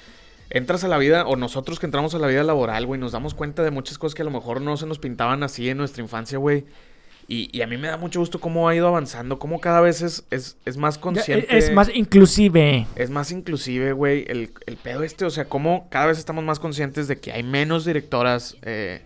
entras 0.50 0.84
a 0.84 0.90
la 0.90 0.98
vida, 0.98 1.26
o 1.26 1.38
nosotros 1.38 1.80
que 1.80 1.86
entramos 1.86 2.14
a 2.14 2.20
la 2.20 2.28
vida 2.28 2.44
laboral, 2.44 2.86
güey, 2.86 3.00
nos 3.00 3.14
damos 3.14 3.34
cuenta 3.34 3.64
de 3.64 3.72
muchas 3.72 3.98
cosas 3.98 4.14
que 4.14 4.24
a 4.24 4.26
lo 4.26 4.32
mejor 4.32 4.60
no 4.60 4.76
se 4.76 4.88
nos 4.88 5.00
pintaban 5.00 5.42
así 5.44 5.70
en 5.70 5.78
nuestra 5.78 6.04
infancia, 6.04 6.38
güey. 6.38 6.66
Y, 7.28 7.50
y 7.58 7.62
a 7.62 7.68
mí 7.68 7.78
me 7.78 7.88
da 7.88 7.98
mucho 7.98 8.20
gusto 8.20 8.40
cómo 8.40 8.70
ha 8.70 8.76
ido 8.76 8.88
avanzando, 8.88 9.40
cómo 9.40 9.60
cada 9.60 9.82
vez 9.82 10.02
es, 10.02 10.26
es, 10.30 10.58
es 10.66 10.78
más 10.78 10.96
Ya, 10.96 11.02
consciente. 11.02 11.58
Es 11.58 11.72
más 11.74 11.90
inclusive. 11.94 12.86
Es 12.96 13.10
más 13.10 13.32
inclusive, 13.32 13.94
güey, 13.94 14.26
el, 14.28 14.52
el 14.68 14.78
pedo 14.78 15.04
este, 15.04 15.26
o 15.26 15.30
sea, 15.30 15.46
cómo 15.46 15.88
cada 15.90 16.06
vez 16.06 16.20
estamos 16.20 16.44
más 16.44 16.60
conscientes 16.60 17.08
de 17.08 17.20
que 17.20 17.32
hay 17.32 17.42
menos 17.42 17.84
directoras 17.84 18.58
eh, 18.62 19.02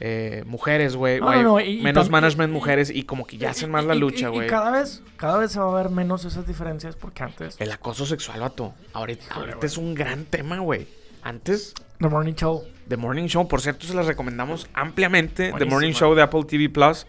eh, 0.00 0.42
mujeres, 0.46 0.96
güey, 0.96 1.20
No, 1.20 1.42
no, 1.42 1.56
menos 1.56 2.10
management 2.10 2.52
mujeres 2.52 2.90
y 2.90 3.04
como 3.04 3.26
que 3.26 3.38
ya 3.38 3.50
hacen 3.50 3.70
más 3.70 3.84
la 3.84 3.94
lucha, 3.94 4.28
güey. 4.28 4.46
Y 4.46 4.50
cada 4.50 4.70
vez, 4.70 5.02
cada 5.16 5.38
vez 5.38 5.52
se 5.52 5.60
va 5.60 5.70
a 5.72 5.82
ver 5.82 5.90
menos 5.90 6.24
esas 6.24 6.46
diferencias 6.46 6.96
porque 6.96 7.22
antes. 7.22 7.60
El 7.60 7.70
acoso 7.70 8.04
sexual, 8.04 8.40
vato. 8.40 8.74
Ahorita, 8.92 9.24
güey. 9.36 9.52
es 9.62 9.78
un 9.78 9.94
gran 9.94 10.24
tema, 10.26 10.58
güey. 10.58 10.86
Antes, 11.22 11.72
The 11.98 12.08
Morning 12.08 12.34
Show. 12.34 12.64
The 12.88 12.96
Morning 12.98 13.26
Show, 13.28 13.48
por 13.48 13.60
cierto, 13.60 13.86
se 13.86 13.94
las 13.94 14.06
recomendamos 14.06 14.68
ampliamente. 14.74 15.54
The. 15.56 15.64
Morning 15.64 15.92
Show 15.92 16.14
de 16.14 16.22
Apple 16.22 16.44
TV 16.44 16.68
Plus. 16.68 17.06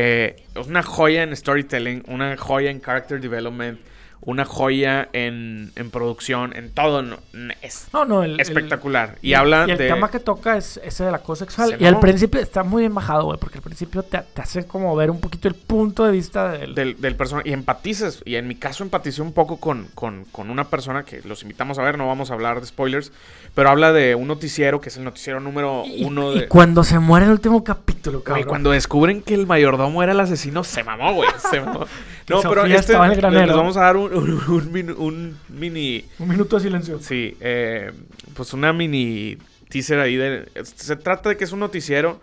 Eh, 0.00 0.36
una 0.68 0.84
joya 0.84 1.24
en 1.24 1.34
storytelling, 1.34 2.04
una 2.06 2.36
joya 2.36 2.70
en 2.70 2.78
character 2.78 3.20
development, 3.20 3.80
una 4.20 4.44
joya 4.44 5.08
en, 5.12 5.72
en 5.76 5.90
producción, 5.90 6.54
en 6.56 6.70
todo. 6.70 7.02
no, 7.02 7.16
es 7.62 7.86
No, 7.92 8.04
no, 8.04 8.22
el. 8.22 8.32
el- 8.32 8.40
espectacular. 8.40 9.16
y, 9.22 9.34
habla 9.34 9.64
y 9.68 9.70
el 9.70 9.78
de. 9.78 9.88
tema 9.88 10.10
que 10.10 10.18
toca 10.20 10.56
es 10.56 10.78
ese 10.84 11.04
del 11.04 11.14
acoso 11.14 11.44
sexual. 11.44 11.70
Se 11.78 11.82
y 11.82 11.86
al 11.86 11.98
principio 12.00 12.40
está 12.40 12.62
muy 12.62 12.82
bien 12.82 12.94
bajado, 12.94 13.24
güey, 13.24 13.38
porque 13.38 13.58
al 13.58 13.62
principio 13.62 14.02
te, 14.02 14.18
te 14.18 14.42
hacen 14.42 14.64
como 14.64 14.94
ver 14.96 15.10
un 15.10 15.20
poquito 15.20 15.48
el 15.48 15.54
punto 15.54 16.04
de 16.04 16.12
vista 16.12 16.52
del. 16.52 16.74
del, 16.74 17.00
del 17.00 17.16
personaje 17.16 17.48
y 17.48 17.52
empatizas. 17.52 18.20
Y 18.24 18.34
en 18.34 18.48
mi 18.48 18.54
caso 18.56 18.82
empaticé 18.84 19.22
un 19.22 19.32
poco 19.32 19.58
con, 19.58 19.86
con, 19.94 20.24
con 20.32 20.50
una 20.50 20.64
persona 20.64 21.04
que 21.04 21.22
los 21.22 21.42
invitamos 21.42 21.78
a 21.78 21.82
ver, 21.82 21.96
no 21.96 22.06
vamos 22.06 22.30
a 22.30 22.34
hablar 22.34 22.60
de 22.60 22.66
spoilers, 22.66 23.12
pero 23.54 23.70
habla 23.70 23.92
de 23.92 24.14
un 24.14 24.28
noticiero 24.28 24.80
que 24.80 24.88
es 24.90 24.96
el 24.96 25.04
noticiero 25.04 25.40
número 25.40 25.84
y, 25.86 26.04
uno 26.04 26.32
y 26.32 26.40
de... 26.40 26.48
cuando 26.48 26.84
se 26.84 26.98
muere 26.98 27.26
el 27.26 27.32
último 27.32 27.62
capítulo, 27.64 28.18
Güey, 28.18 28.24
cabrón. 28.24 28.44
cuando 28.48 28.70
descubren 28.72 29.22
que 29.22 29.34
el 29.34 29.46
mayordomo 29.46 30.02
era 30.02 30.12
el 30.12 30.20
asesino, 30.20 30.64
se 30.64 30.82
mamó, 30.84 31.14
güey. 31.14 31.30
Se 31.50 31.60
mamó. 31.60 31.86
No, 32.28 32.42
pero 32.42 32.66
este 32.66 32.92
les 32.92 33.54
vamos 33.56 33.78
a 33.78 33.80
dar 33.80 33.96
un, 33.96 34.07
un, 34.14 34.30
un 34.48 34.72
min- 34.72 34.90
un 34.96 35.38
mini... 35.48 36.04
Un 36.18 36.28
minuto 36.28 36.56
de 36.56 36.62
silencio. 36.62 36.98
Sí, 37.00 37.36
eh, 37.40 37.92
pues 38.34 38.52
una 38.52 38.72
mini 38.72 39.38
teaser 39.68 40.00
ahí 40.00 40.16
de... 40.16 40.48
Se 40.62 40.96
trata 40.96 41.28
de 41.30 41.36
que 41.36 41.44
es 41.44 41.52
un 41.52 41.60
noticiero 41.60 42.20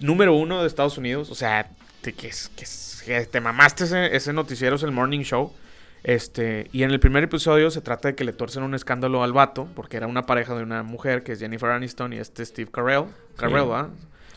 número 0.00 0.34
uno 0.34 0.60
de 0.60 0.66
Estados 0.68 0.98
Unidos. 0.98 1.30
O 1.30 1.34
sea, 1.34 1.70
de 2.02 2.12
que, 2.12 2.28
es, 2.28 2.50
que, 2.56 2.64
es- 2.64 3.02
que 3.04 3.20
te 3.26 3.40
mamaste 3.40 3.84
ese, 3.84 4.14
ese 4.16 4.32
noticiero, 4.32 4.76
es 4.76 4.82
el 4.82 4.92
Morning 4.92 5.20
Show. 5.22 5.52
Este, 6.04 6.68
y 6.72 6.84
en 6.84 6.92
el 6.92 7.00
primer 7.00 7.24
episodio 7.24 7.70
se 7.72 7.80
trata 7.80 8.08
de 8.08 8.14
que 8.14 8.22
le 8.24 8.32
torcen 8.32 8.62
un 8.62 8.74
escándalo 8.74 9.24
al 9.24 9.32
vato, 9.32 9.68
porque 9.74 9.96
era 9.96 10.06
una 10.06 10.26
pareja 10.26 10.54
de 10.54 10.62
una 10.62 10.84
mujer 10.84 11.24
que 11.24 11.32
es 11.32 11.40
Jennifer 11.40 11.70
Aniston 11.70 12.12
y 12.12 12.18
este 12.18 12.46
Steve 12.46 12.70
Carell. 12.72 13.06
Carell. 13.36 13.86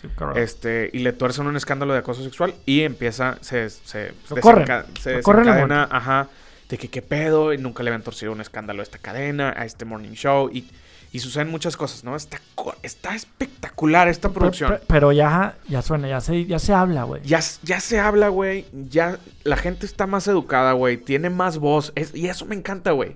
Sí, 0.01 0.07
cabrón. 0.17 0.39
Este, 0.39 0.89
y 0.91 0.99
le 0.99 1.13
tuercen 1.13 1.45
un 1.45 1.55
escándalo 1.55 1.93
de 1.93 1.99
acoso 1.99 2.23
sexual 2.23 2.55
y 2.65 2.81
empieza, 2.81 3.37
se, 3.41 3.69
se, 3.69 4.11
corren. 4.41 4.65
se 4.99 5.11
desencadena, 5.17 5.87
ajá, 5.91 6.27
de 6.71 6.77
que 6.79 6.87
qué 6.87 7.01
pedo, 7.03 7.53
y 7.53 7.57
nunca 7.59 7.83
le 7.83 7.89
habían 7.91 8.01
torcido 8.01 8.31
un 8.31 8.41
escándalo 8.41 8.79
a 8.79 8.83
esta 8.83 8.97
cadena, 8.97 9.53
a 9.55 9.65
este 9.65 9.85
morning 9.85 10.13
show, 10.13 10.49
y, 10.51 10.65
y 11.11 11.19
suceden 11.19 11.49
muchas 11.51 11.77
cosas, 11.77 12.03
¿no? 12.03 12.15
Está, 12.15 12.41
está 12.81 13.13
espectacular 13.13 14.07
esta 14.07 14.29
producción. 14.29 14.71
pe- 14.71 14.79
Pero 14.87 15.11
ya, 15.11 15.55
ya 15.67 15.81
suena, 15.81 16.07
ya 16.07 16.21
se, 16.21 16.45
ya 16.45 16.57
se 16.59 16.73
habla, 16.73 17.03
güey. 17.03 17.21
Ya, 17.23 17.41
ya 17.63 17.79
se 17.79 17.99
habla, 17.99 18.29
güey, 18.29 18.65
ya 18.89 19.19
la 19.43 19.57
gente 19.57 19.85
está 19.85 20.07
más 20.07 20.27
educada, 20.27 20.71
güey, 20.73 20.97
tiene 20.97 21.29
más 21.29 21.57
voz, 21.57 21.91
es- 21.95 22.15
y 22.15 22.27
eso 22.29 22.45
me 22.45 22.55
encanta, 22.55 22.91
güey. 22.91 23.15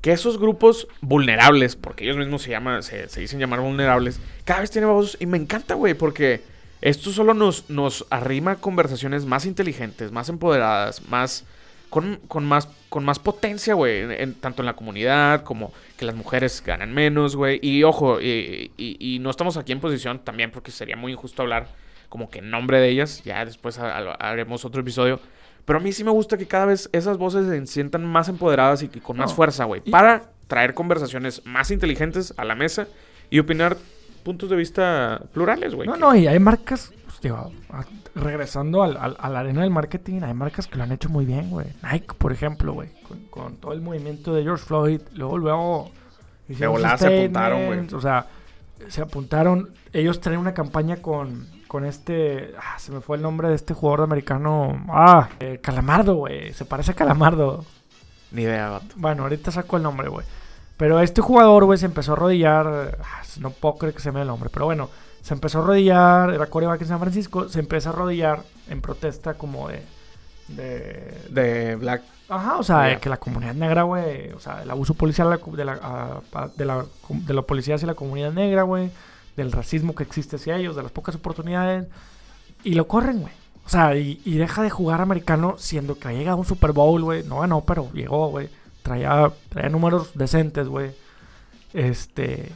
Que 0.00 0.12
esos 0.12 0.38
grupos 0.38 0.88
vulnerables, 1.00 1.76
porque 1.76 2.04
ellos 2.04 2.16
mismos 2.16 2.42
se, 2.42 2.50
llaman, 2.50 2.82
se, 2.82 3.08
se 3.08 3.20
dicen 3.20 3.38
llamar 3.38 3.60
vulnerables, 3.60 4.18
cada 4.44 4.60
vez 4.60 4.70
tienen 4.70 4.90
voz 4.90 5.16
y 5.20 5.26
me 5.26 5.38
encanta, 5.38 5.74
güey, 5.74 5.94
porque 5.94 6.42
esto 6.80 7.10
solo 7.12 7.34
nos, 7.34 7.70
nos 7.70 8.04
arrima 8.10 8.52
a 8.52 8.56
conversaciones 8.56 9.26
más 9.26 9.46
inteligentes, 9.46 10.10
más 10.10 10.28
empoderadas, 10.28 11.08
más 11.08 11.44
con, 11.92 12.16
con 12.26 12.44
más 12.46 12.68
con 12.88 13.04
más 13.04 13.18
potencia, 13.18 13.74
güey, 13.74 14.00
en- 14.00 14.10
en- 14.12 14.34
tanto 14.34 14.62
en 14.62 14.66
la 14.66 14.72
comunidad 14.74 15.44
como 15.44 15.72
que 15.98 16.06
las 16.06 16.14
mujeres 16.14 16.62
ganan 16.66 16.92
menos, 16.94 17.36
güey. 17.36 17.60
Y 17.62 17.84
ojo, 17.84 18.18
y, 18.20 18.72
y- 18.78 18.96
y 18.98 19.18
no 19.18 19.28
estamos 19.30 19.56
aquí 19.58 19.72
en 19.72 19.80
posición 19.80 20.18
también 20.24 20.50
porque 20.50 20.70
sería 20.70 20.96
muy 20.96 21.12
injusto 21.12 21.42
hablar 21.42 21.68
como 22.08 22.30
que 22.30 22.38
en 22.38 22.50
nombre 22.50 22.80
de 22.80 22.88
ellas. 22.88 23.22
Ya 23.24 23.44
después 23.44 23.78
ha- 23.78 23.96
ha- 23.98 24.12
haremos 24.14 24.64
otro 24.64 24.80
episodio. 24.80 25.20
Pero 25.66 25.78
a 25.78 25.82
mí 25.82 25.92
sí 25.92 26.02
me 26.02 26.10
gusta 26.10 26.36
que 26.38 26.46
cada 26.46 26.64
vez 26.66 26.88
esas 26.92 27.18
voces 27.18 27.46
se 27.46 27.66
sientan 27.66 28.04
más 28.06 28.28
empoderadas 28.30 28.82
y 28.82 28.88
que 28.88 29.00
con 29.00 29.18
más 29.18 29.34
fuerza, 29.34 29.64
güey. 29.64 29.82
Y- 29.84 29.90
Para 29.90 30.22
traer 30.48 30.72
conversaciones 30.74 31.42
más 31.44 31.70
inteligentes 31.70 32.32
a 32.38 32.44
la 32.44 32.54
mesa 32.54 32.88
y 33.30 33.38
opinar 33.38 33.76
puntos 34.24 34.48
de 34.50 34.56
vista 34.56 35.20
plurales, 35.34 35.74
güey. 35.74 35.86
No, 35.88 35.94
que- 35.94 36.00
no, 36.00 36.14
y 36.16 36.26
hay 36.26 36.38
marcas, 36.38 36.92
digo, 37.22 37.50
a- 37.70 37.84
regresando 38.14 38.82
al- 38.82 38.96
al- 38.96 39.16
a 39.18 39.30
la 39.30 39.40
arena 39.40 39.62
del 39.62 39.70
marketing, 39.70 40.22
hay 40.22 40.34
marcas 40.34 40.66
que 40.66 40.76
lo 40.76 40.82
han 40.84 40.92
hecho 40.92 41.08
muy 41.08 41.24
bien, 41.24 41.50
güey. 41.50 41.66
Nike, 41.82 42.14
por 42.18 42.32
ejemplo, 42.32 42.72
güey, 42.74 42.90
con, 43.08 43.18
con 43.26 43.56
todo 43.56 43.72
el 43.72 43.80
movimiento 43.80 44.34
de 44.34 44.42
George 44.42 44.64
Floyd, 44.64 45.00
luego, 45.14 45.38
luego... 45.38 45.90
volada 46.68 46.98
se 46.98 47.06
apuntaron, 47.06 47.58
güey. 47.58 47.68
statements, 47.68 47.92
O 47.94 48.00
sea, 48.00 48.26
se 48.88 49.00
apuntaron, 49.00 49.70
ellos 49.92 50.20
traen 50.20 50.40
una 50.40 50.54
campaña 50.54 50.96
con, 50.96 51.46
con 51.68 51.84
este, 51.84 52.52
ah, 52.58 52.78
se 52.78 52.90
me 52.92 53.00
fue 53.00 53.16
el 53.16 53.22
nombre 53.22 53.48
de 53.48 53.54
este 53.54 53.74
jugador 53.74 54.02
americano, 54.02 54.84
ah, 54.90 55.28
eh, 55.40 55.60
Calamardo, 55.62 56.16
güey, 56.16 56.52
se 56.52 56.64
parece 56.64 56.90
a 56.90 56.94
Calamardo. 56.94 57.64
Ni 58.32 58.42
idea, 58.42 58.70
vato. 58.70 58.86
Bueno, 58.96 59.22
ahorita 59.24 59.50
saco 59.50 59.76
el 59.76 59.82
nombre, 59.82 60.08
güey. 60.08 60.26
Pero 60.78 60.98
este 61.00 61.20
jugador, 61.20 61.64
güey, 61.66 61.78
se 61.78 61.86
empezó 61.86 62.12
a 62.12 62.16
arrodillar. 62.16 62.98
ah, 63.04 63.22
No 63.38 63.50
puedo 63.50 63.76
creer 63.76 63.94
que 63.94 64.00
se 64.00 64.10
me 64.10 64.22
el 64.22 64.26
nombre, 64.26 64.50
pero 64.52 64.64
bueno, 64.64 64.88
se 65.22 65.34
empezó 65.34 65.58
a 65.58 65.62
arrodillar. 65.62 66.30
Era 66.34 66.46
coreback 66.46 66.82
en 66.82 66.88
San 66.88 67.00
Francisco. 67.00 67.48
Se 67.48 67.60
empezó 67.60 67.90
a 67.90 67.92
arrodillar 67.92 68.42
en 68.68 68.80
protesta 68.80 69.34
como 69.34 69.68
de. 69.68 69.82
De. 70.48 71.14
De 71.30 71.76
Black. 71.76 72.02
Ajá, 72.28 72.56
o 72.58 72.62
sea, 72.62 72.82
de 72.82 72.92
Ya. 72.92 73.00
que 73.00 73.08
la 73.08 73.16
comunidad 73.18 73.54
negra, 73.54 73.82
güey. 73.82 74.30
O 74.32 74.40
sea, 74.40 74.62
el 74.62 74.70
abuso 74.70 74.94
policial 74.94 75.28
de 75.30 75.36
la, 75.36 75.56
de 75.56 75.64
la, 75.64 76.50
de 76.56 76.64
la, 76.64 76.84
de 77.08 77.34
la 77.34 77.42
policía 77.42 77.74
hacia 77.74 77.86
la 77.86 77.94
comunidad 77.94 78.32
negra, 78.32 78.62
güey. 78.62 78.90
Del 79.36 79.52
racismo 79.52 79.94
que 79.94 80.02
existe 80.02 80.36
hacia 80.36 80.56
ellos, 80.56 80.76
de 80.76 80.82
las 80.82 80.92
pocas 80.92 81.14
oportunidades. 81.14 81.86
Y 82.64 82.74
lo 82.74 82.86
corren, 82.86 83.20
güey. 83.20 83.32
O 83.64 83.68
sea, 83.68 83.96
y, 83.96 84.20
y 84.24 84.36
deja 84.38 84.62
de 84.62 84.70
jugar 84.70 85.00
americano 85.00 85.54
siendo 85.56 85.98
que 85.98 86.08
ha 86.08 86.12
llegado 86.12 86.36
a 86.36 86.40
un 86.40 86.46
Super 86.46 86.72
Bowl, 86.72 87.02
güey. 87.02 87.22
No 87.24 87.40
ganó, 87.40 87.60
pero 87.62 87.90
llegó, 87.92 88.28
güey. 88.28 88.48
Traía, 88.82 89.30
traía 89.48 89.68
números 89.68 90.10
decentes, 90.14 90.66
güey. 90.68 90.90
Este. 91.72 92.50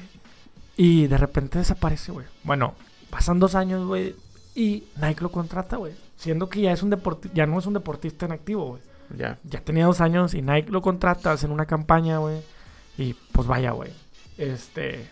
Y 0.76 1.06
de 1.06 1.16
repente 1.16 1.58
desaparece, 1.58 2.12
güey. 2.12 2.26
Bueno, 2.44 2.74
pasan 3.10 3.38
dos 3.38 3.54
años, 3.54 3.86
güey. 3.86 4.14
Y 4.54 4.84
Nike 5.00 5.22
lo 5.22 5.30
contrata, 5.30 5.76
güey. 5.76 5.94
Siendo 6.16 6.48
que 6.48 6.60
ya 6.60 6.72
es 6.72 6.82
un 6.82 6.94
ya 7.34 7.46
no 7.46 7.58
es 7.58 7.66
un 7.66 7.74
deportista 7.74 8.26
en 8.26 8.32
activo, 8.32 8.66
güey. 8.66 8.82
Ya. 9.16 9.38
Ya 9.44 9.60
tenía 9.60 9.86
dos 9.86 10.00
años 10.00 10.34
y 10.34 10.42
Nike 10.42 10.70
lo 10.70 10.82
contrata, 10.82 11.32
hacen 11.32 11.50
una 11.50 11.66
campaña, 11.66 12.18
güey. 12.18 12.40
Y 12.98 13.14
pues 13.32 13.46
vaya, 13.46 13.72
güey. 13.72 13.90
Este. 14.38 15.08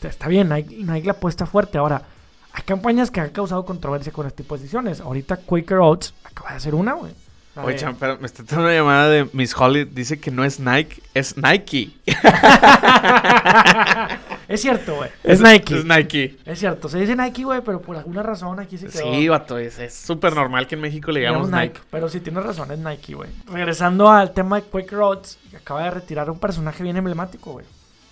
pues, 0.00 0.14
está 0.14 0.28
bien, 0.28 0.48
Nike, 0.48 0.76
Nike 0.76 1.06
la 1.06 1.12
apuesta 1.12 1.46
fuerte. 1.46 1.78
Ahora, 1.78 2.02
hay 2.52 2.62
campañas 2.62 3.10
que 3.10 3.20
han 3.20 3.30
causado 3.30 3.64
controversia 3.64 4.12
con 4.12 4.26
este 4.26 4.42
tipo 4.42 4.56
de 4.56 4.62
decisiones. 4.62 5.00
Ahorita 5.00 5.36
Quaker 5.36 5.78
Oats 5.78 6.14
acaba 6.24 6.50
de 6.50 6.56
hacer 6.56 6.74
una, 6.74 6.94
güey. 6.94 7.12
Oye, 7.62 7.76
Chan, 7.76 7.96
pero 7.98 8.18
me 8.18 8.26
está 8.26 8.42
dando 8.42 8.64
una 8.64 8.74
llamada 8.74 9.08
de 9.08 9.28
Miss 9.32 9.54
Holly. 9.56 9.84
Dice 9.84 10.20
que 10.20 10.30
no 10.30 10.44
es 10.44 10.60
Nike, 10.60 11.02
es 11.14 11.38
Nike. 11.38 11.90
es 14.48 14.60
cierto, 14.60 14.96
güey. 14.96 15.10
Es, 15.24 15.40
Nike. 15.40 15.78
Es 15.78 15.84
Nike. 15.84 16.36
Es 16.44 16.58
cierto, 16.58 16.88
se 16.88 16.98
dice 16.98 17.16
Nike, 17.16 17.44
güey, 17.44 17.60
pero 17.62 17.80
por 17.80 17.96
alguna 17.96 18.22
razón 18.22 18.60
aquí 18.60 18.78
se 18.78 18.86
quedó. 18.86 19.12
Sí, 19.12 19.28
vato, 19.28 19.58
es 19.58 19.94
súper 19.94 20.34
normal 20.34 20.66
que 20.66 20.74
en 20.74 20.80
México 20.80 21.10
le 21.10 21.20
digamos 21.20 21.50
Nike. 21.50 21.80
Pero 21.90 22.08
sí 22.08 22.20
tienes 22.20 22.44
razón, 22.44 22.70
es 22.70 22.78
Nike, 22.78 23.14
güey. 23.14 23.30
Regresando 23.46 24.10
al 24.10 24.32
tema 24.32 24.56
de 24.56 24.62
Quaker 24.62 24.98
Oats, 24.98 25.38
acaba 25.56 25.84
de 25.84 25.90
retirar 25.90 26.30
un 26.30 26.38
personaje 26.38 26.82
bien 26.82 26.96
emblemático, 26.96 27.52
güey. 27.52 27.66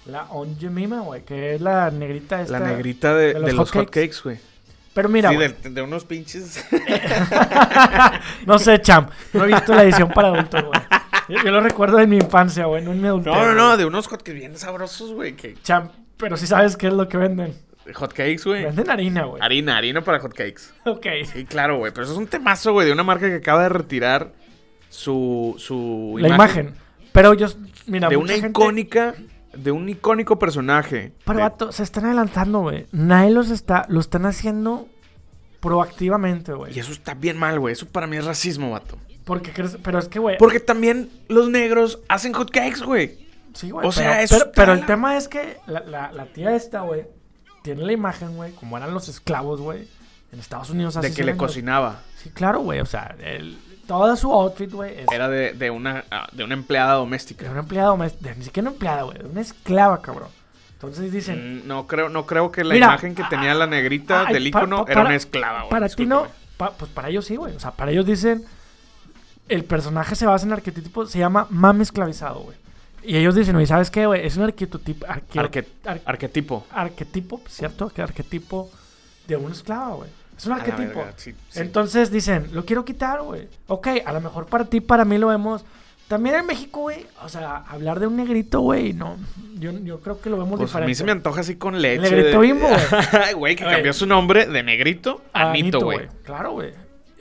La 0.06 0.24
On 0.24 0.58
Jemima, 0.58 1.00
güey, 1.00 1.24
que 1.24 1.54
es 1.54 1.60
la 1.60 1.90
negrita 1.90 2.42
esta. 2.42 2.58
La 2.58 2.66
negrita 2.66 3.14
de, 3.14 3.28
de 3.28 3.34
los 3.34 3.44
de 3.46 3.52
los 3.54 3.70
hotcakes. 3.70 3.86
hotcakes, 3.86 4.22
güey. 4.22 4.38
Pero 4.92 5.08
mira, 5.08 5.30
sí, 5.30 5.36
de, 5.36 5.70
de 5.70 5.82
unos 5.82 6.04
pinches. 6.04 6.64
no 8.46 8.58
sé, 8.58 8.80
champ, 8.80 9.10
no 9.32 9.44
he 9.44 9.48
visto 9.48 9.74
la 9.74 9.82
edición 9.82 10.08
para 10.10 10.28
adultos, 10.28 10.62
güey. 10.62 10.80
Yo, 11.28 11.42
yo 11.42 11.50
lo 11.50 11.60
recuerdo 11.60 11.96
de 11.96 12.06
mi 12.06 12.16
infancia, 12.16 12.66
güey, 12.66 12.84
no 12.84 12.92
en 12.92 13.00
mi 13.00 13.08
adultez. 13.08 13.32
No, 13.32 13.44
no, 13.46 13.54
no, 13.54 13.76
de 13.76 13.86
unos 13.86 14.06
hotcakes 14.06 14.34
bien 14.34 14.56
sabrosos, 14.56 15.12
güey. 15.12 15.34
Que... 15.34 15.54
Champ, 15.62 15.90
pero 16.16 16.36
sí 16.36 16.46
sabes 16.46 16.76
qué 16.76 16.86
es 16.88 16.92
lo 16.92 17.08
que 17.08 17.16
venden. 17.16 17.54
Hotcakes, 17.94 18.44
güey. 18.44 18.64
Venden 18.64 18.88
harina, 18.90 19.24
güey. 19.24 19.42
Harina, 19.42 19.76
harina 19.76 20.00
para 20.02 20.18
hotcakes. 20.20 20.72
Ok. 20.86 21.06
Sí, 21.32 21.44
claro, 21.44 21.76
güey. 21.78 21.92
Pero 21.92 22.04
eso 22.04 22.12
es 22.12 22.18
un 22.18 22.26
temazo, 22.26 22.72
güey, 22.72 22.86
de 22.86 22.92
una 22.92 23.02
marca 23.02 23.28
que 23.28 23.34
acaba 23.36 23.62
de 23.64 23.68
retirar 23.68 24.32
su. 24.88 25.54
su 25.58 26.16
La 26.18 26.28
imagen. 26.28 26.74
Pero 27.12 27.34
yo, 27.34 27.46
mira, 27.86 28.08
De 28.08 28.16
mucha 28.16 28.32
una 28.34 28.42
gente- 28.42 28.48
icónica. 28.60 29.14
De 29.56 29.70
un 29.70 29.88
icónico 29.88 30.36
personaje. 30.38 31.12
Pero, 31.24 31.36
De- 31.36 31.42
vato, 31.44 31.70
se 31.72 31.84
están 31.84 32.06
adelantando, 32.06 32.60
güey. 32.62 32.86
Nike 32.90 33.30
los 33.30 33.50
está, 33.50 33.86
lo 33.88 34.00
están 34.00 34.26
haciendo 34.26 34.88
proactivamente, 35.60 36.52
Y 36.52 36.54
güey. 36.54 36.78
eso 36.78 36.92
está 36.92 37.14
bien 37.14 37.38
mal, 37.38 37.58
güey. 37.60 37.72
Eso 37.72 37.86
para 37.86 38.06
mí 38.06 38.16
es 38.16 38.24
racismo, 38.24 38.70
vato. 38.72 38.98
Porque 39.24 39.52
crees, 39.52 39.78
pero 39.82 39.98
es 39.98 40.08
que, 40.08 40.18
güey. 40.18 40.36
Porque 40.38 40.60
también 40.60 41.08
los 41.28 41.48
negros 41.48 42.00
hacen 42.08 42.32
hotcakes, 42.32 42.82
güey. 42.82 43.23
Sí, 43.54 43.70
güey. 43.70 43.86
o 43.86 43.92
sea, 43.92 44.10
pero, 44.12 44.22
eso 44.22 44.52
pero, 44.54 44.72
el 44.72 44.84
tema 44.86 45.16
es 45.16 45.28
que 45.28 45.58
la, 45.66 45.80
la, 45.80 46.12
la 46.12 46.26
tía 46.26 46.54
esta, 46.54 46.80
güey, 46.82 47.06
tiene 47.62 47.82
la 47.84 47.92
imagen, 47.92 48.36
güey, 48.36 48.52
como 48.52 48.76
eran 48.76 48.92
los 48.92 49.08
esclavos, 49.08 49.60
güey. 49.60 49.88
En 50.32 50.40
Estados 50.40 50.68
Unidos 50.70 50.96
hace 50.96 51.06
De 51.08 51.12
que 51.12 51.22
100 51.22 51.26
le 51.26 51.36
cocinaba. 51.36 52.00
Sí, 52.16 52.30
claro, 52.30 52.58
güey. 52.60 52.80
O 52.80 52.86
sea, 52.86 53.14
el, 53.22 53.56
toda 53.86 54.16
su 54.16 54.32
outfit, 54.32 54.70
güey, 54.72 54.98
es 54.98 55.06
Era 55.12 55.28
de, 55.28 55.52
de 55.52 55.70
una, 55.70 56.04
ah, 56.10 56.26
de 56.32 56.42
una 56.42 56.54
empleada 56.54 56.92
de 56.94 56.98
doméstica. 56.98 57.48
una 57.50 57.60
empleada 57.60 57.88
doméstica. 57.90 58.34
Ni 58.36 58.44
siquiera 58.44 58.68
una 58.68 58.74
empleada, 58.74 59.02
güey. 59.04 59.18
De 59.18 59.24
una 59.26 59.40
esclava, 59.40 60.02
cabrón. 60.02 60.28
Entonces 60.72 61.12
dicen, 61.12 61.62
Mm, 61.64 61.68
No 61.68 61.86
creo, 61.86 62.08
no 62.08 62.26
creo 62.26 62.50
que 62.50 62.64
la 62.64 62.74
Mira, 62.74 62.86
imagen 62.86 63.14
que 63.14 63.22
tenía 63.30 63.54
la 63.54 63.66
negrita 63.68 64.24
del 64.24 64.48
icono 64.48 64.84
pa- 64.84 64.90
era 64.90 64.94
para- 65.00 65.06
una 65.10 65.16
esclava, 65.16 65.58
güey. 65.60 65.70
Para 65.70 65.88
ti 65.88 66.04
no, 66.04 66.26
pa- 66.56 66.72
pues 66.72 66.90
para 66.90 67.08
ellos 67.10 67.24
sí, 67.24 67.36
güey. 67.36 67.54
O 67.54 67.60
sea, 67.60 67.70
para 67.70 67.92
ellos 67.92 68.04
dicen, 68.04 68.44
el 69.48 69.64
personaje 69.64 70.14
se 70.16 70.26
basa 70.26 70.44
en 70.46 70.52
arquetipo, 70.52 71.06
se 71.06 71.18
llama 71.20 71.46
mame 71.50 71.84
esclavizado, 71.84 72.40
güey. 72.40 72.56
Y 73.06 73.16
ellos 73.16 73.34
dicen, 73.34 73.54
güey, 73.54 73.66
¿sabes 73.66 73.90
qué, 73.90 74.06
güey? 74.06 74.26
Es 74.26 74.36
un 74.36 74.44
arquetipo, 74.44 75.06
arque- 75.06 75.38
Arque- 75.40 75.66
ar- 75.84 76.00
Arquetipo. 76.06 76.66
arquetipo, 76.70 77.40
¿cierto? 77.48 77.88
Que 77.90 78.02
arquetipo 78.02 78.70
de 79.26 79.36
una 79.36 79.52
esclava, 79.54 79.94
güey. 79.96 80.10
Es 80.36 80.46
un 80.46 80.52
A 80.52 80.56
arquetipo. 80.56 80.98
verga, 81.00 81.12
sí, 81.16 81.32
sí. 81.50 81.60
Entonces 81.60 82.10
dicen, 82.10 82.48
lo 82.52 82.64
quiero 82.64 82.84
quitar, 82.84 83.22
güey. 83.22 83.46
Ok, 83.68 83.88
a 84.04 84.12
lo 84.12 84.20
mejor 84.20 84.46
para 84.46 84.64
ti, 84.64 84.80
para 84.80 85.04
mí 85.04 85.18
lo 85.18 85.28
vemos. 85.28 85.64
También 86.08 86.34
en 86.36 86.44
México, 86.46 86.80
güey, 86.80 87.06
o 87.22 87.28
sea, 87.30 87.56
hablar 87.68 87.98
de 87.98 88.06
un 88.06 88.16
negrito, 88.16 88.60
güey, 88.60 88.92
no. 88.92 89.16
Yo, 89.58 89.70
yo 89.72 90.00
creo 90.00 90.20
que 90.20 90.28
lo 90.28 90.36
vemos 90.36 90.58
Pues 90.58 90.62
a 90.62 90.78
diferente. 90.80 90.88
mí 90.90 90.94
se 90.94 91.04
me 91.04 91.12
antoja 91.12 91.40
así 91.40 91.56
con 91.56 91.80
leche. 91.80 92.02
negrito 92.02 92.40
de- 92.40 92.46
bimbo, 92.46 92.66
güey. 92.68 92.80
Güey, 93.36 93.56
que 93.56 93.64
cambió 93.64 93.92
su 93.92 94.06
nombre 94.06 94.46
de 94.46 94.62
negrito 94.62 95.22
a 95.32 95.50
Ah, 95.50 95.52
Nito, 95.52 95.80
güey. 95.80 96.08
Claro, 96.24 96.52
güey. 96.52 96.72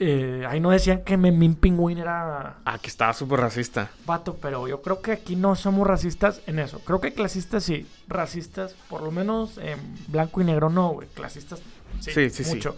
Eh, 0.06 0.44
ahí 0.46 0.60
no 0.60 0.70
decían 0.70 1.02
que 1.02 1.16
Memín 1.16 1.54
Pingüín 1.54 1.96
era 1.98 2.56
Ah, 2.66 2.78
que 2.78 2.88
estaba 2.88 3.12
súper 3.14 3.40
racista. 3.40 3.90
vato, 4.04 4.36
pero 4.40 4.68
yo 4.68 4.82
creo 4.82 5.00
que 5.00 5.12
aquí 5.12 5.34
no 5.34 5.54
somos 5.56 5.86
racistas 5.86 6.42
en 6.46 6.58
eso. 6.58 6.80
Creo 6.80 7.00
que 7.00 7.14
clasistas 7.14 7.64
sí, 7.64 7.86
racistas, 8.06 8.74
por 8.90 9.00
lo 9.02 9.10
menos 9.10 9.56
en 9.58 9.78
blanco 10.08 10.40
y 10.42 10.44
negro 10.44 10.68
no, 10.68 10.90
güey. 10.90 11.08
Clasistas 11.08 11.60
sí, 12.00 12.10
Sí, 12.12 12.28
sí, 12.30 12.44
sí. 12.44 12.54
mucho. 12.54 12.76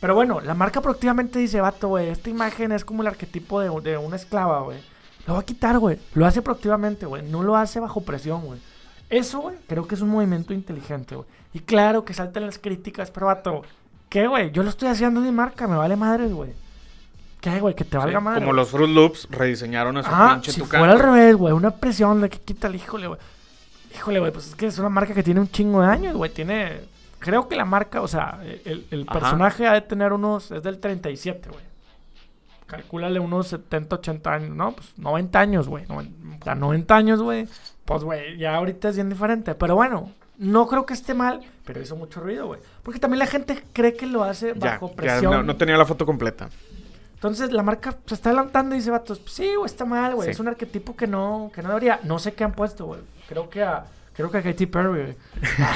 Pero 0.00 0.14
bueno, 0.14 0.40
la 0.40 0.54
marca 0.54 0.80
proactivamente 0.80 1.38
dice, 1.40 1.60
vato, 1.60 1.88
güey, 1.88 2.08
esta 2.08 2.30
imagen 2.30 2.70
es 2.72 2.84
como 2.84 3.02
el 3.02 3.08
arquetipo 3.08 3.58
de, 3.60 3.68
de 3.90 3.96
una 3.96 4.14
esclava, 4.16 4.60
güey. 4.60 4.78
Lo 5.26 5.34
va 5.34 5.40
a 5.40 5.44
quitar, 5.44 5.78
güey. 5.78 5.98
Lo 6.14 6.24
hace 6.24 6.40
proactivamente, 6.40 7.04
güey. 7.04 7.22
No 7.22 7.42
lo 7.42 7.56
hace 7.56 7.80
bajo 7.80 8.02
presión, 8.02 8.42
güey. 8.46 8.60
Eso, 9.10 9.40
güey, 9.40 9.56
creo 9.66 9.88
que 9.88 9.96
es 9.96 10.00
un 10.02 10.08
movimiento 10.10 10.54
inteligente, 10.54 11.16
güey. 11.16 11.26
Y 11.52 11.58
claro 11.60 12.04
que 12.04 12.14
saltan 12.14 12.46
las 12.46 12.58
críticas, 12.60 13.10
pero 13.10 13.26
vato, 13.26 13.62
¿qué, 14.10 14.26
güey? 14.26 14.50
Yo 14.52 14.62
lo 14.62 14.68
estoy 14.68 14.88
haciendo 14.88 15.20
de 15.22 15.30
mi 15.30 15.34
marca, 15.34 15.66
me 15.66 15.76
vale 15.76 15.96
madres, 15.96 16.30
güey. 16.32 16.50
¿Qué, 17.40 17.58
güey? 17.58 17.74
Que 17.74 17.84
te 17.84 17.96
valga 17.96 18.18
Sí, 18.18 18.24
madre. 18.24 18.40
Como 18.42 18.52
los 18.52 18.68
Fruit 18.68 18.90
Loops 18.90 19.26
rediseñaron 19.30 19.96
a 19.96 20.02
su 20.02 20.10
Ah, 20.12 20.32
pinche 20.34 20.52
si 20.52 20.60
tucán. 20.60 20.80
fuera 20.80 20.92
al 20.92 20.98
revés, 20.98 21.34
güey, 21.36 21.54
una 21.54 21.70
presión 21.70 22.20
de 22.20 22.28
que 22.28 22.38
quítale, 22.38 22.76
híjole, 22.76 23.06
güey. 23.06 23.18
Híjole, 23.94 24.20
güey, 24.20 24.30
pues 24.32 24.48
es 24.48 24.54
que 24.54 24.66
es 24.66 24.78
una 24.78 24.90
marca 24.90 25.14
que 25.14 25.22
tiene 25.22 25.40
un 25.40 25.48
chingo 25.48 25.80
de 25.80 25.88
años, 25.88 26.14
güey. 26.14 26.30
Tiene. 26.30 26.82
Creo 27.18 27.48
que 27.48 27.56
la 27.56 27.64
marca, 27.64 28.02
o 28.02 28.08
sea, 28.08 28.40
el, 28.64 28.86
el 28.90 29.06
personaje 29.06 29.66
ha 29.66 29.72
de 29.72 29.80
tener 29.80 30.12
unos. 30.12 30.50
Es 30.50 30.62
del 30.62 30.78
37, 30.78 31.48
güey. 31.48 31.62
Calcúlale 32.66 33.18
unos 33.18 33.48
70, 33.48 33.96
80 33.96 34.32
años, 34.32 34.50
¿no? 34.54 34.72
Pues 34.72 34.92
90 34.96 35.40
años, 35.40 35.66
güey. 35.68 35.86
noven- 35.86 36.38
O 36.40 36.44
sea, 36.44 36.54
90 36.54 36.94
años, 36.96 37.20
güey. 37.20 37.48
Pues, 37.84 38.04
güey, 38.04 38.38
ya 38.38 38.54
ahorita 38.54 38.90
es 38.90 38.94
bien 38.96 39.08
diferente. 39.08 39.54
Pero 39.56 39.74
bueno, 39.74 40.10
no 40.40 40.66
creo 40.66 40.84
que 40.86 40.94
esté 40.94 41.14
mal, 41.14 41.40
pero 41.64 41.80
hizo 41.80 41.94
mucho 41.96 42.18
ruido, 42.20 42.46
güey. 42.46 42.60
Porque 42.82 42.98
también 42.98 43.18
la 43.20 43.26
gente 43.26 43.62
cree 43.72 43.94
que 43.94 44.06
lo 44.06 44.24
hace 44.24 44.54
bajo 44.54 44.88
ya 44.90 44.96
presión. 44.96 45.32
no, 45.32 45.42
no 45.44 45.56
tenía 45.56 45.76
la 45.76 45.84
foto 45.84 46.04
completa. 46.04 46.48
Entonces 47.14 47.52
la 47.52 47.62
marca 47.62 47.94
se 48.06 48.14
está 48.14 48.30
adelantando 48.30 48.74
y 48.74 48.78
dice, 48.78 48.90
vatos, 48.90 49.18
pues, 49.18 49.34
sí, 49.34 49.54
güey, 49.54 49.66
está 49.66 49.84
mal, 49.84 50.14
güey. 50.14 50.26
Sí. 50.26 50.32
Es 50.32 50.40
un 50.40 50.48
arquetipo 50.48 50.96
que 50.96 51.06
no, 51.06 51.50
que 51.54 51.62
no 51.62 51.68
debería. 51.68 52.00
No 52.04 52.18
sé 52.18 52.32
qué 52.32 52.44
han 52.44 52.52
puesto, 52.52 52.86
güey. 52.86 53.00
Creo 53.28 53.50
que 53.50 53.62
a, 53.62 53.84
creo 54.14 54.30
que 54.30 54.38
a 54.38 54.42
Katy 54.42 54.64
Perry, 54.64 54.88
güey. 55.02 55.16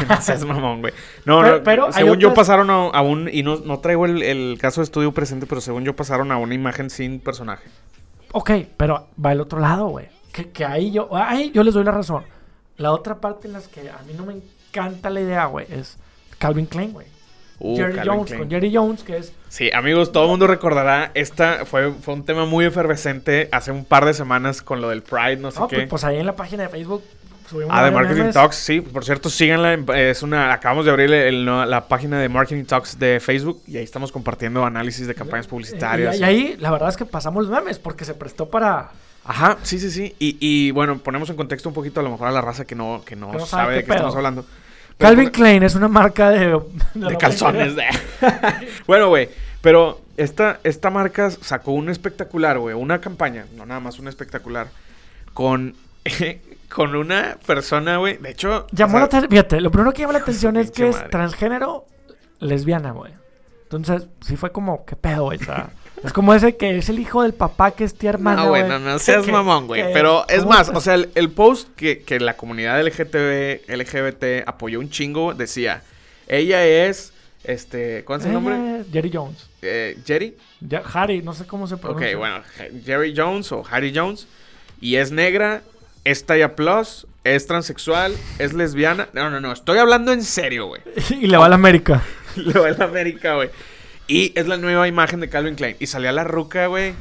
No 0.09 0.17
seas 0.23 0.43
mamón, 0.47 0.81
güey. 0.81 0.95
No, 1.27 1.43
Pero- 1.43 1.57
no, 1.59 1.63
pero 1.63 1.93
según 1.93 2.19
yo 2.19 2.29
otras- 2.31 2.47
pasaron 2.47 2.71
a, 2.71 2.87
a 2.89 3.03
un... 3.03 3.29
Y 3.31 3.43
no, 3.43 3.57
no 3.57 3.79
traigo 3.81 4.07
el, 4.07 4.23
el 4.23 4.57
caso 4.59 4.81
de 4.81 4.87
estudio 4.87 5.13
presente, 5.13 5.45
pero 5.47 5.61
según 5.61 5.85
yo 5.85 5.95
pasaron 5.95 6.33
a 6.33 6.39
una 6.39 6.55
imagen 6.55 6.89
sin 6.89 7.21
personaje. 7.21 7.69
Ok, 8.33 8.51
pero 8.79 9.09
va 9.23 9.33
el 9.33 9.41
otro 9.43 9.61
lado, 9.61 9.89
güey. 9.89 10.09
Que, 10.33 10.51
que 10.51 10.65
ahí 10.65 10.91
yo, 10.93 11.15
ahí 11.15 11.53
yo 11.53 11.63
les 11.63 11.75
doy 11.75 11.85
la 11.85 11.93
razón. 11.93 12.25
La 12.79 12.91
otra 12.91 13.21
parte 13.21 13.47
en 13.49 13.53
las 13.53 13.69
que 13.69 13.89
a 13.91 13.99
mí 14.07 14.15
no 14.17 14.25
me 14.27 14.33
encanta 14.81 15.11
la 15.11 15.21
idea, 15.21 15.47
güey, 15.47 15.67
es 15.71 15.97
Calvin 16.39 16.67
Klein, 16.67 16.93
güey. 16.93 17.07
Uh, 17.61 17.77
Jerry 17.77 17.95
Calvin 17.95 18.13
Jones, 18.13 18.27
Klein. 18.27 18.41
con 18.41 18.51
Jerry 18.51 18.75
Jones, 18.75 19.03
que 19.05 19.17
es 19.17 19.33
Sí, 19.49 19.71
amigos, 19.73 20.11
todo 20.11 20.25
el 20.25 20.31
mundo 20.31 20.47
recordará, 20.49 21.13
esta 21.15 21.65
fue, 21.65 21.93
fue 21.93 22.15
un 22.15 22.25
tema 22.25 22.45
muy 22.47 22.65
efervescente 22.65 23.49
hace 23.53 23.71
un 23.71 23.85
par 23.85 24.05
de 24.05 24.13
semanas 24.13 24.61
con 24.61 24.81
lo 24.81 24.89
del 24.89 25.03
Pride, 25.03 25.37
no 25.37 25.51
sé 25.53 25.61
No, 25.61 25.69
qué. 25.69 25.77
pues, 25.77 25.89
pues 25.89 26.05
ahí 26.05 26.19
en 26.19 26.27
la 26.27 26.35
página 26.37 26.65
de 26.65 26.69
Facebook 26.69 27.03
Ah, 27.69 27.85
de 27.85 27.91
Marketing 27.93 28.21
memes. 28.23 28.35
Talks, 28.35 28.57
sí, 28.57 28.81
por 28.81 29.05
cierto, 29.05 29.29
síganla, 29.31 29.75
es 29.97 30.23
una, 30.23 30.53
acabamos 30.53 30.87
de 30.87 30.91
abrir 30.91 31.13
el- 31.13 31.45
la 31.45 31.87
página 31.87 32.19
de 32.19 32.29
Marketing 32.29 32.65
Talks 32.65 32.99
de 32.99 33.21
Facebook 33.21 33.63
y 33.69 33.77
ahí 33.77 33.85
estamos 33.85 34.11
compartiendo 34.11 34.65
análisis 34.65 35.07
de 35.07 35.15
campañas 35.15 35.47
publicitarias. 35.47 36.17
Y, 36.17 36.21
y 36.21 36.25
ahí 36.25 36.57
la 36.59 36.71
verdad 36.73 36.89
es 36.89 36.97
que 36.97 37.05
pasamos 37.05 37.47
los 37.47 37.53
memes 37.53 37.79
porque 37.79 38.05
se 38.05 38.15
prestó 38.15 38.49
para... 38.49 38.91
Ajá, 39.27 39.59
sí, 39.63 39.79
sí, 39.79 39.91
sí, 39.91 40.17
y, 40.19 40.37
y, 40.41 40.71
bueno, 40.73 40.99
ponemos 40.99 41.31
en 41.31 41.37
contexto 41.37 41.69
un 41.69 41.75
poquito 41.75 42.01
a 42.01 42.03
lo 42.03 42.11
mejor 42.11 42.29
a 42.29 42.33
la 42.33 42.41
raza 42.41 42.65
que 42.65 42.75
no, 42.75 43.03
que 43.07 43.15
no, 43.15 43.31
Que 43.31 43.37
no 43.39 43.47
sabe, 43.47 43.63
sabe 43.63 43.75
de 43.77 43.85
qué 43.85 43.91
estamos 43.93 44.17
hablando. 44.17 44.45
Calvin 44.99 45.31
Klein 45.31 45.63
es 45.63 45.75
una 45.75 45.89
marca 45.89 46.31
de... 46.31 46.61
De, 46.95 47.17
calzones. 47.17 47.75
de- 47.77 47.85
bueno, 48.87 49.09
güey, 49.09 49.29
pero 49.61 50.01
esta, 50.17 50.61
esta 50.65 50.91
marca 50.91 51.31
sacó 51.31 51.73
un 51.73 51.89
espectacular, 51.91 52.59
güey, 52.59 52.75
una 52.75 53.01
campaña, 53.01 53.47
no 53.57 53.67
nada 53.67 53.81
más 53.81 53.99
un 53.99 54.09
espectacular, 54.09 54.69
con, 55.33 55.75
con 56.69 56.95
una 56.95 57.39
persona, 57.47 57.97
güey, 57.97 58.19
de 58.19 58.31
hecho... 58.31 58.67
Llamó 58.71 58.97
o 58.97 59.01
la 59.01 59.07
atención, 59.07 59.31
fíjate, 59.31 59.61
lo 59.61 59.71
primero 59.71 59.93
que 59.93 60.03
llama 60.03 60.13
la 60.13 60.21
atención 60.21 60.57
es 60.57 60.71
que 60.71 60.89
es 60.89 61.11
transgénero 61.11 61.87
lesbiana, 62.41 62.93
güey. 62.93 63.13
Entonces, 63.65 64.07
sí 64.21 64.37
fue 64.37 64.53
como, 64.53 64.85
¿qué 64.85 64.95
pedo, 64.95 65.25
güey? 65.25 65.39
O 65.41 65.45
sea, 65.45 65.71
es 66.05 66.13
como 66.13 66.35
ese 66.35 66.57
que 66.57 66.77
es 66.79 66.89
el 66.89 66.99
hijo 66.99 67.23
del 67.23 67.35
papá 67.35 67.71
que 67.73 67.85
es 67.85 67.95
tía 67.95 68.11
hermana, 68.11 68.43
No, 68.45 68.49
güey, 68.51 68.63
no, 68.69 68.79
no 68.79 68.99
seas 68.99 69.25
Que- 69.25 69.33
mamón, 69.33 69.67
güey. 69.67 69.93
Pero 69.93 70.27
es 70.29 70.41
¿cómo 70.41 70.51
más, 70.51 70.69
o 70.69 70.81
sea, 70.81 70.95
el, 70.95 71.11
el 71.15 71.31
post 71.31 71.69
que, 71.77 72.03
que 72.03 72.21
la 72.21 72.37
comunidad 72.37 72.81
LGBT, 72.85 73.69
LGBT 73.69 74.47
apoyó 74.47 74.79
un 74.81 74.91
chingo 74.91 75.35
decía, 75.35 75.83
ella 76.29 76.65
es, 76.67 77.13
este, 77.45 78.05
¿cuál 78.05 78.21
es 78.21 78.27
el 78.27 78.33
nombre? 78.33 78.55
Eh, 78.57 78.85
Jerry 78.93 79.11
Jones. 79.13 79.49
Eh, 79.63 79.99
Jerry. 80.07 80.37
Ya, 80.61 80.83
Harry, 80.93 81.23
no 81.23 81.33
sé 81.35 81.47
cómo 81.47 81.67
se 81.67 81.75
Ok, 81.75 81.81
pronuncia. 81.81 82.17
bueno, 82.17 82.43
Jerry 82.85 83.15
Jones 83.17 83.51
o 83.53 83.63
Harry 83.71 83.93
Jones. 83.95 84.27
Y 84.81 84.97
es 84.97 85.11
negra, 85.11 85.63
es 86.05 86.25
talla 86.27 86.55
plus, 86.57 87.07
es 87.23 87.47
transexual, 87.47 88.15
es 88.39 88.53
lesbiana. 88.53 89.09
No, 89.15 89.31
no, 89.31 89.41
no, 89.41 89.53
estoy 89.53 89.79
hablando 89.79 90.13
en 90.13 90.23
serio, 90.23 90.67
güey. 90.67 90.83
y 91.11 91.27
le 91.27 91.37
va 91.39 91.47
a 91.47 91.49
la 91.49 91.55
América. 91.55 92.03
Le 92.37 92.59
va 92.59 92.69
a 92.69 92.73
la 92.73 92.85
América, 92.87 93.35
güey. 93.37 93.49
Y 94.07 94.33
es 94.39 94.47
la 94.47 94.57
nueva 94.57 94.87
imagen 94.89 95.21
de 95.21 95.29
Calvin 95.29 95.55
Klein. 95.55 95.77
Y 95.81 95.87
salía 95.87 96.13
la 96.13 96.25
ruca, 96.25 96.67
güey. 96.67 96.95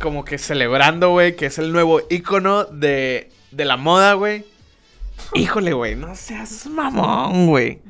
Como 0.00 0.24
que 0.24 0.38
celebrando, 0.38 1.10
güey. 1.10 1.36
Que 1.36 1.46
es 1.46 1.58
el 1.58 1.72
nuevo 1.72 2.00
icono 2.10 2.64
de, 2.64 3.30
de 3.50 3.64
la 3.64 3.76
moda, 3.76 4.14
güey. 4.14 4.44
Híjole, 5.34 5.72
güey. 5.72 5.94
No 5.96 6.14
seas 6.14 6.66
mamón, 6.66 7.46
güey. 7.48 7.80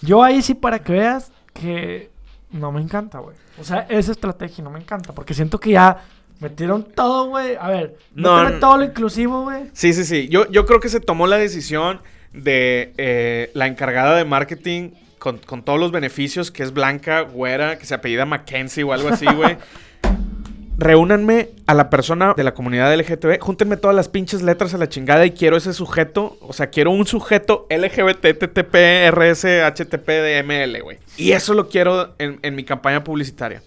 Yo 0.00 0.22
ahí 0.22 0.42
sí 0.42 0.54
para 0.54 0.80
que 0.80 0.92
veas 0.92 1.32
que 1.54 2.10
no 2.50 2.72
me 2.72 2.80
encanta, 2.80 3.18
güey. 3.18 3.36
O 3.58 3.64
sea, 3.64 3.86
esa 3.88 4.12
estrategia 4.12 4.64
no 4.64 4.70
me 4.70 4.78
encanta 4.80 5.12
porque 5.12 5.34
siento 5.34 5.60
que 5.60 5.70
ya 5.72 5.98
metieron 6.40 6.84
todo, 6.84 7.26
güey. 7.28 7.56
A 7.60 7.68
ver, 7.68 7.96
No, 8.14 8.48
no. 8.48 8.58
todo 8.58 8.78
lo 8.78 8.84
inclusivo, 8.84 9.42
güey. 9.42 9.64
Sí, 9.74 9.92
sí, 9.92 10.04
sí. 10.04 10.28
Yo, 10.28 10.50
yo 10.50 10.66
creo 10.66 10.80
que 10.80 10.88
se 10.88 11.00
tomó 11.00 11.26
la 11.26 11.36
decisión 11.36 12.00
de 12.32 12.94
eh, 12.96 13.50
la 13.54 13.66
encargada 13.66 14.16
de 14.16 14.24
marketing 14.24 14.90
con, 15.22 15.62
todos 15.62 15.78
los 15.78 15.92
beneficios, 15.92 16.50
que 16.50 16.64
es 16.64 16.72
blanca, 16.72 17.20
güera, 17.20 17.78
que 17.78 17.86
se 17.86 17.94
apellida 17.94 18.26
Mackenzie 18.26 18.82
o 18.82 18.92
algo 18.92 19.08
así, 19.08 19.26
güey. 19.26 19.56
Reúnanme 20.78 21.50
a 21.66 21.74
la 21.74 21.90
persona 21.90 22.34
de 22.36 22.42
la 22.42 22.54
comunidad 22.54 22.92
LGTB, 22.92 23.38
júntenme 23.38 23.76
todas 23.76 23.94
las 23.94 24.08
pinches 24.08 24.42
letras 24.42 24.74
a 24.74 24.78
la 24.78 24.88
chingada 24.88 25.24
y 25.24 25.30
quiero 25.30 25.56
ese 25.56 25.74
sujeto, 25.74 26.38
o 26.40 26.52
sea, 26.52 26.70
quiero 26.70 26.90
un 26.90 27.06
sujeto 27.06 27.68
LGBT, 27.70 28.36
TTP, 28.36 28.74
RS, 29.12 29.44
HTP, 29.62 30.08
DML, 30.08 30.82
güey. 30.82 30.98
Y 31.16 31.32
eso 31.32 31.54
lo 31.54 31.68
quiero 31.68 32.16
en, 32.18 32.40
en 32.42 32.56
mi 32.56 32.64
campaña 32.64 33.04
publicitaria. 33.04 33.62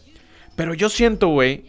Pero 0.57 0.73
yo 0.73 0.89
siento, 0.89 1.29
güey, 1.29 1.63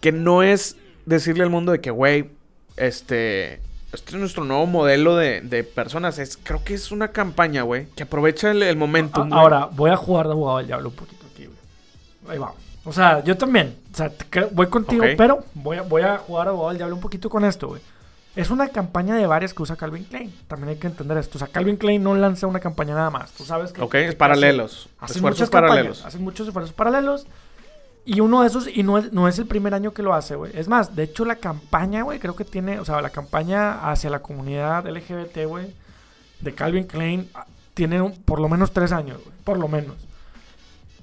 que 0.00 0.10
no 0.10 0.42
es 0.42 0.76
decirle 1.04 1.42
al 1.42 1.50
mundo 1.50 1.72
de 1.72 1.80
que, 1.82 1.90
güey, 1.90 2.30
este, 2.78 3.60
este 3.92 4.12
es 4.12 4.20
nuestro 4.20 4.44
nuevo 4.44 4.66
modelo 4.66 5.16
de, 5.16 5.40
de 5.40 5.64
personas. 5.64 6.18
Es, 6.18 6.36
creo 6.42 6.62
que 6.64 6.74
es 6.74 6.90
una 6.92 7.08
campaña, 7.08 7.62
güey, 7.62 7.86
que 7.96 8.02
aprovecha 8.04 8.50
el, 8.50 8.62
el 8.62 8.76
momento. 8.76 9.22
A- 9.22 9.28
Ahora, 9.40 9.68
voy 9.72 9.90
a 9.90 9.96
jugar 9.96 10.26
de 10.26 10.32
abogado 10.32 10.58
del 10.58 10.66
diablo 10.66 10.88
un 10.90 10.94
poquito 10.94 11.24
aquí, 11.32 11.46
güey. 11.46 11.56
Ahí 12.34 12.38
va. 12.38 12.52
O 12.84 12.92
sea, 12.92 13.22
yo 13.24 13.36
también. 13.36 13.76
O 13.92 13.96
sea, 13.96 14.10
voy 14.52 14.66
contigo, 14.68 15.04
Ok. 15.04 15.10
pero 15.16 15.44
voy 15.54 15.76
a, 15.78 15.82
voy 15.82 16.02
a 16.02 16.18
jugar 16.18 16.46
de 16.46 16.50
abogado 16.50 16.68
del 16.70 16.78
diablo 16.78 16.94
un 16.96 17.00
poquito 17.02 17.28
con 17.30 17.44
esto, 17.44 17.68
güey. 17.68 17.80
Es 18.36 18.50
una 18.50 18.68
campaña 18.68 19.16
de 19.16 19.26
varias 19.26 19.52
que 19.52 19.62
usa 19.62 19.74
Calvin 19.74 20.04
Klein. 20.04 20.32
También 20.46 20.68
hay 20.68 20.76
que 20.76 20.86
entender 20.86 21.18
esto. 21.18 21.38
O 21.38 21.40
sea, 21.40 21.48
Calvin 21.48 21.76
Klein 21.76 22.02
no 22.02 22.14
lanza 22.14 22.46
una 22.46 22.60
campaña 22.60 22.94
nada 22.94 23.10
más. 23.10 23.32
Tú 23.32 23.44
sabes 23.44 23.72
que... 23.72 23.82
Ok, 23.82 23.94
es 23.96 24.14
paralelos. 24.14 24.82
Hacen, 24.82 24.94
hacen 25.00 25.16
Esfuerzos 25.16 25.50
paralelos. 25.50 26.04
Hacen 26.04 26.22
muchos 26.22 26.46
esfuerzos 26.46 26.72
paralelos. 26.72 27.26
Y 28.10 28.20
uno 28.20 28.40
de 28.40 28.46
esos, 28.48 28.66
y 28.66 28.82
no 28.84 28.96
es, 28.96 29.12
no 29.12 29.28
es 29.28 29.38
el 29.38 29.44
primer 29.46 29.74
año 29.74 29.92
que 29.92 30.02
lo 30.02 30.14
hace, 30.14 30.34
güey. 30.34 30.50
Es 30.54 30.66
más, 30.66 30.96
de 30.96 31.02
hecho, 31.02 31.26
la 31.26 31.36
campaña, 31.36 32.02
güey, 32.04 32.18
creo 32.18 32.34
que 32.34 32.44
tiene, 32.44 32.80
o 32.80 32.84
sea, 32.86 33.02
la 33.02 33.10
campaña 33.10 33.90
hacia 33.90 34.08
la 34.08 34.20
comunidad 34.20 34.86
LGBT, 34.86 35.44
güey, 35.46 35.66
de 36.40 36.54
Calvin 36.54 36.84
Klein, 36.84 37.28
ah, 37.34 37.44
tiene 37.74 38.00
un- 38.00 38.16
por 38.22 38.40
lo 38.40 38.48
menos 38.48 38.72
tres 38.72 38.92
años, 38.92 39.20
güey. 39.22 39.36
Por 39.44 39.58
lo 39.58 39.68
menos. 39.68 39.94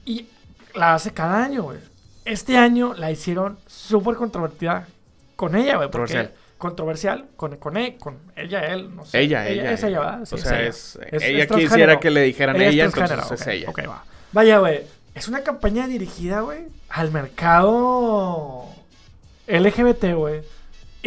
Y 0.04 0.26
la 0.74 0.96
hace 0.96 1.12
cada 1.12 1.44
año, 1.44 1.62
güey. 1.64 1.78
Este 2.26 2.58
año 2.58 2.96
la 2.96 3.12
hicieron 3.12 3.60
súper 3.68 4.16
controvertida 4.16 4.88
con 5.36 5.56
ella, 5.56 5.76
güey. 5.78 5.92
porque- 5.92 6.14
Controversial. 6.14 6.46
Controversial 6.58 7.26
con, 7.36 7.58
con, 7.58 7.78
él, 7.78 7.98
con 8.00 8.18
ella, 8.36 8.62
él, 8.74 8.96
no 8.96 9.06
sé. 9.06 9.20
Ella, 9.20 9.48
ella. 9.48 9.72
Es 9.74 9.84
ella, 9.84 10.00
¿verdad? 10.00 10.26
Sí, 10.26 10.36
o 10.36 10.38
sea, 10.40 10.60
ella. 10.60 10.70
es, 10.70 10.96
Es- 11.12 11.22
ella 11.22 11.44
es 11.44 11.48
quisiera 11.48 11.50
transgénero. 11.70 12.00
que 12.00 12.10
le 12.12 12.22
dijeran 12.24 12.56
Ella 12.56 12.66
es 12.68 12.74
ella, 12.74 12.84
entonces 12.86 13.42
es 13.42 13.48
ella. 13.48 13.70
ok, 13.70 13.80
va. 13.88 14.04
Vaya, 14.32 14.58
güey. 14.60 14.84
Es 15.16 15.30
una 15.30 15.44
campaña 15.44 15.88
dirigida, 15.88 16.42
güey, 16.42 16.68
al 16.90 17.10
mercado 17.12 18.66
LGBT, 19.48 20.14
güey. 20.14 20.42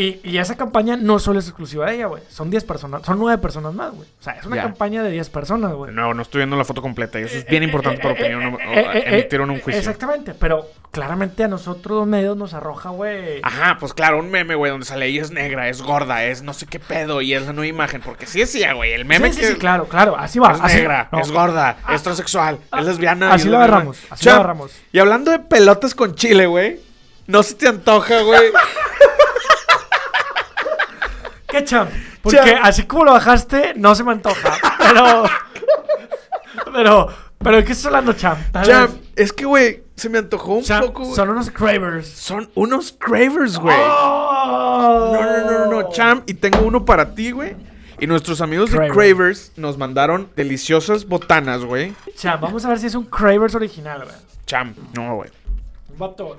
Y, 0.00 0.20
y 0.22 0.38
esa 0.38 0.56
campaña 0.56 0.96
no 0.96 1.18
solo 1.18 1.40
es 1.40 1.46
exclusiva 1.48 1.86
de 1.86 1.96
ella, 1.96 2.06
güey. 2.06 2.22
Son 2.28 2.50
10 2.50 2.62
personas, 2.62 3.02
son 3.04 3.18
9 3.18 3.42
personas 3.42 3.74
más, 3.74 3.90
güey. 3.92 4.08
O 4.20 4.22
sea, 4.22 4.34
es 4.34 4.46
una 4.46 4.54
Ya. 4.54 4.62
campaña 4.62 5.02
de 5.02 5.10
10 5.10 5.28
personas, 5.28 5.72
güey. 5.72 5.92
No, 5.92 6.14
no 6.14 6.22
estoy 6.22 6.38
viendo 6.38 6.54
la 6.56 6.64
foto 6.64 6.80
completa 6.80 7.18
y 7.18 7.24
eso 7.24 7.36
es 7.36 7.44
bien 7.46 7.64
Eh, 7.64 7.66
importante 7.66 7.98
eh, 8.00 8.02
para 8.02 8.14
eh, 8.14 8.22
opinión, 8.36 8.54
eh, 8.54 8.58
eh, 8.78 8.90
eh, 8.94 9.02
emitir 9.18 9.40
un 9.40 9.50
eh, 9.50 9.60
juicio. 9.60 9.76
Exactamente, 9.80 10.34
pero 10.34 10.66
claramente 10.92 11.42
a 11.42 11.48
nosotros 11.48 11.98
los 11.98 12.06
medios 12.06 12.36
nos 12.36 12.54
arroja, 12.54 12.90
güey. 12.90 13.40
Ajá, 13.42 13.76
pues 13.80 13.92
claro, 13.92 14.20
un 14.20 14.30
meme, 14.30 14.54
güey, 14.54 14.70
donde 14.70 14.86
sale 14.86 15.06
ella 15.06 15.22
es 15.22 15.32
negra, 15.32 15.68
es 15.68 15.82
gorda, 15.82 16.22
es 16.24 16.42
no 16.42 16.54
sé 16.54 16.66
qué 16.66 16.78
pedo 16.78 17.20
y 17.20 17.34
es 17.34 17.44
la 17.46 17.52
nueva 17.52 17.66
imagen. 17.66 18.00
Porque 18.00 18.26
sí 18.26 18.40
es 18.40 18.54
ella, 18.54 18.74
güey. 18.74 18.92
El 18.92 19.04
meme 19.04 19.30
sí, 19.30 19.34
sí, 19.34 19.40
que 19.40 19.46
sí, 19.48 19.54
claro, 19.56 19.86
claro. 19.88 20.16
Así 20.16 20.38
va. 20.38 20.52
es 20.52 20.60
así- 20.60 20.76
negra, 20.76 21.08
no, 21.10 21.18
es 21.22 21.32
gorda, 21.32 21.78
Ah, 21.84 21.96
es 21.96 22.04
transexual, 22.04 22.60
ah, 22.70 22.78
es 22.80 22.86
lesbiana. 22.86 23.34
así 23.34 23.48
y 23.48 23.50
lo 23.50 23.58
la- 23.58 23.64
agarramos, 23.64 23.98
así 24.10 24.26
lo 24.26 24.30
agarramos. 24.32 24.70
Y 24.92 25.00
hablando 25.00 25.32
de 25.32 25.40
pelotas 25.40 25.92
con 25.96 26.14
chile, 26.14 26.46
güey. 26.46 26.78
No 27.26 27.42
se 27.42 27.56
te 27.56 27.66
antoja, 27.66 28.20
güey. 28.22 28.40
¿Qué 31.58 31.64
champ? 31.64 31.90
Porque 32.22 32.36
Champ. 32.38 32.60
así 32.62 32.82
como 32.84 33.04
lo 33.04 33.12
bajaste, 33.12 33.74
no 33.76 33.94
se 33.94 34.04
me 34.04 34.12
antoja. 34.12 34.56
Pero. 34.78 35.24
Pero. 36.72 37.08
Pero 37.38 37.56
¿de 37.56 37.64
qué 37.64 37.70
estás 37.72 37.86
hablando, 37.86 38.12
champ? 38.14 38.38
Tal 38.50 38.66
Cham, 38.66 38.86
vez. 38.90 39.00
es 39.14 39.32
que, 39.32 39.44
güey, 39.44 39.84
se 39.94 40.08
me 40.08 40.18
antojó 40.18 40.54
un 40.56 40.64
Champ, 40.64 40.86
poco. 40.86 41.14
son 41.14 41.28
unos 41.30 41.50
cravers. 41.50 42.08
Son 42.08 42.50
unos 42.56 42.92
cravers, 42.98 43.58
güey. 43.58 43.76
Oh. 43.80 45.12
No, 45.14 45.22
no, 45.22 45.44
no, 45.44 45.66
no, 45.66 45.82
no, 45.82 45.88
Cham. 45.92 46.24
Y 46.26 46.34
tengo 46.34 46.60
uno 46.66 46.84
para 46.84 47.14
ti, 47.14 47.30
güey. 47.30 47.54
Y 48.00 48.06
nuestros 48.08 48.40
amigos 48.40 48.70
de 48.70 48.76
Craver. 48.78 48.92
Cravers 48.92 49.52
nos 49.56 49.78
mandaron 49.78 50.28
deliciosas 50.34 51.06
botanas, 51.06 51.64
güey. 51.64 51.94
Champ, 52.16 52.40
vamos 52.42 52.64
a 52.64 52.68
ver 52.70 52.80
si 52.80 52.86
es 52.86 52.94
un 52.96 53.04
cravers 53.04 53.54
original, 53.54 54.02
güey. 54.04 54.16
Cham. 54.46 54.74
No, 54.94 55.14
güey. 55.16 55.30
Vato, 55.96 56.36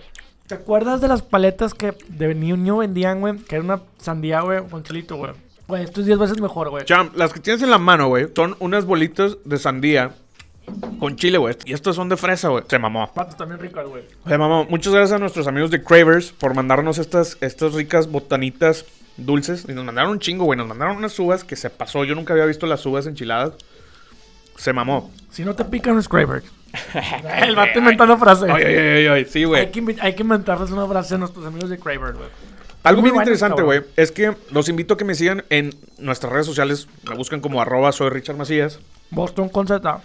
¿te 0.50 0.56
acuerdas 0.56 1.00
de 1.00 1.08
las 1.08 1.22
paletas 1.22 1.76
que 1.76 1.94
de 2.08 2.34
niño 2.34 2.78
vendían, 2.78 3.22
güey? 3.22 3.38
Que 3.38 3.58
era 3.58 3.64
una 3.64 3.82
sandía, 4.00 4.42
güey, 4.42 4.68
con 4.68 4.84
chilito, 4.84 5.16
güey. 5.16 5.32
Güey, 5.68 5.84
esto 5.84 6.02
es 6.02 6.08
10 6.08 6.18
veces 6.18 6.42
mejor, 6.42 6.72
güey. 6.72 6.84
Cham, 6.86 7.12
las 7.16 7.32
que 7.32 7.40
tienes 7.40 7.62
en 7.62 7.70
la 7.70 7.78
mano, 7.78 8.08
güey, 8.08 8.28
son 8.36 8.56
unas 8.60 8.86
bolitas 8.86 9.38
de 9.46 9.60
sandía 9.60 10.16
con 11.00 11.16
chile, 11.16 11.38
güey. 11.38 11.56
Y 11.66 11.74
estas 11.74 11.96
son 11.96 12.10
de 12.10 12.18
fresa, 12.18 12.50
güey. 12.50 12.64
Se 12.68 12.80
mamó. 12.80 13.12
Vato, 13.16 13.36
también 13.36 13.60
ricas, 13.60 13.88
güey. 13.88 14.04
Se 14.28 14.38
mamó. 14.40 14.66
Muchas 14.66 14.92
gracias 14.92 15.16
a 15.16 15.20
nuestros 15.20 15.46
amigos 15.46 15.70
de 15.70 15.84
Cravers 15.84 16.32
por 16.32 16.56
mandarnos 16.56 16.98
estas, 16.98 17.38
estas 17.42 17.76
ricas 17.76 18.10
botanitas 18.10 18.86
dulces. 19.18 19.68
Y 19.70 19.74
nos 19.74 19.86
mandaron 19.86 20.10
un 20.14 20.20
chingo, 20.20 20.46
güey. 20.46 20.58
Nos 20.58 20.68
mandaron 20.68 20.98
unas 20.98 21.18
uvas 21.20 21.44
que 21.44 21.56
se 21.56 21.70
pasó. 21.70 22.06
Yo 22.06 22.16
nunca 22.16 22.34
había 22.34 22.46
visto 22.46 22.66
las 22.66 22.84
uvas 22.88 23.06
enchiladas. 23.06 23.54
Se 24.58 24.74
mamó. 24.74 25.12
Si 25.30 25.46
no 25.46 25.56
te 25.56 25.64
pican 25.64 25.96
los 25.96 26.10
cravers. 26.10 26.46
El 27.42 27.56
vato 27.56 27.80
inventando 27.80 28.18
frases. 28.18 28.50
Ay, 28.50 29.08
ay. 29.08 29.26
Sí, 29.26 29.40
Hay 29.40 29.46
güey. 29.46 29.72
que, 29.72 29.96
hay 30.02 30.14
que 30.16 30.24
inventarles 30.24 30.72
una 30.72 30.88
frase 30.88 31.16
a 31.16 31.18
nuestros 31.18 31.46
amigos 31.46 31.70
de 31.70 31.78
Cravers, 31.78 32.18
güey. 32.18 32.30
Algo 32.84 33.02
bien 33.02 33.16
interesante, 33.16 33.62
güey, 33.62 33.82
es 33.98 34.12
que 34.12 34.34
los 34.52 34.70
invito 34.70 34.94
a 34.94 34.98
que 34.98 35.04
me 35.04 35.14
sigan 35.14 35.44
en 35.50 35.76
nuestras 35.98 36.32
redes 36.32 36.46
sociales. 36.46 36.88
Me 37.10 37.16
buscan 37.16 37.42
como 37.42 37.62
arroba 37.62 37.92
soy 37.92 38.10
Richard 38.10 38.38
Macías. 38.38 38.80
Boston 39.12 39.50
con 39.50 39.68
Z. 39.68 40.00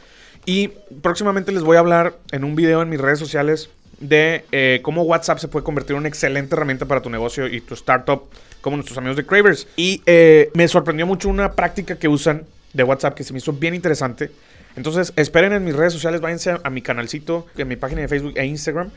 Y 0.44 0.68
próximamente 1.00 1.52
les 1.52 1.62
voy 1.62 1.76
a 1.76 1.80
hablar 1.80 2.14
en 2.32 2.44
un 2.44 2.56
video 2.56 2.82
en 2.82 2.88
mis 2.88 3.00
redes 3.00 3.18
sociales 3.18 3.70
de 4.00 4.44
eh, 4.52 4.80
cómo 4.82 5.02
WhatsApp 5.02 5.38
se 5.38 5.48
puede 5.48 5.64
convertir 5.64 5.92
en 5.92 6.00
una 6.00 6.08
excelente 6.08 6.54
herramienta 6.54 6.84
para 6.86 7.00
tu 7.00 7.10
negocio 7.10 7.46
y 7.46 7.60
tu 7.60 7.74
startup, 7.74 8.24
como 8.60 8.76
nuestros 8.76 8.98
amigos 8.98 9.16
de 9.16 9.24
Cravers. 9.24 9.68
Y 9.76 10.02
eh, 10.04 10.50
me 10.54 10.66
sorprendió 10.66 11.06
mucho 11.06 11.28
una 11.28 11.52
práctica 11.52 11.96
que 11.96 12.08
usan 12.08 12.44
de 12.72 12.82
WhatsApp 12.82 13.14
que 13.14 13.24
se 13.24 13.32
me 13.32 13.38
hizo 13.38 13.52
bien 13.52 13.74
interesante. 13.74 14.30
Entonces, 14.76 15.12
esperen 15.16 15.52
en 15.52 15.64
mis 15.64 15.74
redes 15.74 15.92
sociales, 15.92 16.20
váyanse 16.20 16.50
a, 16.50 16.60
a 16.64 16.70
mi 16.70 16.82
canalcito, 16.82 17.46
en 17.56 17.68
mi 17.68 17.76
página 17.76 18.00
de 18.00 18.08
Facebook 18.08 18.34
e 18.36 18.44
Instagram, 18.44 18.90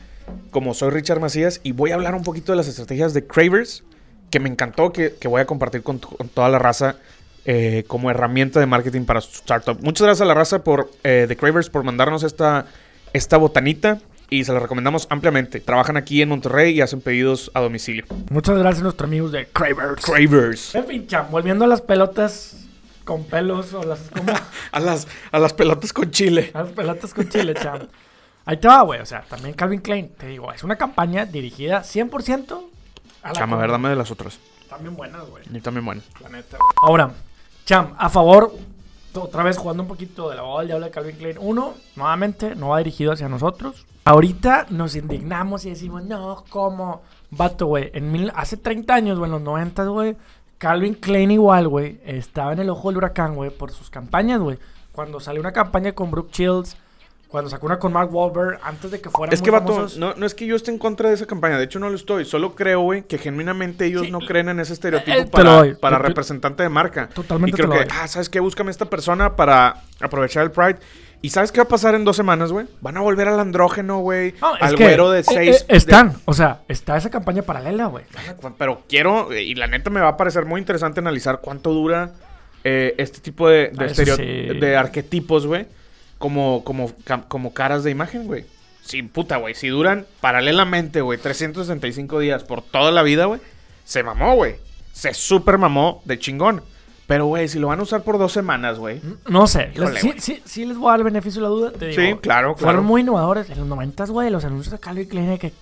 como 0.50 0.74
soy 0.74 0.90
Richard 0.90 1.20
Macías, 1.20 1.60
y 1.62 1.72
voy 1.72 1.92
a 1.92 1.94
hablar 1.94 2.14
un 2.14 2.22
poquito 2.22 2.52
de 2.52 2.56
las 2.56 2.68
estrategias 2.68 3.14
de 3.14 3.26
Cravers, 3.26 3.84
que 4.30 4.40
me 4.40 4.48
encantó, 4.48 4.92
que, 4.92 5.14
que 5.20 5.28
voy 5.28 5.40
a 5.40 5.46
compartir 5.46 5.82
con, 5.82 5.98
con 5.98 6.28
toda 6.28 6.48
la 6.48 6.58
raza 6.58 6.96
eh, 7.44 7.84
como 7.86 8.10
herramienta 8.10 8.60
de 8.60 8.66
marketing 8.66 9.04
para 9.04 9.20
su 9.20 9.30
startup. 9.32 9.78
Muchas 9.82 10.04
gracias 10.04 10.20
a 10.22 10.26
la 10.26 10.34
raza 10.34 10.62
por 10.62 10.90
eh, 11.02 11.24
de 11.26 11.36
Cravers 11.36 11.70
por 11.70 11.82
mandarnos 11.82 12.22
esta, 12.22 12.66
esta 13.12 13.36
botanita. 13.38 14.00
Y 14.30 14.44
se 14.44 14.52
la 14.52 14.60
recomendamos 14.60 15.06
ampliamente. 15.08 15.58
Trabajan 15.58 15.96
aquí 15.96 16.20
en 16.20 16.28
Monterrey 16.28 16.74
y 16.74 16.82
hacen 16.82 17.00
pedidos 17.00 17.50
a 17.54 17.60
domicilio. 17.60 18.04
Muchas 18.28 18.58
gracias 18.58 18.80
a 18.80 18.82
nuestros 18.82 19.08
amigos 19.08 19.32
de 19.32 19.46
Cravers. 19.46 20.04
Cravers. 20.04 20.74
En 20.74 20.86
fin, 20.86 21.06
volviendo 21.30 21.64
a 21.64 21.68
las 21.68 21.80
pelotas 21.80 22.67
con 23.08 23.24
pelos 23.24 23.72
o 23.72 23.82
las 23.84 24.00
como 24.10 24.34
A 24.72 24.80
las, 24.80 25.08
a 25.32 25.38
las 25.38 25.54
pelotas 25.54 25.94
con 25.94 26.10
chile. 26.10 26.50
a 26.52 26.60
las 26.60 26.72
pelotas 26.72 27.14
con 27.14 27.26
chile, 27.26 27.54
cham. 27.54 27.88
Ahí 28.44 28.58
te 28.58 28.68
va, 28.68 28.82
güey. 28.82 29.00
O 29.00 29.06
sea, 29.06 29.22
también 29.22 29.54
Calvin 29.54 29.80
Klein, 29.80 30.10
te 30.10 30.26
digo, 30.26 30.52
es 30.52 30.62
una 30.62 30.76
campaña 30.76 31.24
dirigida 31.24 31.80
100% 31.80 32.60
a 33.22 33.28
la 33.28 33.32
Chama, 33.32 33.56
a 33.56 33.60
ver, 33.60 33.70
dame 33.70 33.88
de 33.88 33.96
las 33.96 34.10
otras. 34.10 34.38
También 34.68 34.94
buenas, 34.94 35.26
güey. 35.26 35.42
Y 35.50 35.58
también 35.60 35.86
bueno. 35.86 36.02
La 36.20 36.28
neta. 36.28 36.58
Ahora, 36.82 37.12
Cham, 37.64 37.94
a 37.96 38.10
favor, 38.10 38.52
otra 39.14 39.42
vez 39.42 39.56
jugando 39.56 39.84
un 39.84 39.88
poquito 39.88 40.28
del 40.28 40.40
abogado 40.40 40.58
del 40.58 40.68
diablo 40.68 40.84
de 40.84 40.92
Calvin 40.92 41.16
Klein. 41.16 41.36
Uno, 41.40 41.76
nuevamente, 41.96 42.54
no 42.56 42.68
va 42.68 42.78
dirigido 42.78 43.12
hacia 43.12 43.30
nosotros. 43.30 43.86
Ahorita 44.04 44.66
nos 44.68 44.96
indignamos 44.96 45.64
y 45.64 45.70
decimos, 45.70 46.04
no, 46.04 46.44
¿cómo? 46.50 47.00
Vato, 47.30 47.64
güey. 47.64 47.90
Hace 48.34 48.58
30 48.58 48.94
años, 48.94 49.18
güey, 49.18 49.28
en 49.28 49.32
los 49.32 49.42
90, 49.42 49.84
güey, 49.86 50.14
Calvin 50.58 50.94
Klein 50.94 51.30
igual, 51.30 51.68
güey, 51.68 52.00
estaba 52.04 52.52
en 52.52 52.58
el 52.58 52.70
ojo 52.70 52.88
del 52.88 52.98
huracán, 52.98 53.34
güey, 53.34 53.50
por 53.50 53.70
sus 53.70 53.90
campañas, 53.90 54.40
güey. 54.40 54.58
Cuando 54.92 55.20
salió 55.20 55.40
una 55.40 55.52
campaña 55.52 55.92
con 55.92 56.10
Brooke 56.10 56.32
Shields, 56.32 56.76
cuando 57.28 57.50
sacó 57.50 57.66
una 57.66 57.78
con 57.78 57.92
Mark 57.92 58.12
Wahlberg, 58.12 58.58
antes 58.62 58.90
de 58.90 59.00
que 59.00 59.10
fueran 59.10 59.34
Es 59.34 59.40
muy 59.40 59.44
que, 59.44 59.50
vato, 59.50 59.86
no, 59.98 60.14
no 60.14 60.26
es 60.26 60.34
que 60.34 60.46
yo 60.46 60.56
esté 60.56 60.70
en 60.70 60.78
contra 60.78 61.10
de 61.10 61.14
esa 61.14 61.26
campaña. 61.26 61.58
De 61.58 61.64
hecho, 61.64 61.78
no 61.78 61.90
lo 61.90 61.94
estoy. 61.94 62.24
Solo 62.24 62.54
creo, 62.54 62.80
güey, 62.80 63.02
que 63.02 63.18
genuinamente 63.18 63.84
ellos 63.84 64.06
Sí, 64.06 64.10
no 64.10 64.18
creen 64.20 64.48
en 64.48 64.60
ese 64.60 64.72
estereotipo 64.72 65.16
eh, 65.16 65.26
para, 65.26 65.52
doy. 65.52 65.76
representante 66.08 66.62
de 66.62 66.70
marca. 66.70 67.08
Totalmente 67.10 67.50
Y 67.50 67.52
creo 67.54 67.68
te 67.68 67.74
lo 67.76 67.80
que, 67.82 67.88
doy. 67.90 67.98
ah, 68.00 68.08
¿sabes 68.08 68.30
qué? 68.30 68.40
Búscame 68.40 68.70
esta 68.70 68.86
persona 68.86 69.36
para 69.36 69.82
aprovechar 70.00 70.42
el 70.44 70.50
Pride. 70.50 70.78
¿Y 71.20 71.30
sabes 71.30 71.50
qué 71.50 71.58
va 71.58 71.64
a 71.64 71.68
pasar 71.68 71.94
en 71.96 72.04
dos 72.04 72.16
semanas, 72.16 72.52
güey? 72.52 72.66
Van 72.80 72.96
a 72.96 73.00
volver 73.00 73.26
al 73.28 73.40
andrógeno, 73.40 73.98
güey. 73.98 74.34
No, 74.40 74.54
al 74.54 74.76
güero 74.76 75.10
de 75.10 75.20
eh, 75.20 75.24
seis. 75.24 75.62
eh, 75.68 75.76
están, 75.76 76.14
o 76.26 76.32
sea, 76.32 76.60
está 76.68 76.96
esa 76.96 77.10
campaña 77.10 77.42
paralela, 77.42 77.86
güey. 77.86 78.04
pero 78.56 78.84
quiero, 78.88 79.32
y 79.36 79.54
la 79.56 79.66
neta 79.66 79.90
me 79.90 80.00
va 80.00 80.08
a 80.10 80.16
parecer 80.16 80.44
muy 80.44 80.60
interesante 80.60 81.00
analizar 81.00 81.40
cuánto 81.40 81.72
dura 81.72 82.12
eh, 82.62 82.94
este 82.98 83.18
tipo 83.20 83.48
de, 83.48 83.70
de, 83.72 83.84
Ah, 83.84 83.88
sí. 83.88 84.58
de 84.60 84.76
arquetipos, 84.76 85.46
güey. 85.46 85.66
Como, 86.18 86.62
como, 86.64 86.92
como 87.28 87.52
caras 87.54 87.84
de 87.84 87.90
imagen, 87.90 88.26
güey. 88.26 88.44
Sí, 88.82 89.02
puta, 89.02 89.36
güey. 89.36 89.54
Si 89.54 89.68
duran 89.68 90.06
paralelamente, 90.20 91.00
güey, 91.00 91.18
365 91.18 92.18
días 92.20 92.44
por 92.44 92.62
toda 92.62 92.90
la 92.90 93.02
vida, 93.02 93.26
güey. 93.26 93.40
Se 93.84 94.02
mamó, 94.02 94.34
güey. 94.34 94.56
Se 94.92 95.14
super 95.14 95.58
mamó 95.58 96.00
de 96.04 96.18
chingón. 96.18 96.62
Pero, 97.08 97.26
güey, 97.26 97.48
si 97.48 97.58
lo 97.58 97.66
van 97.68 97.80
a 97.80 97.82
usar 97.82 98.02
por 98.02 98.18
dos 98.18 98.32
semanas, 98.32 98.78
güey. 98.78 99.00
No 99.28 99.46
sé, 99.48 99.72
Híjole, 99.74 99.92
les- 99.94 100.00
sí, 100.02 100.12
sí, 100.18 100.42
sí 100.44 100.64
les 100.66 100.76
voy 100.76 100.88
a 100.88 100.90
dar 100.92 101.00
el 101.00 101.04
beneficio 101.04 101.40
de 101.40 101.48
la 101.48 101.48
duda. 101.48 101.72
Te 101.72 101.86
digo, 101.88 102.00
Sí, 102.00 102.08
claro, 102.20 102.54
claro. 102.54 102.56
Fueron 102.58 102.84
muy 102.84 103.00
innovadores. 103.00 103.48
En 103.50 103.58
los 103.58 103.66
90, 103.66 104.04
güey, 104.06 104.28
los 104.30 104.44
anuncios 104.44 104.70
de 104.72 104.78
Calvin 104.78 105.08
Klein 105.08 105.38
que 105.38 105.52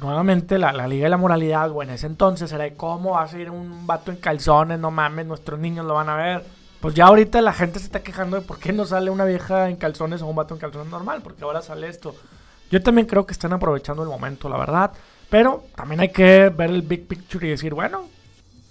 nuevamente 0.00 0.58
la, 0.58 0.72
la 0.72 0.86
Liga 0.86 1.04
de 1.04 1.10
la 1.10 1.16
Moralidad, 1.16 1.70
güey, 1.70 1.88
en 1.88 1.94
ese 1.94 2.06
entonces 2.06 2.52
era 2.52 2.64
de 2.64 2.74
cómo 2.74 3.12
va 3.12 3.22
a 3.22 3.28
ser 3.28 3.50
un 3.50 3.86
vato 3.86 4.10
en 4.10 4.18
calzones, 4.18 4.78
no 4.78 4.90
mames, 4.90 5.26
nuestros 5.26 5.58
niños 5.58 5.86
lo 5.86 5.94
van 5.94 6.08
a 6.08 6.16
ver. 6.16 6.44
Pues 6.80 6.94
ya 6.94 7.06
ahorita 7.06 7.40
la 7.40 7.52
gente 7.52 7.78
se 7.78 7.86
está 7.86 8.02
quejando 8.02 8.36
de 8.38 8.42
por 8.42 8.58
qué 8.58 8.72
no 8.72 8.84
sale 8.84 9.10
una 9.10 9.24
vieja 9.24 9.68
en 9.70 9.76
calzones 9.76 10.20
o 10.20 10.26
un 10.26 10.36
vato 10.36 10.54
en 10.54 10.60
calzones 10.60 10.88
normal, 10.90 11.20
porque 11.22 11.44
ahora 11.44 11.62
sale 11.62 11.88
esto. 11.88 12.14
Yo 12.70 12.82
también 12.82 13.06
creo 13.06 13.24
que 13.24 13.32
están 13.32 13.52
aprovechando 13.52 14.02
el 14.02 14.08
momento, 14.08 14.48
la 14.48 14.56
verdad. 14.58 14.90
Pero 15.30 15.64
también 15.76 16.00
hay 16.00 16.08
que 16.10 16.50
ver 16.50 16.70
el 16.70 16.82
big 16.82 17.06
picture 17.06 17.46
y 17.46 17.50
decir, 17.50 17.72
bueno, 17.72 18.02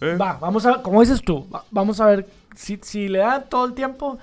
Eh. 0.02 0.16
va, 0.20 0.34
vamos 0.41 0.66
a, 0.66 0.82
como 0.82 0.99
dices 1.02 1.22
tú, 1.22 1.47
va- 1.54 1.64
vamos 1.72 1.99
a 2.02 2.06
ver 2.08 2.28
si, 2.56 2.80
si 2.82 3.08
le 3.08 3.20
da 3.20 3.41
todo 3.43 3.66
el 3.66 3.74
tiempo, 3.74 4.18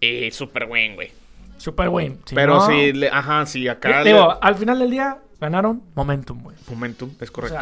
Y 0.00 0.30
super 0.30 0.66
buen, 0.66 0.94
güey. 0.94 1.10
super 1.58 1.88
win. 1.88 2.18
Si 2.24 2.34
Pero 2.34 2.54
no- 2.56 2.66
si, 2.66 2.92
le- 2.92 3.10
ajá, 3.10 3.44
si 3.46 3.66
acá. 3.68 4.02
le- 4.02 4.12
Digo, 4.12 4.38
al 4.40 4.54
final 4.54 4.78
del 4.78 4.90
día 4.90 5.18
ganaron 5.40 5.82
momentum, 5.94 6.42
güey. 6.42 6.56
Momentum, 6.70 7.10
es 7.20 7.28
O 7.28 7.32
correcto. 7.32 7.58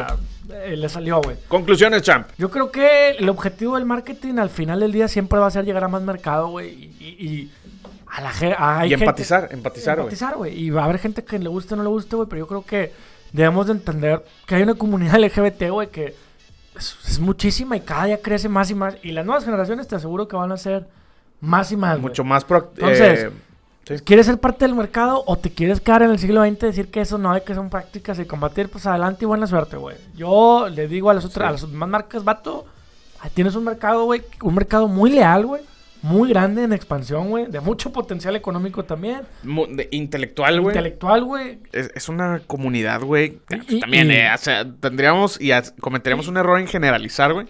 sea, 0.49 0.65
eh, 0.65 0.77
le 0.77 0.89
salió, 0.89 1.21
güey. 1.23 1.37
Conclusiones, 1.49 2.03
champ. 2.03 2.29
Yo 2.39 2.51
creo 2.51 2.71
que 2.71 3.11
el 3.11 3.29
objetivo 3.29 3.77
del 3.77 3.85
marketing 3.85 4.39
al 4.39 4.51
final 4.51 4.81
del 4.81 4.93
día 4.93 5.09
siempre 5.09 5.39
va 5.39 5.47
a 5.47 5.51
ser 5.51 5.65
llegar 5.65 5.85
a 5.85 5.89
más 5.89 6.03
mercado, 6.03 6.49
güey. 6.49 6.69
Y, 6.71 6.95
y- 7.01 7.27
y 7.27 7.51
a 8.09 8.21
la 8.21 8.31
gente. 8.31 8.57
Y 8.89 8.93
empatizar, 8.95 9.49
empatizar, 9.51 9.97
güey. 9.97 10.05
Empatizar, 10.07 10.37
güey. 10.37 10.59
Y 10.61 10.71
va 10.71 10.83
a 10.83 10.85
haber 10.85 10.99
gente 10.99 11.25
que 11.25 11.39
le 11.39 11.49
guste 11.49 11.75
o 11.75 11.77
no 11.77 11.83
le 11.83 11.89
guste, 11.89 12.15
güey. 12.15 12.29
Pero 12.29 12.41
yo 12.41 12.47
creo 12.47 12.65
que 12.65 12.93
debemos 13.33 13.67
de 13.67 13.73
entender 13.73 14.25
que 14.47 14.55
hay 14.57 14.63
una 14.63 14.75
comunidad 14.75 15.15
LGBT, 15.19 15.71
güey, 15.71 15.89
que 15.91 16.15
es, 16.77 16.97
es 17.07 17.19
muchísima 17.21 17.77
y 17.77 17.81
cada 17.81 18.05
día 18.07 18.21
crece 18.21 18.49
más 18.49 18.71
y 18.71 18.75
más. 18.75 18.97
Y 19.03 19.13
las 19.13 19.25
nuevas 19.25 19.45
generaciones 19.45 19.87
te 19.89 19.97
aseguro 19.97 20.29
que 20.29 20.37
van 20.37 20.53
a 20.53 20.57
ser 20.57 20.89
más 21.41 21.71
y 21.73 21.77
más. 21.77 21.99
Mucho 21.99 22.25
más 22.25 22.45
pro. 22.45 22.71
Entonces, 22.77 23.25
eh, 23.25 23.31
sí. 23.87 23.99
¿Quieres 24.05 24.27
ser 24.27 24.39
parte 24.39 24.65
del 24.65 24.75
mercado 24.75 25.23
o 25.27 25.37
te 25.37 25.51
quieres 25.51 25.81
quedar 25.81 26.03
en 26.03 26.11
el 26.11 26.19
siglo 26.19 26.43
XX 26.43 26.63
y 26.63 26.67
decir 26.67 26.91
que 26.91 27.01
eso 27.01 27.19
no 27.19 27.31
hay 27.33 27.43
que 27.43 27.55
son 27.55 27.71
prácticas 27.71 28.19
y 28.19 28.25
combatir? 28.25 28.69
Pues 28.71 28.87
adelante 28.87 29.25
y 29.25 29.27
buena 29.27 29.47
suerte, 29.47 29.77
güey. 29.77 29.97
Yo 30.17 30.69
le 30.69 30.89
digo 30.89 31.11
a 31.11 31.15
las 31.15 31.25
otras, 31.25 31.45
Sí. 31.47 31.49
a 31.49 31.53
las 31.53 31.71
demás 31.73 31.89
marcas, 31.89 32.25
vato, 32.25 32.67
tienes 33.35 33.55
un 33.55 33.65
mercado, 33.65 34.05
güey, 34.05 34.23
un 34.43 34.55
mercado 34.55 34.89
muy 34.89 35.11
leal, 35.11 35.47
güey, 35.47 35.63
muy 36.05 36.29
grande 36.29 36.63
en 36.65 36.73
expansión, 36.75 37.31
güey, 37.31 37.47
de 37.47 37.61
mucho 37.61 37.91
potencial 37.93 38.37
económico 38.37 38.85
también, 38.85 39.23
Mu- 39.43 39.67
de- 39.67 39.89
intelectual, 39.91 40.61
güey. 40.61 40.75
intelectual, 40.77 41.25
güey. 41.25 41.59
Es, 41.73 41.91
es 41.95 42.09
una 42.11 42.41
comunidad, 42.47 43.01
güey. 43.01 43.39
Y- 43.69 43.81
También, 43.81 44.11
y- 44.11 44.15
eh, 44.17 44.29
o 44.35 44.37
sea, 44.39 44.67
tendríamos 44.81 45.41
y 45.41 45.51
cometeríamos 45.81 46.29
un 46.29 46.37
error 46.37 46.61
en 46.61 46.67
generalizar, 46.67 47.33
güey. 47.33 47.47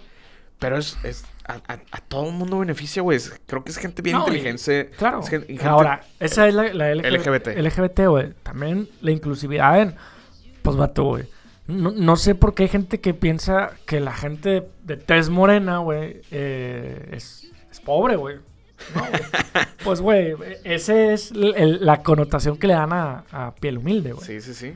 Pero 0.57 0.77
es, 0.77 0.97
es 1.03 1.25
a, 1.45 1.55
a- 1.67 1.79
a 1.91 1.99
todo 2.07 2.29
el 2.29 2.33
mundo 2.35 2.59
beneficia, 2.59 3.01
güey. 3.01 3.19
Creo 3.45 3.61
que 3.65 3.71
es 3.71 3.77
gente 3.77 4.01
bien 4.01 4.15
No, 4.17 4.23
y- 4.23 4.37
inteligente. 4.37 4.89
Claro. 4.97 5.19
es 5.19 5.29
gen- 5.29 5.45
gente- 5.45 5.65
Ahora, 5.65 6.01
esa 6.21 6.47
es 6.47 6.53
la, 6.53 6.73
la 6.73 6.95
LGBT. 6.95 7.57
LGBT, 7.61 8.07
güey. 8.07 8.33
También 8.41 8.87
la 9.01 9.11
inclusividad 9.11 9.81
en. 9.81 9.95
Pues 10.61 10.77
vato, 10.77 11.03
güey. 11.03 11.25
No, 11.67 11.91
no 11.91 12.15
sé 12.15 12.35
por 12.35 12.53
qué 12.53 12.63
hay 12.63 12.69
gente 12.69 13.01
que 13.01 13.13
piensa 13.13 13.71
que 13.85 13.99
la 13.99 14.13
gente 14.13 14.63
de, 14.83 14.97
tez 14.97 15.29
morena, 15.29 15.79
güey, 15.79 16.21
eh, 16.31 17.09
es 17.11 17.44
pobre, 17.85 18.15
güey. 18.17 18.37
No, 18.93 19.01
güey. 19.09 19.21
pues, 19.85 20.01
güey, 20.01 20.35
esa 20.65 20.93
es 21.13 21.31
el- 21.31 21.85
la 21.85 22.03
connotación 22.03 22.57
que 22.57 22.67
le 22.67 22.73
dan 22.73 22.91
a, 22.91 23.23
a 23.31 23.55
piel 23.55 23.77
humilde, 23.77 24.11
güey. 24.11 24.25
Sí, 24.25 24.41
sí, 24.41 24.53
sí. 24.53 24.73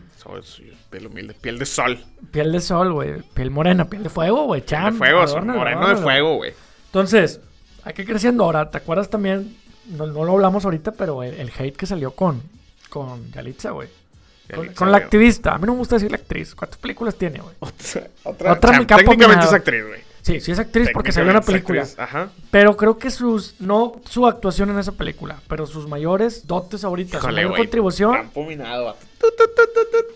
Piel 0.90 1.08
humilde. 1.08 1.34
Piel 1.42 1.60
de 1.60 1.66
sol. 1.66 2.00
Piel 2.32 2.52
de 2.52 2.62
sol, 2.62 2.94
güey. 2.94 3.22
Piel 3.34 3.52
morena, 3.52 3.86
piel 3.90 4.04
de 4.04 4.10
fuego, 4.10 4.46
güey. 4.46 4.62
de 4.62 4.68
Cham. 4.68 4.98
fuego, 4.98 5.20
adórnalo, 5.22 5.60
moreno 5.60 5.90
de 5.90 5.96
fuego, 5.98 6.36
güey. 6.38 6.54
Entonces, 6.86 7.42
hay 7.84 7.94
que 7.94 8.04
ir 8.04 8.08
creciendo 8.08 8.44
ahora. 8.46 8.70
¿Te 8.72 8.78
acuerdas 8.78 9.10
también? 9.10 9.56
No, 9.88 10.06
no 10.08 10.24
lo 10.24 10.32
hablamos 10.34 10.64
ahorita, 10.66 10.92
pero 10.94 11.22
el, 11.24 11.34
el 11.34 11.52
hate 11.58 11.76
que 11.76 11.86
salió 11.86 12.12
con, 12.12 12.42
con 12.90 13.32
Yalitza, 13.32 13.72
güey. 13.72 13.90
Con, 14.50 14.60
Yalitza, 14.60 14.76
con 14.80 14.92
la 14.92 14.98
activista. 14.98 15.54
A 15.56 15.58
mí 15.58 15.66
no 15.66 15.74
me 15.74 15.80
gusta 15.80 15.96
decir 15.96 16.10
la 16.12 16.18
actriz. 16.18 16.56
¿Cuántas 16.56 16.80
películas 16.80 17.16
tiene, 17.16 17.40
güey? 17.40 17.56
Otra, 17.60 18.08
otra, 18.24 18.54
Otra 18.54 18.72
técnicamente 18.98 19.46
es 19.46 19.54
actriz, 19.54 19.86
güey. 19.86 20.09
Sí, 20.22 20.40
sí 20.40 20.52
es 20.52 20.60
actriz 20.60 20.90
porque 20.94 21.12
salió 21.12 21.32
Técnicamente 21.32 21.40
es 21.40 21.64
película. 21.64 21.82
actriz, 21.82 22.00
Ajá. 22.00 22.30
Pero 22.52 22.76
creo 22.78 22.98
que 22.98 23.10
sus, 23.10 23.56
no 23.60 24.02
su 24.06 24.28
actuación 24.28 24.70
en 24.70 24.80
esa 24.80 24.92
película, 24.92 25.40
pero 25.48 25.66
sus 25.66 25.88
mayores 25.88 26.46
dotes 26.46 26.84
ahorita, 26.84 27.22
su 27.22 27.28
mayor 27.28 27.56
contribución, 27.56 28.14
Campo 28.14 28.46
minado, 28.46 28.96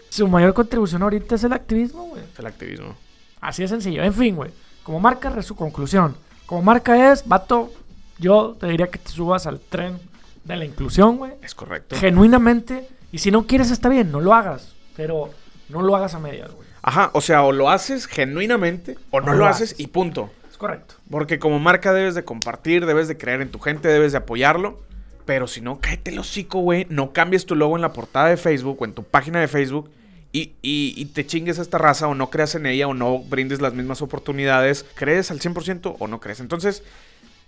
su 0.10 0.28
mayor 0.28 0.54
contribución 0.54 1.02
ahorita 1.02 1.36
es 1.36 1.44
el 1.44 1.54
activismo, 1.54 2.06
güey. 2.10 2.24
Es 2.32 2.40
el 2.40 2.46
activismo. 2.46 2.96
Así 3.42 3.62
de 3.64 3.68
sencillo. 3.68 4.04
En 4.04 4.14
fin, 4.14 4.36
güey. 4.36 4.52
Como 4.84 5.00
marca, 5.00 5.42
su 5.42 5.56
conclusión. 5.56 6.16
Como 6.46 6.62
marca 6.62 7.12
es, 7.12 7.28
vato, 7.28 7.72
yo 8.20 8.56
te 8.60 8.68
diría 8.68 8.88
que 8.88 9.00
te 9.00 9.10
subas 9.10 9.48
al 9.48 9.60
tren 9.60 10.00
de 10.44 10.56
la 10.56 10.66
inclusión, 10.66 11.18
güey. 11.18 11.34
Es 11.42 11.56
correcto. 11.56 11.96
Genuinamente. 11.96 12.88
Y 13.12 13.20
si 13.20 13.32
no 13.32 13.46
quieres, 13.48 13.72
está 13.72 13.90
bien, 13.90 14.12
no 14.12 14.20
lo 14.20 14.34
hagas. 14.34 14.76
Pero 14.96 15.30
no 15.70 15.82
lo 15.82 15.96
hagas 15.96 16.14
a 16.14 16.20
medias, 16.20 16.52
güey. 16.52 16.68
Ajá, 16.84 17.10
o 17.14 17.22
sea, 17.22 17.44
o 17.44 17.52
lo 17.52 17.70
haces 17.72 18.06
genuinamente 18.08 18.98
o 19.10 19.22
no, 19.22 19.34
lo 19.34 19.46
haces 19.48 19.72
haces. 19.72 19.80
y 19.80 19.88
punto. 19.88 20.32
Es 20.52 20.58
correcto. 20.58 20.96
Porque 21.10 21.40
como 21.40 21.58
marca 21.60 21.94
debes 21.94 22.14
de 22.14 22.24
compartir, 22.24 22.86
debes 22.86 23.08
de 23.08 23.18
creer 23.18 23.42
en 23.42 23.50
tu 23.50 23.60
gente, 23.60 23.88
debes 23.88 24.12
de 24.12 24.20
apoyarlo. 24.20 24.82
Pero 25.26 25.48
si 25.48 25.62
no, 25.62 25.80
cáete 25.82 26.12
el 26.12 26.20
hocico, 26.20 26.60
güey. 26.60 26.86
No 26.90 27.14
cambies 27.14 27.46
tu 27.46 27.56
logo 27.56 27.76
en 27.78 27.82
la 27.82 27.94
portada 27.94 28.28
de 28.28 28.38
Facebook 28.38 28.82
o 28.82 28.86
en 28.86 28.94
tu 28.94 29.04
página 29.04 29.40
de 29.40 29.48
Facebook 29.48 29.90
y, 30.34 30.52
y- 30.62 30.94
y 30.98 31.06
te 31.06 31.26
chingues 31.26 31.60
a 31.60 31.62
esta 31.62 31.78
raza 31.78 32.08
o 32.10 32.16
no 32.16 32.30
creas 32.30 32.56
en 32.56 32.66
ella 32.66 32.88
o 32.90 32.94
no 32.94 33.20
brindes 33.20 33.62
las 33.62 33.74
mismas 33.74 34.02
oportunidades. 34.02 34.86
¿Crees 34.96 35.32
al 35.32 35.40
100% 35.40 35.96
o 35.98 36.08
no 36.08 36.20
crees? 36.20 36.42
Entonces, 36.42 36.84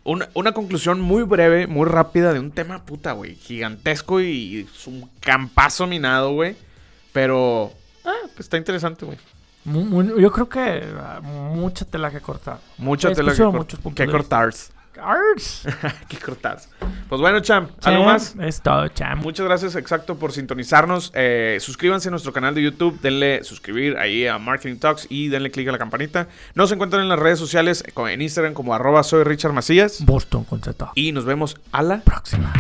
una, 0.06 0.30
una 0.36 0.54
conclusión 0.54 1.02
muy 1.02 1.24
breve, 1.24 1.68
muy 1.68 1.86
rápida 1.90 2.32
de 2.32 2.40
un 2.40 2.52
tema 2.52 2.86
puta, 2.86 3.12
güey. 3.12 3.36
Gigantesco 3.36 4.22
y 4.22 4.68
es 4.72 4.88
un 4.88 5.10
campazo 5.20 5.86
minado, 5.88 6.32
güey. 6.32 6.56
Pero, 7.12 7.74
ah, 8.06 8.14
pues 8.34 8.40
está 8.42 8.58
interesante, 8.58 9.06
güey. 9.06 9.18
Yo 10.20 10.32
creo 10.32 10.48
que 10.48 10.84
ah, 11.00 11.22
mucha 11.22 11.86
tela 11.86 12.12
que 12.12 12.22
cortar. 12.22 12.60
Mucha 12.78 13.12
tela 13.14 13.32
que, 13.34 13.44
cor- 13.44 13.66
que 13.96 14.06
cortar. 14.08 14.50
Que 16.08 16.18
cortar. 16.18 16.58
Pues 17.10 17.20
bueno, 17.20 17.42
Cham, 17.42 17.68
¿algo 17.84 18.06
más? 18.06 18.36
Es 18.40 18.62
todo, 18.62 18.88
cham. 18.88 19.20
Muchas 19.20 19.46
gracias, 19.46 19.76
exacto, 19.76 20.16
por 20.16 20.32
sintonizarnos. 20.32 21.12
Eh, 21.14 21.58
suscríbanse 21.60 22.08
a 22.08 22.12
nuestro 22.12 22.32
canal 22.32 22.56
de 22.56 22.64
YouTube, 22.64 23.00
denle 23.02 23.44
suscribir 23.44 23.98
ahí 23.98 24.26
a 24.26 24.38
Marketing 24.38 24.78
Talks 24.78 25.08
y 25.10 25.28
denle 25.28 25.52
click 25.52 25.68
a 25.68 25.74
la 25.74 25.78
campanita. 25.78 26.28
Nos 26.54 26.72
encuentran 26.72 27.02
en 27.02 27.10
las 27.10 27.20
redes 27.20 27.40
sociales, 27.40 27.84
en 27.96 28.22
Instagram 28.22 28.54
como 28.54 28.74
arroba 28.74 29.04
soy 29.04 29.24
Richard 29.24 29.52
Macías. 29.52 30.04
Boston 30.06 30.46
con 30.46 30.62
Z. 30.62 30.92
Y 30.96 31.12
nos 31.12 31.26
vemos 31.26 31.58
a 31.74 31.82
la 31.84 32.00
Próxima. 32.00 32.54